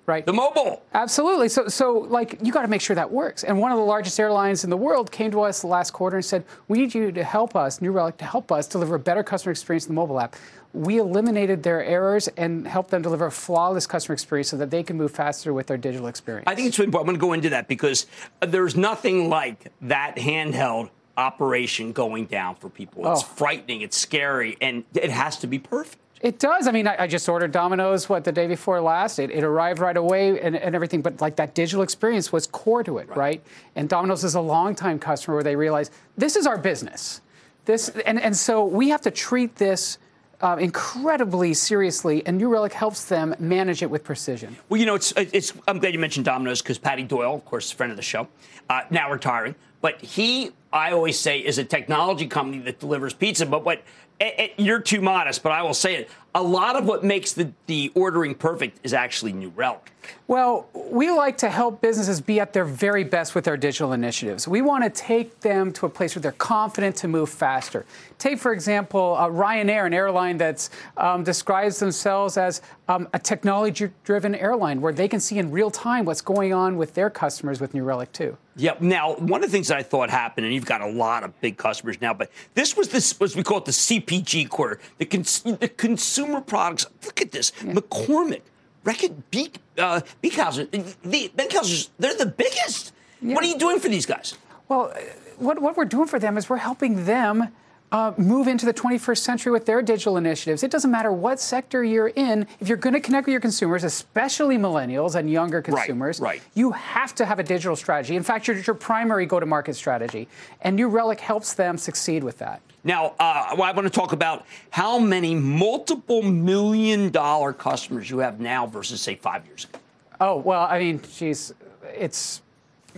Right. 0.04 0.26
The 0.26 0.32
mobile. 0.32 0.82
Absolutely. 0.94 1.48
So, 1.48 1.68
so 1.68 1.92
like 1.92 2.38
you 2.42 2.52
got 2.52 2.62
to 2.62 2.68
make 2.68 2.80
sure 2.80 2.96
that 2.96 3.12
works. 3.12 3.44
And 3.44 3.58
one 3.60 3.70
of 3.70 3.78
the 3.78 3.84
largest 3.84 4.18
airlines 4.18 4.64
in 4.64 4.70
the 4.70 4.76
world 4.76 5.12
came 5.12 5.30
to 5.30 5.42
us 5.42 5.62
last 5.62 5.92
quarter 5.92 6.16
and 6.16 6.24
said, 6.24 6.44
"We 6.66 6.78
need 6.78 6.92
you 6.92 7.12
to 7.12 7.22
help 7.22 7.54
us, 7.54 7.80
New 7.80 7.92
Relic, 7.92 8.16
to 8.16 8.24
help 8.24 8.50
us 8.50 8.66
deliver 8.66 8.96
a 8.96 8.98
better 8.98 9.22
customer 9.22 9.52
experience 9.52 9.84
in 9.86 9.94
the 9.94 10.00
mobile 10.00 10.18
app." 10.18 10.34
We 10.74 10.98
eliminated 10.98 11.62
their 11.62 11.84
errors 11.84 12.26
and 12.36 12.66
helped 12.66 12.90
them 12.90 13.02
deliver 13.02 13.26
a 13.26 13.30
flawless 13.30 13.86
customer 13.86 14.14
experience 14.14 14.48
so 14.48 14.56
that 14.56 14.70
they 14.70 14.82
can 14.82 14.96
move 14.96 15.12
faster 15.12 15.52
with 15.52 15.66
their 15.68 15.76
digital 15.76 16.08
experience. 16.08 16.44
I 16.48 16.54
think 16.56 16.68
it's 16.68 16.78
important. 16.80 17.00
I'm 17.02 17.06
going 17.06 17.20
to 17.20 17.26
go 17.26 17.32
into 17.34 17.50
that 17.50 17.68
because 17.68 18.06
uh, 18.40 18.46
there's 18.46 18.74
nothing 18.74 19.28
like 19.28 19.70
that 19.82 20.16
handheld 20.16 20.90
operation 21.16 21.92
going 21.92 22.24
down 22.26 22.54
for 22.56 22.68
people. 22.68 23.06
It's 23.12 23.22
Oh. 23.22 23.26
frightening, 23.26 23.82
it's 23.82 23.96
scary, 23.98 24.56
and 24.60 24.82
it 24.94 25.10
has 25.10 25.36
to 25.38 25.46
be 25.46 25.58
perfect. 25.58 25.98
It 26.22 26.38
does. 26.38 26.68
I 26.68 26.70
mean, 26.70 26.87
I, 26.87 27.02
I 27.02 27.06
just 27.08 27.28
ordered 27.28 27.50
Domino's 27.50 28.08
what 28.08 28.22
the 28.22 28.30
day 28.30 28.46
before 28.46 28.80
last. 28.80 29.18
It, 29.18 29.32
it 29.32 29.42
arrived 29.42 29.80
right 29.80 29.96
away 29.96 30.40
and, 30.40 30.54
and 30.54 30.74
everything, 30.74 31.02
but 31.02 31.20
like 31.20 31.35
that 31.37 31.54
digital 31.54 31.82
experience 31.82 32.32
was 32.32 32.46
core 32.46 32.85
to 32.85 32.98
it, 32.98 33.08
right? 33.08 33.42
And 33.74 33.88
Domino's 33.88 34.22
is 34.22 34.37
a 34.37 34.40
longtime 34.40 35.00
customer 35.00 35.35
where 35.35 35.44
they 35.44 35.56
realize 35.56 35.90
this 36.16 36.37
is 36.37 36.46
our 36.46 36.56
business. 36.56 37.20
This 37.64 37.88
and, 38.06 38.20
and 38.20 38.37
so 38.37 38.64
we 38.64 38.88
have 38.90 39.00
to 39.02 39.11
treat 39.11 39.56
this 39.56 39.98
uh, 40.40 40.56
incredibly 40.58 41.54
seriously, 41.54 42.24
and 42.26 42.37
New 42.38 42.48
Relic 42.48 42.72
helps 42.72 43.04
them 43.04 43.35
manage 43.38 43.82
it 43.82 43.90
with 43.90 44.02
precision. 44.02 44.56
Well, 44.68 44.78
you 44.78 44.87
know, 44.87 44.96
it's, 44.96 45.12
it's 45.16 45.52
I'm 45.68 45.78
glad 45.78 45.92
you 45.92 46.00
mentioned 46.00 46.24
Domino's 46.24 46.62
because 46.62 46.78
Patty 46.78 47.04
Doyle, 47.04 47.35
of 47.35 47.44
course, 47.44 47.72
a 47.72 47.76
friend 47.76 47.90
of 47.90 47.96
the 47.96 48.02
show, 48.02 48.28
uh, 48.68 48.82
now 48.90 49.11
retiring, 49.11 49.54
but 49.80 50.00
he, 50.00 50.50
I 50.72 50.92
always 50.92 51.18
say, 51.18 51.38
is 51.38 51.58
a 51.58 51.64
technology 51.64 52.26
company 52.26 52.58
that 52.64 52.80
delivers 52.80 53.12
pizza. 53.12 53.46
But 53.46 53.64
what 53.64 53.82
eh, 54.22 54.30
eh, 54.38 54.48
you're 54.56 54.80
too 54.80 55.00
modest, 55.00 55.42
but 55.42 55.52
I 55.52 55.62
will 55.62 55.74
say 55.74 55.96
it. 55.96 56.11
A 56.35 56.42
lot 56.42 56.76
of 56.76 56.87
what 56.87 57.04
makes 57.04 57.32
the, 57.32 57.52
the 57.66 57.92
ordering 57.94 58.35
perfect 58.35 58.78
is 58.82 58.94
actually 58.94 59.35
New 59.35 59.50
Relic. 59.50 59.92
Well, 60.26 60.66
we 60.72 61.11
like 61.11 61.37
to 61.38 61.50
help 61.50 61.80
businesses 61.80 62.20
be 62.20 62.40
at 62.40 62.52
their 62.52 62.64
very 62.64 63.04
best 63.04 63.35
with 63.35 63.46
our 63.46 63.56
digital 63.56 63.92
initiatives. 63.92 64.48
We 64.48 64.62
want 64.62 64.85
to 64.85 64.90
take 64.90 65.40
them 65.40 65.72
to 65.74 65.87
a 65.87 65.88
place 65.88 66.14
where 66.14 66.22
they're 66.22 66.32
confident 66.32 66.96
to 66.96 67.08
move 67.08 67.28
faster. 67.28 67.85
Take, 68.18 68.38
for 68.38 68.52
example, 68.52 69.16
uh, 69.18 69.28
Ryanair, 69.28 69.87
an 69.87 69.92
airline 69.92 70.38
that 70.38 70.68
um, 70.96 71.22
describes 71.22 71.78
themselves 71.78 72.37
as 72.37 72.62
um, 72.88 73.08
a 73.12 73.18
technology 73.18 73.90
driven 74.04 74.35
airline 74.35 74.80
where 74.80 74.92
they 74.92 75.08
can 75.08 75.20
see 75.20 75.38
in 75.38 75.50
real 75.50 75.70
time 75.70 76.04
what's 76.04 76.22
going 76.22 76.54
on 76.54 76.76
with 76.76 76.94
their 76.94 77.11
customers 77.11 77.61
with 77.61 77.74
New 77.74 77.85
Relic, 77.85 78.12
too. 78.12 78.37
Yep. 78.56 78.82
Now, 78.82 79.14
one 79.14 79.42
of 79.42 79.50
the 79.50 79.52
things 79.52 79.68
that 79.68 79.78
I 79.78 79.82
thought 79.82 80.11
happened, 80.11 80.44
and 80.44 80.54
you've 80.54 80.66
got 80.66 80.82
a 80.82 80.88
lot 80.88 81.24
of 81.24 81.38
big 81.40 81.56
customers 81.56 82.00
now, 82.00 82.12
but 82.12 82.30
this 82.54 82.76
was 82.76 82.88
this 82.88 83.18
was 83.18 83.35
we 83.35 83.42
call 83.42 83.58
it 83.58 83.64
the 83.64 83.72
CPG 84.12 84.48
quarter, 84.48 84.79
the 84.98 85.05
cons- 85.07 85.42
the 85.42 85.68
consumer 85.68 86.40
products. 86.40 86.87
Look 87.05 87.20
at 87.20 87.33
this, 87.33 87.51
McCormick, 87.62 88.42
Reckitt, 88.85 89.14
Beak, 89.31 89.59
uh, 89.79 90.01
Beekhauser, 90.22 90.70
the 91.03 91.31
Beekhauser's, 91.37 91.90
they're 91.98 92.14
the 92.16 92.27
biggest. 92.27 92.92
What 93.20 93.44
are 93.44 93.46
you 93.46 93.59
doing 93.59 93.79
for 93.79 93.88
these 93.88 94.07
guys? 94.07 94.35
Well, 94.68 94.92
uh, 94.94 94.98
what, 95.38 95.61
what 95.61 95.77
we're 95.77 95.85
doing 95.85 96.09
for 96.09 96.18
them 96.18 96.37
is 96.37 96.48
we're 96.48 96.57
helping 96.57 97.05
them 97.05 97.48
uh, 97.92 98.14
move 98.16 98.48
into 98.48 98.64
the 98.64 98.72
21st 98.72 99.18
century 99.18 99.52
with 99.52 99.66
their 99.66 99.83
digital 99.83 100.16
initiatives. 100.16 100.62
It 100.62 100.70
doesn't 100.70 100.90
matter 100.90 101.12
what 101.12 101.38
sector 101.38 101.85
you're 101.85 102.09
in. 102.09 102.46
If 102.59 102.66
you're 102.66 102.78
going 102.78 102.94
to 102.94 103.00
connect 103.00 103.26
with 103.26 103.33
your 103.33 103.40
consumers, 103.40 103.85
especially 103.85 104.57
millennials 104.57 105.14
and 105.14 105.31
younger 105.31 105.61
consumers, 105.61 106.18
right, 106.18 106.40
right. 106.40 106.42
you 106.55 106.72
have 106.72 107.14
to 107.16 107.26
have 107.26 107.38
a 107.38 107.43
digital 107.43 107.76
strategy. 107.76 108.16
In 108.16 108.22
fact, 108.22 108.49
your, 108.49 108.57
your 108.57 108.74
primary 108.74 109.26
go-to-market 109.26 109.76
strategy. 109.76 110.26
And 110.62 110.74
New 110.74 110.88
Relic 110.88 111.20
helps 111.20 111.53
them 111.53 111.76
succeed 111.76 112.24
with 112.24 112.38
that. 112.38 112.62
Now, 112.82 113.14
uh, 113.20 113.55
well, 113.59 113.62
I 113.62 113.72
want 113.72 113.86
to 113.86 113.90
talk 113.90 114.12
about 114.12 114.47
how 114.70 114.99
many 114.99 115.34
multiple 115.34 116.22
million 116.22 117.11
dollar 117.11 117.53
customers 117.53 118.09
you 118.09 118.18
have 118.18 118.40
now 118.40 118.66
versus, 118.66 119.03
say, 119.03 119.16
five 119.16 119.47
years 119.47 119.64
ago. 119.64 119.78
Oh, 120.18 120.36
well, 120.36 120.62
I 120.62 120.78
mean, 120.78 121.01
geez, 121.14 121.53
it's 121.84 122.40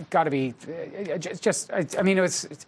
got 0.09 0.23
to 0.23 0.31
be 0.31 0.53
uh, 1.13 1.17
just, 1.17 1.71
I 1.73 2.01
mean, 2.01 2.17
it 2.17 2.21
was. 2.21 2.45
It's, 2.45 2.65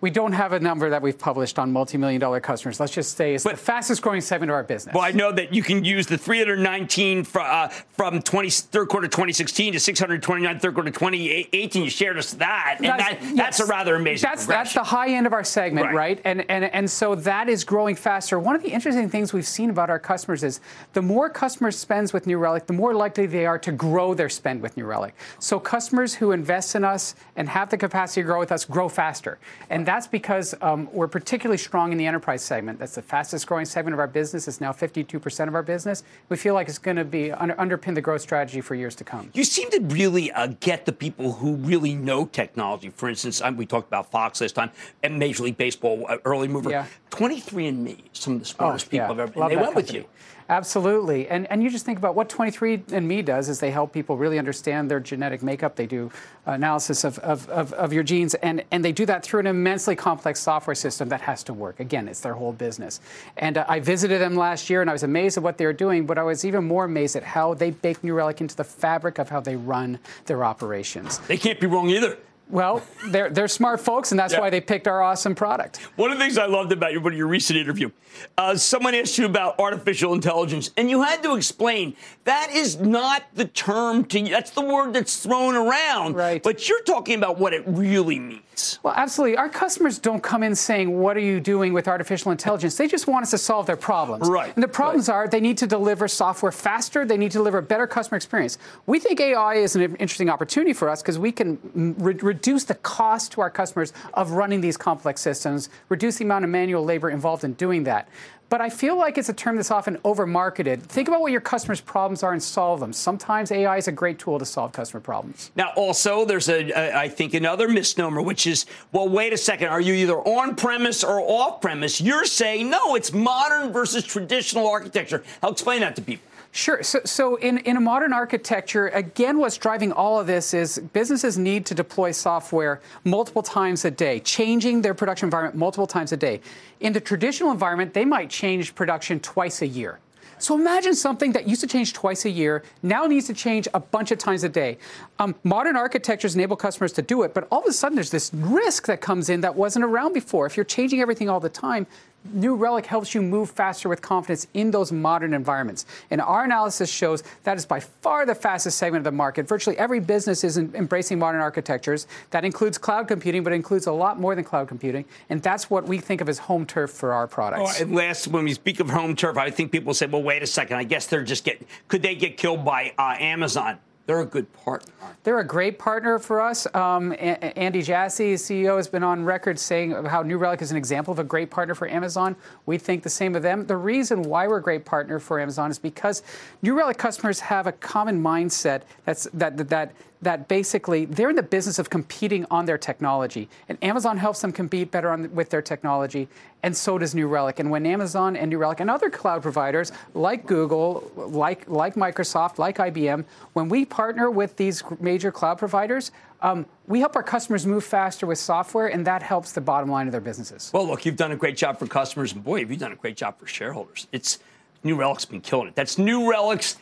we 0.00 0.10
don't 0.10 0.32
have 0.32 0.52
a 0.52 0.60
number 0.60 0.90
that 0.90 1.02
we've 1.02 1.18
published 1.18 1.58
on 1.58 1.72
multi-million 1.72 2.20
dollar 2.20 2.38
customers. 2.38 2.78
Let's 2.78 2.92
just 2.92 3.16
say 3.16 3.34
it's 3.34 3.42
but, 3.42 3.52
the 3.52 3.56
fastest 3.56 4.00
growing 4.00 4.20
segment 4.20 4.50
of 4.50 4.54
our 4.54 4.62
business. 4.62 4.94
Well, 4.94 5.02
I 5.02 5.10
know 5.10 5.32
that 5.32 5.52
you 5.52 5.62
can 5.62 5.84
use 5.84 6.06
the 6.06 6.16
319 6.16 7.24
from, 7.24 7.42
uh, 7.44 7.68
from 7.68 8.22
20, 8.22 8.50
third 8.50 8.88
quarter 8.88 9.08
2016 9.08 9.72
to 9.72 9.80
629 9.80 10.58
third 10.60 10.74
quarter 10.74 10.90
2018. 10.90 11.82
You 11.82 11.90
shared 11.90 12.16
us 12.16 12.34
that, 12.34 12.76
and 12.78 12.86
that's, 12.86 13.02
that, 13.02 13.22
yes, 13.22 13.36
that's 13.36 13.60
a 13.60 13.66
rather 13.66 13.96
amazing. 13.96 14.28
That's 14.28 14.46
that's 14.46 14.74
the 14.74 14.84
high 14.84 15.10
end 15.10 15.26
of 15.26 15.32
our 15.32 15.44
segment, 15.44 15.86
right. 15.86 15.94
right? 15.94 16.20
And 16.24 16.48
and 16.48 16.64
and 16.66 16.88
so 16.88 17.16
that 17.16 17.48
is 17.48 17.64
growing 17.64 17.96
faster. 17.96 18.38
One 18.38 18.54
of 18.54 18.62
the 18.62 18.70
interesting 18.70 19.10
things 19.10 19.32
we've 19.32 19.46
seen 19.46 19.70
about 19.70 19.90
our 19.90 19.98
customers 19.98 20.44
is 20.44 20.60
the 20.92 21.02
more 21.02 21.28
customers 21.28 21.76
spends 21.76 22.12
with 22.12 22.26
New 22.26 22.38
Relic, 22.38 22.66
the 22.66 22.72
more 22.72 22.94
likely 22.94 23.26
they 23.26 23.46
are 23.46 23.58
to 23.58 23.72
grow 23.72 24.14
their 24.14 24.28
spend 24.28 24.62
with 24.62 24.76
New 24.76 24.84
Relic. 24.84 25.14
So 25.40 25.58
customers 25.58 26.14
who 26.14 26.30
invest 26.30 26.76
in 26.76 26.84
us 26.84 27.16
and 27.34 27.48
have 27.48 27.70
the 27.70 27.76
capacity 27.76 28.22
to 28.22 28.26
grow 28.26 28.38
with 28.38 28.52
us 28.52 28.64
grow 28.64 28.88
faster, 28.88 29.38
and 29.70 29.87
that's 29.88 30.06
because 30.06 30.54
um, 30.60 30.86
we're 30.92 31.08
particularly 31.08 31.56
strong 31.56 31.92
in 31.92 31.98
the 31.98 32.06
enterprise 32.06 32.42
segment. 32.42 32.78
That's 32.78 32.94
the 32.94 33.00
fastest 33.00 33.46
growing 33.46 33.64
segment 33.64 33.94
of 33.94 34.00
our 34.00 34.06
business. 34.06 34.46
It's 34.46 34.60
now 34.60 34.70
52% 34.70 35.48
of 35.48 35.54
our 35.54 35.62
business. 35.62 36.02
We 36.28 36.36
feel 36.36 36.52
like 36.52 36.68
it's 36.68 36.76
going 36.76 36.98
to 36.98 37.06
be 37.06 37.32
under, 37.32 37.54
underpin 37.54 37.94
the 37.94 38.02
growth 38.02 38.20
strategy 38.20 38.60
for 38.60 38.74
years 38.74 38.94
to 38.96 39.04
come. 39.04 39.30
You 39.32 39.44
seem 39.44 39.70
to 39.70 39.80
really 39.80 40.30
uh, 40.32 40.48
get 40.60 40.84
the 40.84 40.92
people 40.92 41.32
who 41.32 41.54
really 41.54 41.94
know 41.94 42.26
technology. 42.26 42.90
For 42.90 43.08
instance, 43.08 43.40
um, 43.40 43.56
we 43.56 43.64
talked 43.64 43.88
about 43.88 44.10
Fox 44.10 44.42
last 44.42 44.56
time 44.56 44.70
and 45.02 45.18
Major 45.18 45.44
League 45.44 45.56
Baseball, 45.56 46.04
uh, 46.06 46.18
early 46.26 46.48
mover. 46.48 46.68
Yeah. 46.68 46.86
23andMe, 47.10 48.02
some 48.12 48.34
of 48.34 48.40
the 48.40 48.44
smartest 48.44 48.88
oh, 48.88 48.90
people 48.90 49.06
yeah. 49.06 49.12
I've 49.12 49.18
ever. 49.20 49.40
Love 49.40 49.48
they 49.48 49.56
went 49.56 49.74
company. 49.74 49.86
with 49.86 49.94
you. 49.94 50.04
Absolutely. 50.50 51.28
And, 51.28 51.46
and 51.50 51.62
you 51.62 51.68
just 51.68 51.84
think 51.84 51.98
about 51.98 52.14
what 52.14 52.30
23andMe 52.30 53.22
does 53.22 53.50
is 53.50 53.60
they 53.60 53.70
help 53.70 53.92
people 53.92 54.16
really 54.16 54.38
understand 54.38 54.90
their 54.90 54.98
genetic 54.98 55.42
makeup. 55.42 55.76
They 55.76 55.86
do 55.86 56.10
analysis 56.46 57.04
of, 57.04 57.18
of, 57.18 57.46
of, 57.50 57.74
of, 57.74 57.92
your 57.92 58.02
genes, 58.02 58.32
and, 58.34 58.64
and 58.70 58.82
they 58.82 58.92
do 58.92 59.04
that 59.06 59.22
through 59.22 59.40
an 59.40 59.46
immensely 59.46 59.94
complex 59.94 60.40
software 60.40 60.74
system 60.74 61.10
that 61.10 61.20
has 61.20 61.42
to 61.44 61.52
work. 61.52 61.80
Again, 61.80 62.08
it's 62.08 62.20
their 62.20 62.32
whole 62.32 62.52
business. 62.52 63.00
And 63.36 63.58
uh, 63.58 63.66
I 63.68 63.80
visited 63.80 64.22
them 64.22 64.36
last 64.36 64.70
year, 64.70 64.80
and 64.80 64.88
I 64.88 64.94
was 64.94 65.02
amazed 65.02 65.36
at 65.36 65.42
what 65.42 65.58
they 65.58 65.66
were 65.66 65.74
doing, 65.74 66.06
but 66.06 66.16
I 66.16 66.22
was 66.22 66.46
even 66.46 66.64
more 66.64 66.86
amazed 66.86 67.16
at 67.16 67.24
how 67.24 67.52
they 67.52 67.70
bake 67.70 68.02
New 68.02 68.14
Relic 68.14 68.40
into 68.40 68.56
the 68.56 68.64
fabric 68.64 69.18
of 69.18 69.28
how 69.28 69.40
they 69.40 69.56
run 69.56 69.98
their 70.24 70.44
operations. 70.44 71.18
They 71.18 71.36
can't 71.36 71.60
be 71.60 71.66
wrong 71.66 71.90
either. 71.90 72.16
Well, 72.50 72.82
they're, 73.08 73.30
they're 73.30 73.48
smart 73.48 73.80
folks, 73.80 74.12
and 74.12 74.18
that's 74.18 74.32
yeah. 74.32 74.40
why 74.40 74.50
they 74.50 74.60
picked 74.60 74.88
our 74.88 75.02
awesome 75.02 75.34
product. 75.34 75.78
One 75.96 76.10
of 76.10 76.18
the 76.18 76.24
things 76.24 76.38
I 76.38 76.46
loved 76.46 76.72
about 76.72 76.92
your, 76.92 77.12
your 77.12 77.26
recent 77.26 77.58
interview, 77.58 77.90
uh, 78.36 78.56
someone 78.56 78.94
asked 78.94 79.18
you 79.18 79.26
about 79.26 79.58
artificial 79.58 80.14
intelligence, 80.14 80.70
and 80.76 80.88
you 80.88 81.02
had 81.02 81.22
to 81.22 81.36
explain 81.36 81.94
that 82.24 82.50
is 82.52 82.78
not 82.78 83.24
the 83.34 83.44
term 83.44 84.04
to 84.06 84.18
that's 84.22 84.50
the 84.50 84.62
word 84.62 84.92
that's 84.92 85.22
thrown 85.22 85.54
around. 85.54 86.14
Right. 86.14 86.42
But 86.42 86.68
you're 86.68 86.82
talking 86.82 87.16
about 87.16 87.38
what 87.38 87.52
it 87.52 87.62
really 87.66 88.18
means. 88.18 88.78
Well, 88.82 88.94
absolutely. 88.96 89.36
Our 89.36 89.48
customers 89.48 89.98
don't 89.98 90.22
come 90.22 90.42
in 90.42 90.54
saying, 90.54 90.98
What 90.98 91.16
are 91.16 91.20
you 91.20 91.40
doing 91.40 91.72
with 91.72 91.88
artificial 91.88 92.32
intelligence? 92.32 92.76
They 92.76 92.88
just 92.88 93.06
want 93.06 93.22
us 93.22 93.30
to 93.30 93.38
solve 93.38 93.66
their 93.66 93.76
problems. 93.76 94.28
Right. 94.28 94.52
And 94.54 94.62
the 94.62 94.68
problems 94.68 95.08
right. 95.08 95.14
are 95.14 95.28
they 95.28 95.40
need 95.40 95.58
to 95.58 95.66
deliver 95.66 96.08
software 96.08 96.52
faster, 96.52 97.04
they 97.04 97.16
need 97.16 97.30
to 97.32 97.38
deliver 97.38 97.58
a 97.58 97.62
better 97.62 97.86
customer 97.86 98.16
experience. 98.16 98.58
We 98.86 98.98
think 98.98 99.20
AI 99.20 99.54
is 99.54 99.76
an 99.76 99.82
interesting 99.96 100.30
opportunity 100.30 100.72
for 100.72 100.88
us 100.88 101.02
because 101.02 101.18
we 101.18 101.32
can 101.32 101.58
re- 101.98 102.14
reduce 102.38 102.62
the 102.62 102.74
cost 102.76 103.32
to 103.32 103.40
our 103.40 103.50
customers 103.50 103.92
of 104.14 104.30
running 104.30 104.60
these 104.60 104.76
complex 104.76 105.20
systems, 105.20 105.70
reduce 105.88 106.18
the 106.18 106.24
amount 106.24 106.44
of 106.44 106.50
manual 106.52 106.84
labor 106.84 107.10
involved 107.10 107.42
in 107.42 107.52
doing 107.54 107.82
that. 107.82 108.08
But 108.48 108.60
I 108.60 108.70
feel 108.70 108.96
like 108.96 109.18
it's 109.18 109.28
a 109.28 109.34
term 109.34 109.56
that's 109.56 109.72
often 109.72 109.98
over 110.04 110.24
marketed. 110.24 110.82
Think 110.84 111.08
about 111.08 111.20
what 111.20 111.32
your 111.32 111.40
customers' 111.40 111.80
problems 111.80 112.22
are 112.22 112.32
and 112.32 112.42
solve 112.42 112.78
them. 112.78 112.92
Sometimes 112.92 113.50
AI 113.50 113.76
is 113.76 113.88
a 113.88 113.92
great 113.92 114.20
tool 114.20 114.38
to 114.38 114.46
solve 114.46 114.72
customer 114.72 115.00
problems. 115.00 115.50
Now, 115.56 115.72
also, 115.74 116.24
there's 116.24 116.48
a, 116.48 116.70
a 116.70 116.96
I 116.96 117.08
think, 117.08 117.34
another 117.34 117.68
misnomer, 117.68 118.22
which 118.22 118.46
is, 118.46 118.64
well, 118.92 119.08
wait 119.08 119.32
a 119.32 119.36
second, 119.36 119.68
are 119.68 119.80
you 119.80 119.94
either 119.94 120.16
on 120.16 120.54
premise 120.54 121.02
or 121.02 121.20
off 121.20 121.60
premise? 121.60 122.00
You're 122.00 122.24
saying, 122.24 122.70
no, 122.70 122.94
it's 122.94 123.12
modern 123.12 123.72
versus 123.72 124.04
traditional 124.04 124.68
architecture. 124.68 125.24
I'll 125.42 125.52
explain 125.52 125.80
that 125.80 125.96
to 125.96 126.02
people. 126.02 126.27
Sure. 126.50 126.82
So, 126.82 127.00
so 127.04 127.36
in, 127.36 127.58
in 127.58 127.76
a 127.76 127.80
modern 127.80 128.12
architecture, 128.12 128.88
again, 128.88 129.38
what's 129.38 129.58
driving 129.58 129.92
all 129.92 130.18
of 130.18 130.26
this 130.26 130.54
is 130.54 130.78
businesses 130.92 131.36
need 131.36 131.66
to 131.66 131.74
deploy 131.74 132.10
software 132.10 132.80
multiple 133.04 133.42
times 133.42 133.84
a 133.84 133.90
day, 133.90 134.20
changing 134.20 134.82
their 134.82 134.94
production 134.94 135.26
environment 135.26 135.56
multiple 135.56 135.86
times 135.86 136.12
a 136.12 136.16
day. 136.16 136.40
In 136.80 136.92
the 136.92 137.00
traditional 137.00 137.52
environment, 137.52 137.92
they 137.92 138.04
might 138.04 138.30
change 138.30 138.74
production 138.74 139.20
twice 139.20 139.62
a 139.62 139.66
year. 139.66 139.98
So 140.40 140.54
imagine 140.54 140.94
something 140.94 141.32
that 141.32 141.48
used 141.48 141.60
to 141.62 141.66
change 141.66 141.92
twice 141.92 142.24
a 142.24 142.30
year 142.30 142.62
now 142.82 143.06
needs 143.06 143.26
to 143.26 143.34
change 143.34 143.66
a 143.74 143.80
bunch 143.80 144.12
of 144.12 144.18
times 144.18 144.44
a 144.44 144.48
day. 144.48 144.78
Um, 145.18 145.34
modern 145.42 145.76
architectures 145.76 146.34
enable 146.34 146.56
customers 146.56 146.92
to 146.92 147.02
do 147.02 147.22
it, 147.22 147.34
but 147.34 147.48
all 147.50 147.60
of 147.60 147.66
a 147.66 147.72
sudden 147.72 147.96
there's 147.96 148.10
this 148.10 148.32
risk 148.32 148.86
that 148.86 149.00
comes 149.00 149.28
in 149.28 149.40
that 149.40 149.56
wasn't 149.56 149.84
around 149.84 150.12
before. 150.12 150.46
If 150.46 150.56
you're 150.56 150.64
changing 150.64 151.00
everything 151.00 151.28
all 151.28 151.40
the 151.40 151.48
time, 151.48 151.86
New 152.32 152.54
Relic 152.56 152.86
helps 152.86 153.14
you 153.14 153.22
move 153.22 153.50
faster 153.50 153.88
with 153.88 154.02
confidence 154.02 154.46
in 154.54 154.70
those 154.70 154.92
modern 154.92 155.32
environments. 155.32 155.86
And 156.10 156.20
our 156.20 156.44
analysis 156.44 156.90
shows 156.90 157.22
that 157.44 157.56
is 157.56 157.64
by 157.64 157.80
far 157.80 158.26
the 158.26 158.34
fastest 158.34 158.78
segment 158.78 159.00
of 159.00 159.04
the 159.12 159.16
market. 159.16 159.48
Virtually 159.48 159.78
every 159.78 160.00
business 160.00 160.44
is 160.44 160.58
embracing 160.58 161.18
modern 161.18 161.40
architectures. 161.40 162.06
That 162.30 162.44
includes 162.44 162.76
cloud 162.76 163.08
computing, 163.08 163.44
but 163.44 163.52
includes 163.52 163.86
a 163.86 163.92
lot 163.92 164.20
more 164.20 164.34
than 164.34 164.44
cloud 164.44 164.68
computing. 164.68 165.04
And 165.30 165.42
that's 165.42 165.70
what 165.70 165.84
we 165.86 165.98
think 165.98 166.20
of 166.20 166.28
as 166.28 166.38
home 166.38 166.66
turf 166.66 166.90
for 166.90 167.12
our 167.12 167.26
products. 167.26 167.80
Oh, 167.80 167.82
and 167.82 167.94
last, 167.94 168.28
when 168.28 168.44
we 168.44 168.54
speak 168.54 168.80
of 168.80 168.90
home 168.90 169.16
turf, 169.16 169.36
I 169.36 169.50
think 169.50 169.72
people 169.72 169.94
say, 169.94 170.06
well, 170.06 170.22
wait 170.22 170.42
a 170.42 170.46
second. 170.46 170.76
I 170.76 170.84
guess 170.84 171.06
they're 171.06 171.22
just 171.22 171.44
getting, 171.44 171.66
could 171.88 172.02
they 172.02 172.14
get 172.14 172.36
killed 172.36 172.64
by 172.64 172.92
uh, 172.98 173.16
Amazon? 173.18 173.78
They're 174.08 174.20
a 174.20 174.26
good 174.26 174.50
partner. 174.54 174.90
They're 175.22 175.38
a 175.38 175.46
great 175.46 175.78
partner 175.78 176.18
for 176.18 176.40
us. 176.40 176.66
Um, 176.74 177.12
a- 177.12 177.58
Andy 177.58 177.82
Jassy, 177.82 178.36
CEO, 178.36 178.78
has 178.78 178.88
been 178.88 179.02
on 179.02 179.22
record 179.22 179.58
saying 179.58 179.90
how 180.06 180.22
New 180.22 180.38
Relic 180.38 180.62
is 180.62 180.70
an 180.70 180.78
example 180.78 181.12
of 181.12 181.18
a 181.18 181.24
great 181.24 181.50
partner 181.50 181.74
for 181.74 181.86
Amazon. 181.86 182.34
We 182.64 182.78
think 182.78 183.02
the 183.02 183.10
same 183.10 183.36
of 183.36 183.42
them. 183.42 183.66
The 183.66 183.76
reason 183.76 184.22
why 184.22 184.48
we're 184.48 184.56
a 184.56 184.62
great 184.62 184.86
partner 184.86 185.18
for 185.18 185.38
Amazon 185.38 185.70
is 185.70 185.78
because 185.78 186.22
New 186.62 186.74
Relic 186.74 186.96
customers 186.96 187.38
have 187.40 187.66
a 187.66 187.72
common 187.72 188.18
mindset 188.18 188.80
that's, 189.04 189.24
that, 189.34 189.58
that, 189.58 189.68
that 189.68 189.92
that 190.22 190.48
basically 190.48 191.04
they're 191.04 191.30
in 191.30 191.36
the 191.36 191.42
business 191.42 191.78
of 191.78 191.90
competing 191.90 192.44
on 192.50 192.66
their 192.66 192.78
technology. 192.78 193.48
And 193.68 193.78
Amazon 193.82 194.16
helps 194.16 194.40
them 194.40 194.52
compete 194.52 194.90
better 194.90 195.10
on, 195.10 195.32
with 195.34 195.50
their 195.50 195.62
technology, 195.62 196.28
and 196.62 196.76
so 196.76 196.98
does 196.98 197.14
New 197.14 197.28
Relic. 197.28 197.60
And 197.60 197.70
when 197.70 197.86
Amazon 197.86 198.36
and 198.36 198.50
New 198.50 198.58
Relic 198.58 198.80
and 198.80 198.90
other 198.90 199.10
cloud 199.10 199.42
providers 199.42 199.92
like 200.14 200.46
Google, 200.46 201.10
like, 201.16 201.68
like 201.68 201.94
Microsoft, 201.94 202.58
like 202.58 202.78
IBM, 202.78 203.24
when 203.52 203.68
we 203.68 203.84
partner 203.84 204.30
with 204.30 204.56
these 204.56 204.82
major 205.00 205.30
cloud 205.30 205.58
providers, 205.58 206.10
um, 206.40 206.66
we 206.86 207.00
help 207.00 207.16
our 207.16 207.22
customers 207.22 207.66
move 207.66 207.84
faster 207.84 208.26
with 208.26 208.38
software, 208.38 208.88
and 208.88 209.06
that 209.06 209.22
helps 209.22 209.52
the 209.52 209.60
bottom 209.60 209.90
line 209.90 210.06
of 210.06 210.12
their 210.12 210.20
businesses. 210.20 210.70
Well, 210.72 210.86
look, 210.86 211.04
you've 211.04 211.16
done 211.16 211.32
a 211.32 211.36
great 211.36 211.56
job 211.56 211.78
for 211.78 211.86
customers, 211.86 212.32
and 212.32 212.44
boy, 212.44 212.60
have 212.60 212.70
you 212.70 212.76
done 212.76 212.92
a 212.92 212.96
great 212.96 213.16
job 213.16 213.38
for 213.38 213.46
shareholders. 213.46 214.06
It's 214.12 214.38
New 214.84 214.96
Relic's 214.96 215.24
been 215.24 215.40
killing 215.40 215.68
it. 215.68 215.74
That's 215.74 215.98
New 215.98 216.30
Relic's 216.30 216.76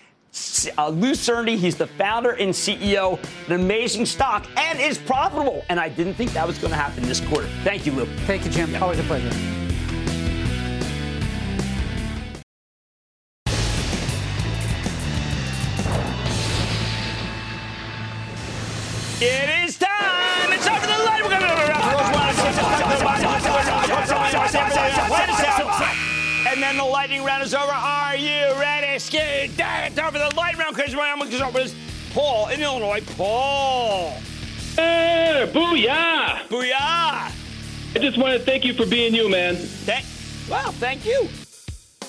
uh, 0.78 0.88
Lew 0.88 1.14
Cirne, 1.14 1.56
he's 1.56 1.76
the 1.76 1.86
founder 1.86 2.32
and 2.32 2.52
CEO, 2.52 3.18
an 3.46 3.52
amazing 3.52 4.06
stock, 4.06 4.46
and 4.56 4.80
is 4.80 4.98
profitable. 4.98 5.64
And 5.68 5.80
I 5.80 5.88
didn't 5.88 6.14
think 6.14 6.32
that 6.32 6.46
was 6.46 6.58
going 6.58 6.72
to 6.72 6.76
happen 6.76 7.02
this 7.04 7.20
quarter. 7.20 7.48
Thank 7.64 7.86
you, 7.86 7.92
Lew. 7.92 8.06
Thank 8.26 8.44
you, 8.44 8.50
Jim. 8.50 8.74
Always 8.82 8.98
a 8.98 9.02
pleasure. 9.04 9.30
It 19.18 19.64
is 19.64 19.65
then 26.66 26.76
the 26.76 26.84
lightning 26.84 27.22
round 27.22 27.44
is 27.44 27.54
over. 27.54 27.70
Are 27.70 28.16
you 28.16 28.42
ready? 28.58 28.98
Skid. 28.98 29.56
Time 29.56 29.92
for 29.92 30.18
the 30.18 30.32
lightning 30.36 30.60
round. 30.60 30.74
Because 30.74 30.94
I'm 30.94 31.18
going 31.18 31.30
to 31.30 31.36
start 31.36 31.54
with 31.54 31.74
Paul 32.12 32.48
in 32.48 32.60
Illinois. 32.60 33.00
Paul. 33.16 34.10
Hey, 34.74 35.48
booyah! 35.54 36.48
Booyah! 36.48 36.74
I 36.74 37.98
just 37.98 38.18
want 38.18 38.36
to 38.36 38.40
thank 38.40 38.64
you 38.64 38.74
for 38.74 38.84
being 38.84 39.14
you, 39.14 39.30
man. 39.30 39.54
Thank, 39.54 40.04
well, 40.50 40.72
thank 40.72 41.06
you. 41.06 41.28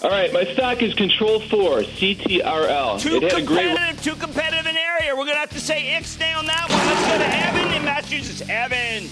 All 0.04 0.10
right, 0.10 0.34
my 0.34 0.44
stock 0.54 0.82
is 0.82 0.94
Control 0.96 1.40
4, 1.40 1.82
CTRL. 1.82 3.00
Too 3.00 3.18
it 3.18 3.30
competitive, 3.30 3.44
a 3.44 3.46
great... 3.46 3.98
too 4.00 4.16
competitive 4.16 4.66
an 4.66 4.76
area. 4.76 5.16
We're 5.16 5.24
going 5.24 5.36
to 5.36 5.40
have 5.40 5.52
to 5.52 5.62
say 5.62 5.96
Ixnay 6.00 6.36
on 6.38 6.46
that 6.48 6.68
one. 6.70 6.80
Let's 6.80 7.08
go 7.08 7.18
to 7.18 7.62
Evan 7.62 7.74
in 7.74 7.86
Massachusetts. 7.86 8.50
Evan. 8.50 9.08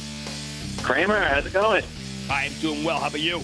Cramer, 0.83 1.19
how's 1.19 1.45
it 1.45 1.53
going? 1.53 1.83
I 2.29 2.45
am 2.45 2.53
doing 2.61 2.83
well. 2.83 2.99
How 2.99 3.07
about 3.07 3.21
you? 3.21 3.41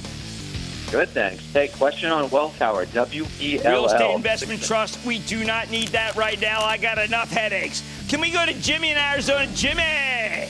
Good, 0.92 1.08
thanks. 1.10 1.42
Hey, 1.54 1.70
question 1.70 2.12
on 2.12 2.30
Welltower, 2.30 2.92
W-E-L-L. 2.92 3.72
Real 3.72 3.86
Estate 3.86 4.14
Investment 4.14 4.62
Trust. 4.62 5.00
We 5.06 5.20
do 5.20 5.46
not 5.46 5.72
need 5.72 5.88
that 5.90 6.18
right 6.18 6.40
now. 6.42 6.62
I 6.66 6.76
got 6.78 6.98
enough 6.98 7.32
headaches. 7.32 7.82
Can 8.10 8.20
we 8.20 8.30
go 8.30 8.46
to 8.46 8.54
Jimmy 8.56 8.92
in 8.92 8.98
Arizona? 8.98 9.48
Jimmy! 9.56 10.50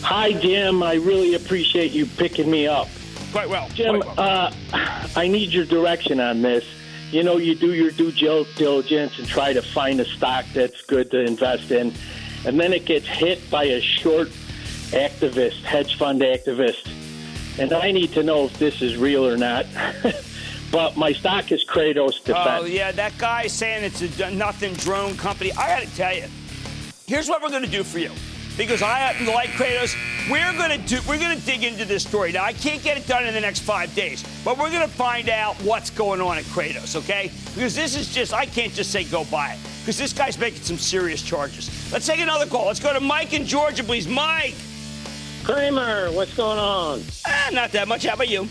Hi, 0.00 0.32
Jim. 0.32 0.82
I 0.82 0.94
really 0.94 1.34
appreciate 1.34 1.92
you 1.92 2.06
picking 2.06 2.50
me 2.50 2.66
up. 2.66 2.88
Quite 3.30 3.50
well. 3.50 3.68
Jim, 3.74 4.00
quite 4.00 4.16
well. 4.16 4.52
Uh, 4.72 5.08
I 5.16 5.28
need 5.28 5.52
your 5.52 5.66
direction 5.66 6.18
on 6.18 6.40
this. 6.40 6.64
You 7.10 7.22
know, 7.22 7.36
you 7.36 7.54
do 7.54 7.74
your 7.74 7.90
due 7.90 8.10
diligence 8.10 9.18
and 9.18 9.28
try 9.28 9.52
to 9.52 9.60
find 9.60 10.00
a 10.00 10.06
stock 10.06 10.46
that's 10.54 10.80
good 10.80 11.10
to 11.10 11.20
invest 11.20 11.70
in, 11.70 11.92
and 12.46 12.58
then 12.58 12.72
it 12.72 12.86
gets 12.86 13.06
hit 13.06 13.50
by 13.50 13.64
a 13.64 13.82
short 13.82 14.28
activist, 14.92 15.62
hedge 15.62 15.98
fund 15.98 16.22
activist. 16.22 16.88
And 17.58 17.72
I 17.72 17.90
need 17.90 18.12
to 18.12 18.22
know 18.22 18.44
if 18.44 18.58
this 18.58 18.82
is 18.82 18.96
real 18.96 19.26
or 19.26 19.36
not. 19.36 19.66
but 20.70 20.96
my 20.96 21.12
stock 21.12 21.50
is 21.50 21.64
Kratos 21.64 22.20
oh, 22.20 22.24
Defense. 22.24 22.62
Oh, 22.62 22.64
yeah, 22.64 22.92
that 22.92 23.18
guy 23.18 23.48
saying 23.48 23.84
it's 23.84 24.20
a 24.20 24.30
nothing 24.30 24.74
drone 24.74 25.16
company. 25.16 25.50
I 25.52 25.68
got 25.68 25.82
to 25.82 25.96
tell 25.96 26.14
you, 26.14 26.24
here's 27.06 27.28
what 27.28 27.42
we're 27.42 27.50
going 27.50 27.64
to 27.64 27.70
do 27.70 27.82
for 27.82 27.98
you. 27.98 28.10
Because 28.56 28.82
I 28.82 28.98
happen 28.98 29.26
to 29.26 29.32
like 29.32 29.50
Kratos, 29.50 29.94
we're 30.28 30.52
going 30.54 30.70
to 30.70 30.84
do 30.88 30.98
we're 31.08 31.18
going 31.18 31.38
to 31.38 31.46
dig 31.46 31.62
into 31.62 31.84
this 31.84 32.02
story. 32.02 32.32
Now 32.32 32.42
I 32.42 32.52
can't 32.52 32.82
get 32.82 32.96
it 32.96 33.06
done 33.06 33.24
in 33.24 33.32
the 33.32 33.40
next 33.40 33.60
5 33.60 33.94
days, 33.94 34.24
but 34.44 34.58
we're 34.58 34.70
going 34.70 34.82
to 34.82 34.92
find 34.92 35.28
out 35.28 35.54
what's 35.62 35.90
going 35.90 36.20
on 36.20 36.38
at 36.38 36.44
Kratos, 36.44 36.96
okay? 36.96 37.30
Because 37.54 37.76
this 37.76 37.96
is 37.96 38.12
just 38.12 38.34
I 38.34 38.46
can't 38.46 38.72
just 38.72 38.90
say 38.90 39.04
go 39.04 39.24
buy 39.26 39.52
it. 39.52 39.58
Because 39.80 39.96
this 39.96 40.12
guy's 40.12 40.36
making 40.38 40.62
some 40.62 40.76
serious 40.76 41.22
charges. 41.22 41.70
Let's 41.92 42.06
take 42.06 42.18
another 42.18 42.46
call. 42.46 42.66
Let's 42.66 42.80
go 42.80 42.92
to 42.92 43.00
Mike 43.00 43.32
in 43.32 43.46
Georgia, 43.46 43.84
please. 43.84 44.08
Mike. 44.08 44.54
Cramer, 45.48 46.12
what's 46.12 46.34
going 46.34 46.58
on? 46.58 47.00
Ah, 47.26 47.48
not 47.54 47.72
that 47.72 47.88
much. 47.88 48.04
How 48.04 48.12
about 48.12 48.28
you? 48.28 48.46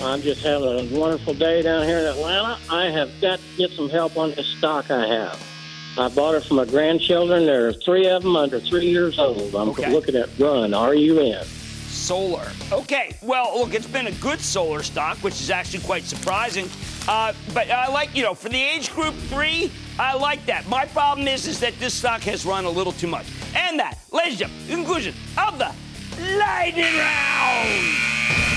I'm 0.00 0.22
just 0.22 0.42
having 0.44 0.94
a 0.94 0.96
wonderful 0.96 1.34
day 1.34 1.60
down 1.60 1.84
here 1.84 1.98
in 1.98 2.04
Atlanta. 2.04 2.56
I 2.70 2.84
have 2.84 3.10
got 3.20 3.40
to 3.40 3.44
get 3.56 3.72
some 3.72 3.88
help 3.90 4.16
on 4.16 4.30
this 4.36 4.46
stock 4.46 4.92
I 4.92 5.08
have. 5.08 5.44
I 5.98 6.08
bought 6.08 6.36
it 6.36 6.44
for 6.44 6.54
my 6.54 6.66
grandchildren. 6.66 7.46
There 7.46 7.66
are 7.66 7.72
three 7.72 8.06
of 8.06 8.22
them 8.22 8.36
under 8.36 8.60
three 8.60 8.86
years 8.88 9.18
old. 9.18 9.56
I'm 9.56 9.70
Okay. 9.70 9.90
looking 9.90 10.14
at 10.14 10.28
Run, 10.38 10.72
R-U-N. 10.72 11.44
Solar. 11.88 12.46
Okay, 12.70 13.16
well, 13.22 13.58
look, 13.58 13.74
it's 13.74 13.88
been 13.88 14.06
a 14.06 14.12
good 14.12 14.40
solar 14.40 14.84
stock, 14.84 15.18
which 15.18 15.40
is 15.40 15.50
actually 15.50 15.82
quite 15.82 16.04
surprising. 16.04 16.70
Uh, 17.08 17.32
but 17.52 17.68
I 17.72 17.88
like, 17.88 18.14
you 18.14 18.22
know, 18.22 18.34
for 18.34 18.48
the 18.50 18.62
age 18.62 18.92
group 18.92 19.16
three, 19.28 19.72
I 19.98 20.14
like 20.14 20.46
that. 20.46 20.68
My 20.68 20.84
problem 20.86 21.26
is, 21.26 21.48
is 21.48 21.58
that 21.58 21.76
this 21.80 21.92
stock 21.92 22.20
has 22.22 22.46
run 22.46 22.66
a 22.66 22.70
little 22.70 22.92
too 22.92 23.08
much. 23.08 23.26
And 23.56 23.80
that, 23.80 23.98
ladies 24.12 24.40
and 24.40 24.48
gentlemen, 24.48 24.66
the 24.68 24.74
conclusion 24.76 25.14
of 25.36 25.58
the 25.58 25.72
lightning 26.20 26.84
round. 26.84 28.10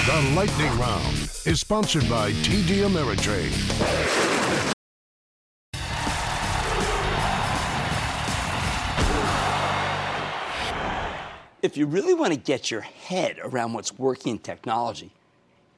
The 0.05 0.36
Lightning 0.36 0.78
Round 0.78 1.16
is 1.45 1.61
sponsored 1.61 2.09
by 2.09 2.32
TD 2.32 2.84
Ameritrade. 2.84 3.53
If 11.61 11.78
you 11.78 11.86
really 11.86 12.14
want 12.14 12.34
to 12.34 12.39
get 12.39 12.70
your 12.70 12.82
head 12.82 13.39
around 13.41 13.72
what's 13.72 13.97
working 13.97 14.34
in 14.34 14.39
technology, 14.39 15.11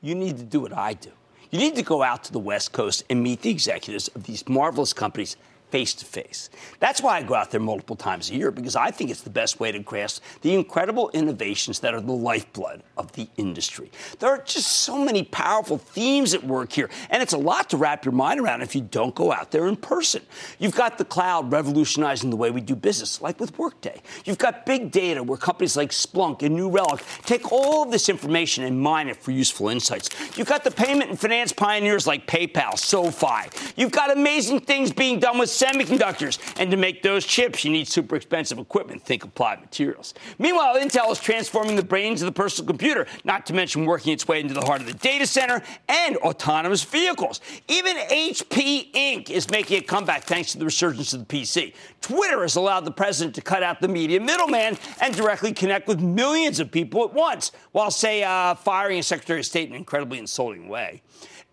you 0.02 0.16
need 0.16 0.38
to 0.40 0.44
do 0.44 0.62
what 0.62 0.74
I 0.74 0.94
do. 0.94 1.12
You 1.52 1.60
need 1.60 1.76
to 1.76 1.84
go 1.84 2.02
out 2.02 2.24
to 2.24 2.34
the 2.34 2.40
West 2.40 2.72
Coast 2.72 3.04
and 3.12 3.22
meet 3.22 3.44
the 3.44 3.52
executives 3.52 4.08
of 4.10 4.24
these 4.24 4.50
marvelous 4.50 4.94
companies 4.94 5.38
face 5.76 5.94
to 5.94 6.06
face. 6.06 6.50
That's 6.80 7.02
why 7.02 7.18
I 7.18 7.24
go 7.24 7.36
out 7.36 7.52
there 7.52 7.60
multiple 7.60 7.98
times 7.98 8.30
a 8.30 8.34
year 8.34 8.50
because 8.50 8.78
I 8.78 8.92
think 8.92 9.10
it's 9.10 9.24
the 9.24 9.30
best 9.30 9.60
way 9.60 9.74
to 9.74 9.80
grasp 9.80 10.24
the 10.42 10.54
incredible 10.54 11.10
innovations 11.10 11.80
that 11.80 11.94
are 11.94 12.00
the 12.00 12.14
lifeblood 12.14 12.82
of 12.96 13.12
the 13.12 13.28
industry. 13.36 13.92
There 14.20 14.30
are 14.30 14.38
just 14.38 14.72
so 14.72 14.98
many 14.98 15.24
powerful 15.24 15.78
themes 15.78 16.34
at 16.34 16.42
work 16.42 16.72
here, 16.72 16.90
and 17.10 17.22
it's 17.22 17.34
a 17.34 17.38
lot 17.38 17.70
to 17.72 17.78
wrap 17.78 18.06
your 18.06 18.14
mind 18.14 18.40
around 18.40 18.62
if 18.62 18.74
you 18.74 18.88
don't 18.90 19.14
go 19.14 19.34
out 19.34 19.52
there 19.52 19.68
in 19.68 19.76
person. 19.76 20.22
You've 20.60 20.78
got 20.78 20.98
the 20.98 21.04
cloud 21.04 21.52
revolutionizing 21.52 22.30
the 22.30 22.38
way 22.38 22.52
we 22.52 22.62
do 22.62 22.74
business, 22.74 23.22
like 23.22 23.38
with 23.42 23.60
Workday. 23.60 24.02
You've 24.24 24.38
got 24.38 24.66
big 24.66 24.92
data 24.92 25.22
where 25.22 25.38
companies 25.38 25.76
like 25.76 25.90
Splunk 25.92 26.42
and 26.42 26.56
New 26.56 26.70
Relic 26.70 27.04
take 27.26 27.52
all 27.52 27.84
of 27.84 27.92
this 27.92 28.08
information 28.08 28.64
and 28.64 28.80
mine 28.80 29.10
it 29.10 29.18
for 29.18 29.32
useful 29.32 29.68
insights. 29.68 30.10
You've 30.38 30.48
got 30.48 30.64
the 30.64 30.72
payment 30.72 31.10
and 31.10 31.20
finance 31.20 31.52
pioneers 31.52 32.08
like 32.08 32.28
PayPal, 32.28 32.80
SoFi. 32.80 33.50
You've 33.76 33.92
got 33.92 34.10
amazing 34.10 34.62
things 34.62 34.94
being 34.94 35.20
done 35.20 35.38
with 35.38 35.50
semiconductors. 35.66 36.40
And 36.60 36.72
to 36.72 36.78
make 36.78 37.02
those 37.02 37.26
chips, 37.26 37.64
you 37.64 37.72
need 37.72 37.88
super 37.88 38.16
expensive 38.16 38.60
equipment. 38.60 39.02
Think 39.02 39.24
applied 39.24 39.62
materials. 39.62 40.14
Meanwhile, 40.38 40.76
Intel 40.76 41.12
is 41.12 41.20
transforming 41.20 41.76
the 41.76 41.84
brains 41.84 42.22
of 42.22 42.28
the 42.28 42.32
personal 42.32 42.68
computer, 42.68 43.08
not 43.24 43.46
to 43.48 43.54
mention 43.54 43.86
working 43.86 44.14
its 44.14 44.28
way 44.28 44.40
into 44.40 44.54
the 44.54 44.66
heart 44.66 44.82
of 44.82 44.88
the 44.88 44.94
data 44.94 45.26
center 45.26 45.62
and 45.88 46.18
autonomous 46.18 46.84
vehicles. 46.84 47.42
Even 47.68 47.98
HP 47.98 48.92
Inc. 48.94 49.30
is 49.30 49.50
making 49.50 49.80
a 49.80 49.82
comeback 49.82 50.24
thanks 50.24 50.52
to 50.52 50.60
the 50.60 50.66
resurgence 50.66 51.14
of 51.14 51.26
the 51.26 51.26
PC. 51.26 51.74
Twitter 52.02 52.42
has 52.42 52.56
allowed 52.56 52.86
the 52.86 52.92
president 52.92 53.36
to 53.36 53.42
cut 53.42 53.64
out 53.64 53.82
the 53.82 53.88
media 53.88 54.20
middleman 54.20 54.78
and 55.02 55.16
directly 55.16 55.52
connect 55.54 55.88
with 55.88 56.00
millions 56.00 56.60
of 56.60 56.72
people 56.72 57.04
at 57.04 57.14
once, 57.14 57.52
while, 57.72 57.92
say, 57.92 58.24
uh, 58.24 58.56
firing 58.56 59.00
a 59.00 59.04
Secretary 59.04 59.40
of 59.40 59.46
State 59.46 59.68
in 59.70 59.74
an 59.74 59.78
incredibly 59.78 60.20
insulting 60.20 60.68
way. 60.68 61.02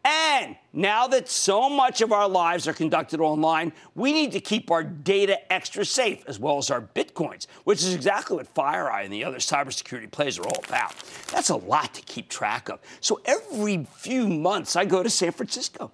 And 0.05 0.57
now 0.72 1.07
that 1.09 1.28
so 1.28 1.68
much 1.68 2.00
of 2.00 2.11
our 2.11 2.28
lives 2.28 2.66
are 2.66 2.72
conducted 2.72 3.20
online, 3.20 3.72
we 3.94 4.12
need 4.12 4.32
to 4.32 4.40
keep 4.40 4.70
our 4.70 4.82
data 4.82 5.53
extra 5.53 5.84
safe, 5.84 6.24
as 6.26 6.40
well 6.40 6.59
as 6.59 6.70
our 6.70 6.80
bitcoins, 6.80 7.46
which 7.62 7.82
is 7.82 7.94
exactly 7.94 8.36
what 8.36 8.53
FireEye 8.53 9.05
and 9.05 9.12
the 9.12 9.24
other 9.24 9.36
cybersecurity 9.36 10.11
plays 10.11 10.40
are 10.40 10.46
all 10.46 10.64
about. 10.66 10.94
That's 11.30 11.50
a 11.50 11.57
lot 11.57 11.94
to 11.94 12.03
keep 12.03 12.28
track 12.28 12.68
of. 12.68 12.80
So 13.00 13.20
every 13.24 13.86
few 13.94 14.28
months, 14.28 14.74
I 14.74 14.86
go 14.86 15.05
to 15.05 15.11
San 15.11 15.30
Francisco. 15.30 15.92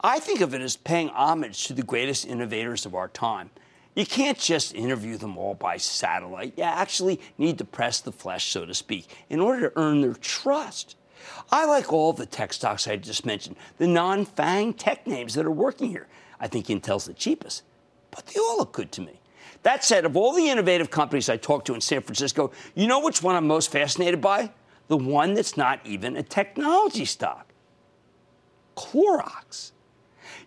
I 0.00 0.18
think 0.18 0.40
of 0.40 0.52
it 0.54 0.60
as 0.60 0.76
paying 0.76 1.08
homage 1.08 1.66
to 1.66 1.74
the 1.74 1.82
greatest 1.82 2.26
innovators 2.26 2.86
of 2.86 2.94
our 2.94 3.08
time. 3.08 3.50
You 3.94 4.06
can't 4.06 4.38
just 4.38 4.74
interview 4.74 5.16
them 5.16 5.36
all 5.36 5.54
by 5.54 5.76
satellite. 5.76 6.54
You 6.56 6.64
actually 6.64 7.20
need 7.36 7.58
to 7.58 7.64
press 7.64 8.00
the 8.00 8.12
flesh, 8.12 8.50
so 8.50 8.64
to 8.64 8.74
speak, 8.74 9.08
in 9.28 9.40
order 9.40 9.68
to 9.70 9.72
earn 9.76 10.00
their 10.00 10.14
trust. 10.14 10.96
I 11.50 11.66
like 11.66 11.92
all 11.92 12.12
the 12.12 12.26
tech 12.26 12.52
stocks 12.52 12.86
I 12.86 12.96
just 12.96 13.26
mentioned, 13.26 13.56
the 13.78 13.86
non 13.86 14.24
FANG 14.24 14.74
tech 14.74 15.06
names 15.06 15.34
that 15.34 15.46
are 15.46 15.50
working 15.50 15.90
here. 15.90 16.08
I 16.40 16.48
think 16.48 16.66
Intel's 16.66 17.06
the 17.06 17.14
cheapest, 17.14 17.62
but 18.10 18.26
they 18.26 18.40
all 18.40 18.58
look 18.58 18.72
good 18.72 18.92
to 18.92 19.00
me. 19.00 19.20
That 19.62 19.84
said, 19.84 20.04
of 20.04 20.16
all 20.16 20.32
the 20.32 20.48
innovative 20.48 20.90
companies 20.90 21.28
I 21.28 21.36
talked 21.36 21.66
to 21.66 21.74
in 21.74 21.80
San 21.80 22.02
Francisco, 22.02 22.52
you 22.74 22.86
know 22.86 23.00
which 23.00 23.22
one 23.22 23.34
I'm 23.34 23.46
most 23.46 23.72
fascinated 23.72 24.20
by? 24.20 24.52
The 24.86 24.96
one 24.96 25.34
that's 25.34 25.56
not 25.56 25.80
even 25.84 26.16
a 26.16 26.22
technology 26.22 27.04
stock 27.04 27.48
Clorox. 28.76 29.72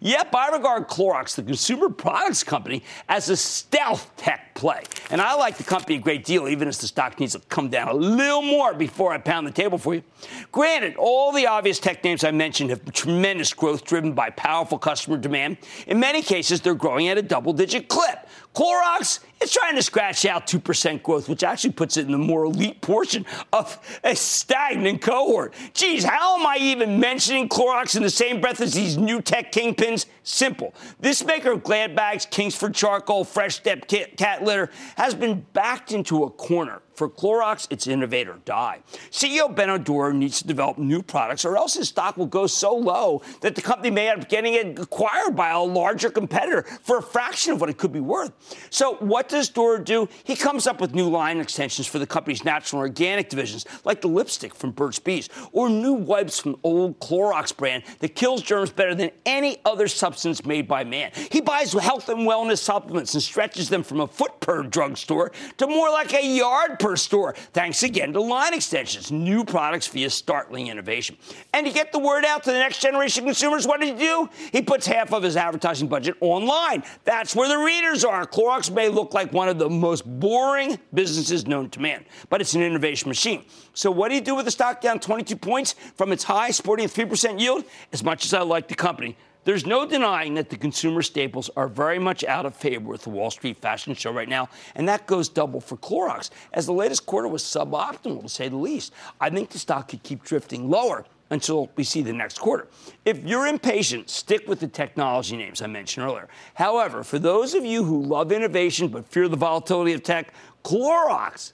Yep, 0.04 0.34
I 0.34 0.49
regard 0.49 0.88
Clorox, 0.88 1.36
the 1.36 1.43
consumer 1.43 1.88
products 1.88 2.43
company, 2.43 2.82
as 3.08 3.30
a 3.30 3.38
stealth 3.38 4.12
tech 4.18 4.56
play. 4.56 4.82
And 5.12 5.22
I 5.22 5.36
like 5.36 5.58
the 5.58 5.64
company 5.64 5.97
a 5.97 5.99
great 5.99 6.26
deal, 6.26 6.47
even 6.47 6.68
as 6.68 6.80
the 6.80 6.88
stock 6.88 7.20
needs 7.20 7.34
to 7.34 7.39
come 7.49 7.70
down 7.70 7.88
a 7.88 7.93
little 7.93 8.41
more 8.41 8.74
before 8.74 9.14
I 9.14 9.20
pound 9.20 9.45
the 9.45 9.52
table 9.52 9.78
for 9.78 9.93
you. 9.93 10.04
Granted, 10.52 10.95
all 10.95 11.32
the 11.32 11.45
obvious 11.45 11.78
tech 11.78 12.04
names 12.04 12.24
I 12.24 12.32
mentioned 12.32 12.72
have 12.72 12.84
tremendous 12.93 13.54
growth 13.54 13.86
driven 13.86 14.14
by 14.14 14.32
powerful 14.32 14.80
customer 14.80 15.18
demand. 15.18 15.58
In 15.86 15.99
many 15.99 16.24
cases, 16.24 16.62
they're 16.62 16.74
growing 16.74 17.08
at 17.08 17.20
a 17.20 17.22
double 17.22 17.54
digit 17.54 17.88
clip. 17.88 18.20
Clorox 18.54 19.20
is 19.42 19.52
trying 19.52 19.76
to 19.76 19.84
scratch 19.84 20.26
out 20.26 20.46
2% 20.46 21.02
growth, 21.04 21.30
which 21.30 21.44
actually 21.44 21.72
puts 21.72 21.98
it 21.98 22.06
in 22.06 22.12
the 22.12 22.18
more 22.18 22.44
elite 22.44 22.82
portion 22.82 23.26
of 23.54 23.80
a 24.04 24.16
stagnant 24.16 25.02
cohort. 25.02 25.54
Geez, 25.74 26.04
how 26.04 26.40
am 26.40 26.46
I 26.46 26.58
even 26.60 27.00
mentioning 27.00 27.48
Clorox 27.48 27.96
in 27.96 28.04
the 28.04 28.10
same 28.10 28.42
breath 28.42 28.60
as 28.62 28.74
these 28.74 28.98
new 28.98 29.22
tech 29.22 29.52
kingpins? 29.52 30.06
Simple. 30.24 30.74
This 31.00 31.24
maker 31.24 31.52
of 31.52 31.64
Glad 31.64 31.96
bags, 31.96 32.26
Kingsford 32.26 32.76
charcoal, 32.76 33.24
Fresh 33.24 33.56
Step 33.56 33.88
cat, 33.88 34.18
cat 34.18 34.44
litter 34.44 34.70
has 34.98 35.16
been 35.16 35.46
backed 35.54 35.92
into 35.92 36.24
a 36.24 36.30
corner. 36.30 36.82
For 37.02 37.10
Clorox, 37.10 37.66
it's 37.72 37.88
innovate 37.88 38.28
or 38.28 38.38
die. 38.45 38.82
CEO 39.10 39.56
Benno 39.56 39.80
Dorer 39.80 40.14
needs 40.14 40.39
to 40.39 40.47
develop 40.47 40.78
new 40.78 41.02
products, 41.02 41.45
or 41.45 41.58
else 41.58 41.74
his 41.74 41.89
stock 41.89 42.16
will 42.16 42.28
go 42.28 42.45
so 42.45 42.76
low 42.76 43.24
that 43.39 43.56
the 43.56 43.62
company 43.64 43.89
may 43.89 44.08
end 44.08 44.22
up 44.22 44.30
getting 44.30 44.78
acquired 44.78 45.36
by 45.36 45.49
a 45.49 45.60
larger 45.60 46.12
competitor 46.12 46.62
for 46.84 46.99
a 46.99 47.02
fraction 47.02 47.54
of 47.54 47.60
what 47.60 47.72
it 47.72 47.80
could 47.80 47.91
be 47.91 47.99
worth. 47.99 48.34
So, 48.70 48.97
what 48.97 49.30
does 49.30 49.49
Dorer 49.49 49.80
do? 49.80 50.10
He 50.24 50.36
comes 50.36 50.68
up 50.68 50.80
with 50.80 50.93
new 50.93 51.10
line 51.10 51.39
extensions 51.39 51.88
for 51.88 51.97
the 51.97 52.06
company's 52.06 52.45
natural 52.45 52.84
and 52.84 52.89
organic 52.91 53.30
divisions, 53.30 53.66
like 53.84 54.02
the 54.02 54.08
lipstick 54.08 54.54
from 54.54 54.70
Burt's 54.70 54.99
Bees, 54.99 55.28
or 55.54 55.72
new 55.72 55.93
wipes 55.93 56.38
from 56.39 56.56
old 56.62 56.99
Clorox 56.99 57.58
brand 57.58 57.82
that 57.97 58.14
kills 58.14 58.43
germs 58.43 58.70
better 58.70 58.93
than 58.93 59.10
any 59.26 59.58
other 59.66 59.88
substance 59.88 60.45
made 60.45 60.68
by 60.68 60.84
man. 60.84 61.10
He 61.32 61.41
buys 61.41 61.74
health 61.74 62.10
and 62.10 62.28
wellness 62.28 62.60
supplements 62.60 63.16
and 63.16 63.24
stretches 63.24 63.70
them 63.70 63.82
from 63.82 64.02
a 64.02 64.06
foot 64.08 64.39
per 64.39 64.62
drugstore 64.62 65.32
to 65.58 65.66
more 65.66 65.89
like 65.89 66.14
a 66.14 66.24
yard 66.24 66.78
per 66.78 66.91
her 66.92 66.98
store, 66.98 67.34
thanks 67.54 67.84
again 67.84 68.14
to 68.14 68.22
line 68.22 68.54
extensions, 68.54 69.12
new 69.12 69.44
products 69.44 69.88
via 69.88 70.10
startling 70.10 70.68
innovation. 70.68 71.18
And 71.54 71.66
to 71.66 71.74
get 71.74 71.92
the 71.92 72.00
word 72.00 72.24
out 72.26 72.44
to 72.44 72.52
the 72.52 72.60
next 72.60 72.82
generation 72.82 73.24
of 73.24 73.28
consumers, 73.28 73.66
what 73.66 73.80
did 73.80 73.98
he 73.98 74.00
do? 74.00 74.30
He 74.52 74.62
puts 74.62 74.86
half 74.86 75.14
of 75.14 75.24
his 75.24 75.36
advertising 75.36 75.88
budget 75.88 76.16
online. 76.22 76.84
That's 77.04 77.36
where 77.36 77.50
the 77.50 77.58
readers 77.58 78.06
are. 78.06 78.26
Clorox 78.26 78.72
may 78.72 78.89
look 78.89 79.14
like 79.14 79.34
one 79.34 79.50
of 79.50 79.58
the 79.58 79.70
most 79.70 80.06
boring 80.06 80.78
businesses 80.94 81.48
known 81.48 81.70
to 81.72 81.82
man, 81.82 82.06
but 82.30 82.42
it's 82.42 82.54
an 82.54 82.62
innovation 82.62 83.10
machine. 83.10 83.46
So 83.74 83.89
what 83.89 84.10
do 84.10 84.16
you 84.16 84.22
do 84.22 84.36
with 84.36 84.46
the 84.46 84.52
stock 84.52 84.82
down 84.82 85.00
22 85.00 85.36
points 85.38 85.76
from 85.96 86.12
its 86.12 86.24
high, 86.24 86.52
sporting 86.52 86.86
a 86.86 86.89
3% 86.89 87.39
yield? 87.39 87.64
As 87.92 88.04
much 88.04 88.26
as 88.26 88.34
I 88.34 88.42
like 88.42 88.68
the 88.68 88.76
company, 88.76 89.18
there's 89.44 89.66
no 89.66 89.86
denying 89.86 90.36
that 90.36 90.50
the 90.50 90.58
consumer 90.58 91.02
staples 91.02 91.50
are 91.56 91.68
very 91.68 92.00
much 92.00 92.24
out 92.24 92.46
of 92.46 92.56
favor 92.56 92.89
with 92.89 93.04
the 93.04 93.10
Wall 93.10 93.32
Street 93.32 93.58
fashion 93.58 93.94
show 93.94 94.12
right 94.12 94.30
now, 94.30 94.50
and 94.76 94.88
that 94.88 95.08
goes 95.08 95.30
double 95.30 95.60
for 95.60 95.78
Clorox, 95.78 96.30
as 96.54 96.66
the 96.66 96.74
latest 96.74 97.06
quarter 97.06 97.28
was 97.28 97.44
suboptimal 97.44 98.22
to 98.22 98.30
say 98.30 98.48
the 98.50 98.56
least. 98.56 98.94
I 99.20 99.30
think 99.30 99.50
the 99.50 99.60
stock 99.60 99.89
could 99.89 100.04
keep 100.04 100.24
drifting 100.24 100.70
lower 100.70 101.06
until 101.32 101.72
we 101.76 101.84
see 101.84 102.02
the 102.02 102.14
next 102.14 102.39
quarter. 102.39 102.68
If 103.06 103.24
you're 103.24 103.48
impatient, 103.48 104.10
stick 104.10 104.48
with 104.48 104.60
the 104.60 104.68
technology 104.68 105.38
names 105.38 105.62
I 105.62 105.68
mentioned 105.68 106.06
earlier. 106.06 106.28
However, 106.54 107.04
for 107.04 107.18
those 107.18 107.54
of 107.54 107.66
you 107.66 107.84
who 107.84 108.04
love 108.04 108.32
innovation 108.32 108.89
but 108.89 109.08
fear 109.08 109.28
the 109.28 109.38
volatility 109.38 109.94
of 109.94 110.04
tech, 110.04 110.34
Clorox 110.64 111.54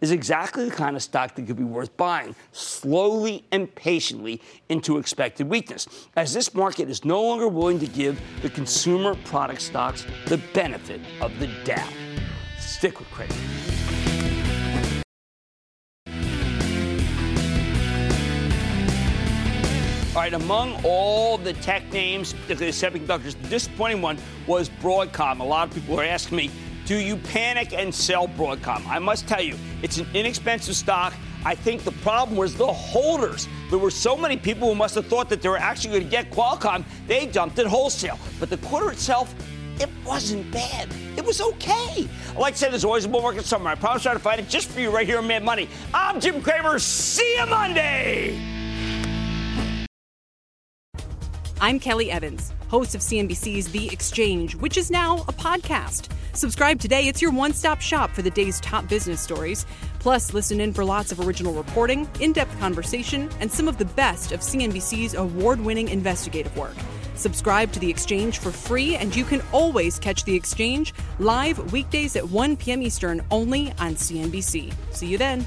is 0.00 0.10
exactly 0.10 0.64
the 0.64 0.74
kind 0.74 0.96
of 0.96 1.02
stock 1.02 1.34
that 1.34 1.46
could 1.46 1.56
be 1.56 1.64
worth 1.64 1.96
buying 1.96 2.34
slowly 2.52 3.44
and 3.52 3.74
patiently 3.74 4.40
into 4.68 4.98
expected 4.98 5.48
weakness, 5.48 6.08
as 6.16 6.32
this 6.32 6.54
market 6.54 6.88
is 6.88 7.04
no 7.04 7.22
longer 7.22 7.48
willing 7.48 7.78
to 7.78 7.86
give 7.86 8.20
the 8.42 8.50
consumer 8.50 9.14
product 9.24 9.60
stocks 9.60 10.06
the 10.26 10.38
benefit 10.54 11.00
of 11.20 11.36
the 11.40 11.48
doubt. 11.64 11.92
Stick 12.58 12.98
with 12.98 13.10
Craig. 13.10 13.32
All 20.14 20.24
right, 20.24 20.34
among 20.34 20.84
all 20.84 21.38
the 21.38 21.52
tech 21.52 21.92
names, 21.92 22.32
particularly 22.32 22.72
the 22.72 23.06
semiconductors, 23.06 23.40
the 23.40 23.48
disappointing 23.48 24.02
one 24.02 24.18
was 24.48 24.68
Broadcom. 24.68 25.38
A 25.38 25.44
lot 25.44 25.68
of 25.68 25.74
people 25.74 26.00
are 26.00 26.04
asking 26.04 26.36
me, 26.36 26.50
do 26.88 26.96
you 26.96 27.16
panic 27.16 27.74
and 27.74 27.94
sell 27.94 28.26
Broadcom? 28.26 28.86
I 28.86 28.98
must 28.98 29.28
tell 29.28 29.42
you, 29.42 29.56
it's 29.82 29.98
an 29.98 30.06
inexpensive 30.14 30.74
stock. 30.74 31.12
I 31.44 31.54
think 31.54 31.84
the 31.84 31.92
problem 31.92 32.38
was 32.38 32.54
the 32.54 32.66
holders. 32.66 33.46
There 33.68 33.78
were 33.78 33.90
so 33.90 34.16
many 34.16 34.38
people 34.38 34.68
who 34.68 34.74
must 34.74 34.94
have 34.94 35.06
thought 35.06 35.28
that 35.28 35.42
they 35.42 35.50
were 35.50 35.58
actually 35.58 35.90
going 35.90 36.04
to 36.04 36.08
get 36.08 36.30
Qualcomm, 36.30 36.86
they 37.06 37.26
dumped 37.26 37.58
it 37.58 37.66
wholesale. 37.66 38.18
But 38.40 38.48
the 38.48 38.56
quarter 38.56 38.90
itself, 38.90 39.34
it 39.78 39.90
wasn't 40.02 40.50
bad. 40.50 40.88
It 41.18 41.26
was 41.26 41.42
okay. 41.42 42.08
Like 42.38 42.54
I 42.54 42.56
said, 42.56 42.72
there's 42.72 42.86
always 42.86 43.04
a 43.04 43.08
bull 43.10 43.20
market 43.20 43.44
somewhere. 43.44 43.74
I 43.74 43.76
promise 43.76 44.04
to 44.04 44.18
find 44.18 44.40
it 44.40 44.48
just 44.48 44.70
for 44.70 44.80
you 44.80 44.88
right 44.90 45.06
here 45.06 45.18
on 45.18 45.26
Mad 45.26 45.44
Money. 45.44 45.68
I'm 45.92 46.18
Jim 46.20 46.40
Cramer. 46.40 46.78
See 46.78 47.36
you 47.36 47.44
Monday. 47.44 48.40
I'm 51.60 51.78
Kelly 51.80 52.10
Evans, 52.10 52.54
host 52.68 52.94
of 52.94 53.02
CNBC's 53.02 53.70
The 53.70 53.92
Exchange, 53.92 54.54
which 54.54 54.78
is 54.78 54.90
now 54.90 55.18
a 55.28 55.32
podcast. 55.34 56.08
Subscribe 56.32 56.78
today. 56.80 57.08
It's 57.08 57.20
your 57.20 57.32
one 57.32 57.52
stop 57.52 57.80
shop 57.80 58.10
for 58.10 58.22
the 58.22 58.30
day's 58.30 58.60
top 58.60 58.88
business 58.88 59.20
stories. 59.20 59.66
Plus, 59.98 60.32
listen 60.32 60.60
in 60.60 60.72
for 60.72 60.84
lots 60.84 61.12
of 61.12 61.20
original 61.20 61.52
reporting, 61.52 62.08
in 62.20 62.32
depth 62.32 62.58
conversation, 62.60 63.28
and 63.40 63.50
some 63.50 63.68
of 63.68 63.78
the 63.78 63.84
best 63.84 64.32
of 64.32 64.40
CNBC's 64.40 65.14
award 65.14 65.60
winning 65.60 65.88
investigative 65.88 66.56
work. 66.56 66.76
Subscribe 67.14 67.72
to 67.72 67.80
The 67.80 67.90
Exchange 67.90 68.38
for 68.38 68.52
free, 68.52 68.94
and 68.94 69.14
you 69.14 69.24
can 69.24 69.42
always 69.52 69.98
catch 69.98 70.24
The 70.24 70.34
Exchange 70.34 70.94
live 71.18 71.72
weekdays 71.72 72.14
at 72.14 72.28
1 72.28 72.56
p.m. 72.56 72.82
Eastern 72.82 73.20
only 73.30 73.72
on 73.78 73.94
CNBC. 73.96 74.72
See 74.92 75.06
you 75.06 75.18
then. 75.18 75.44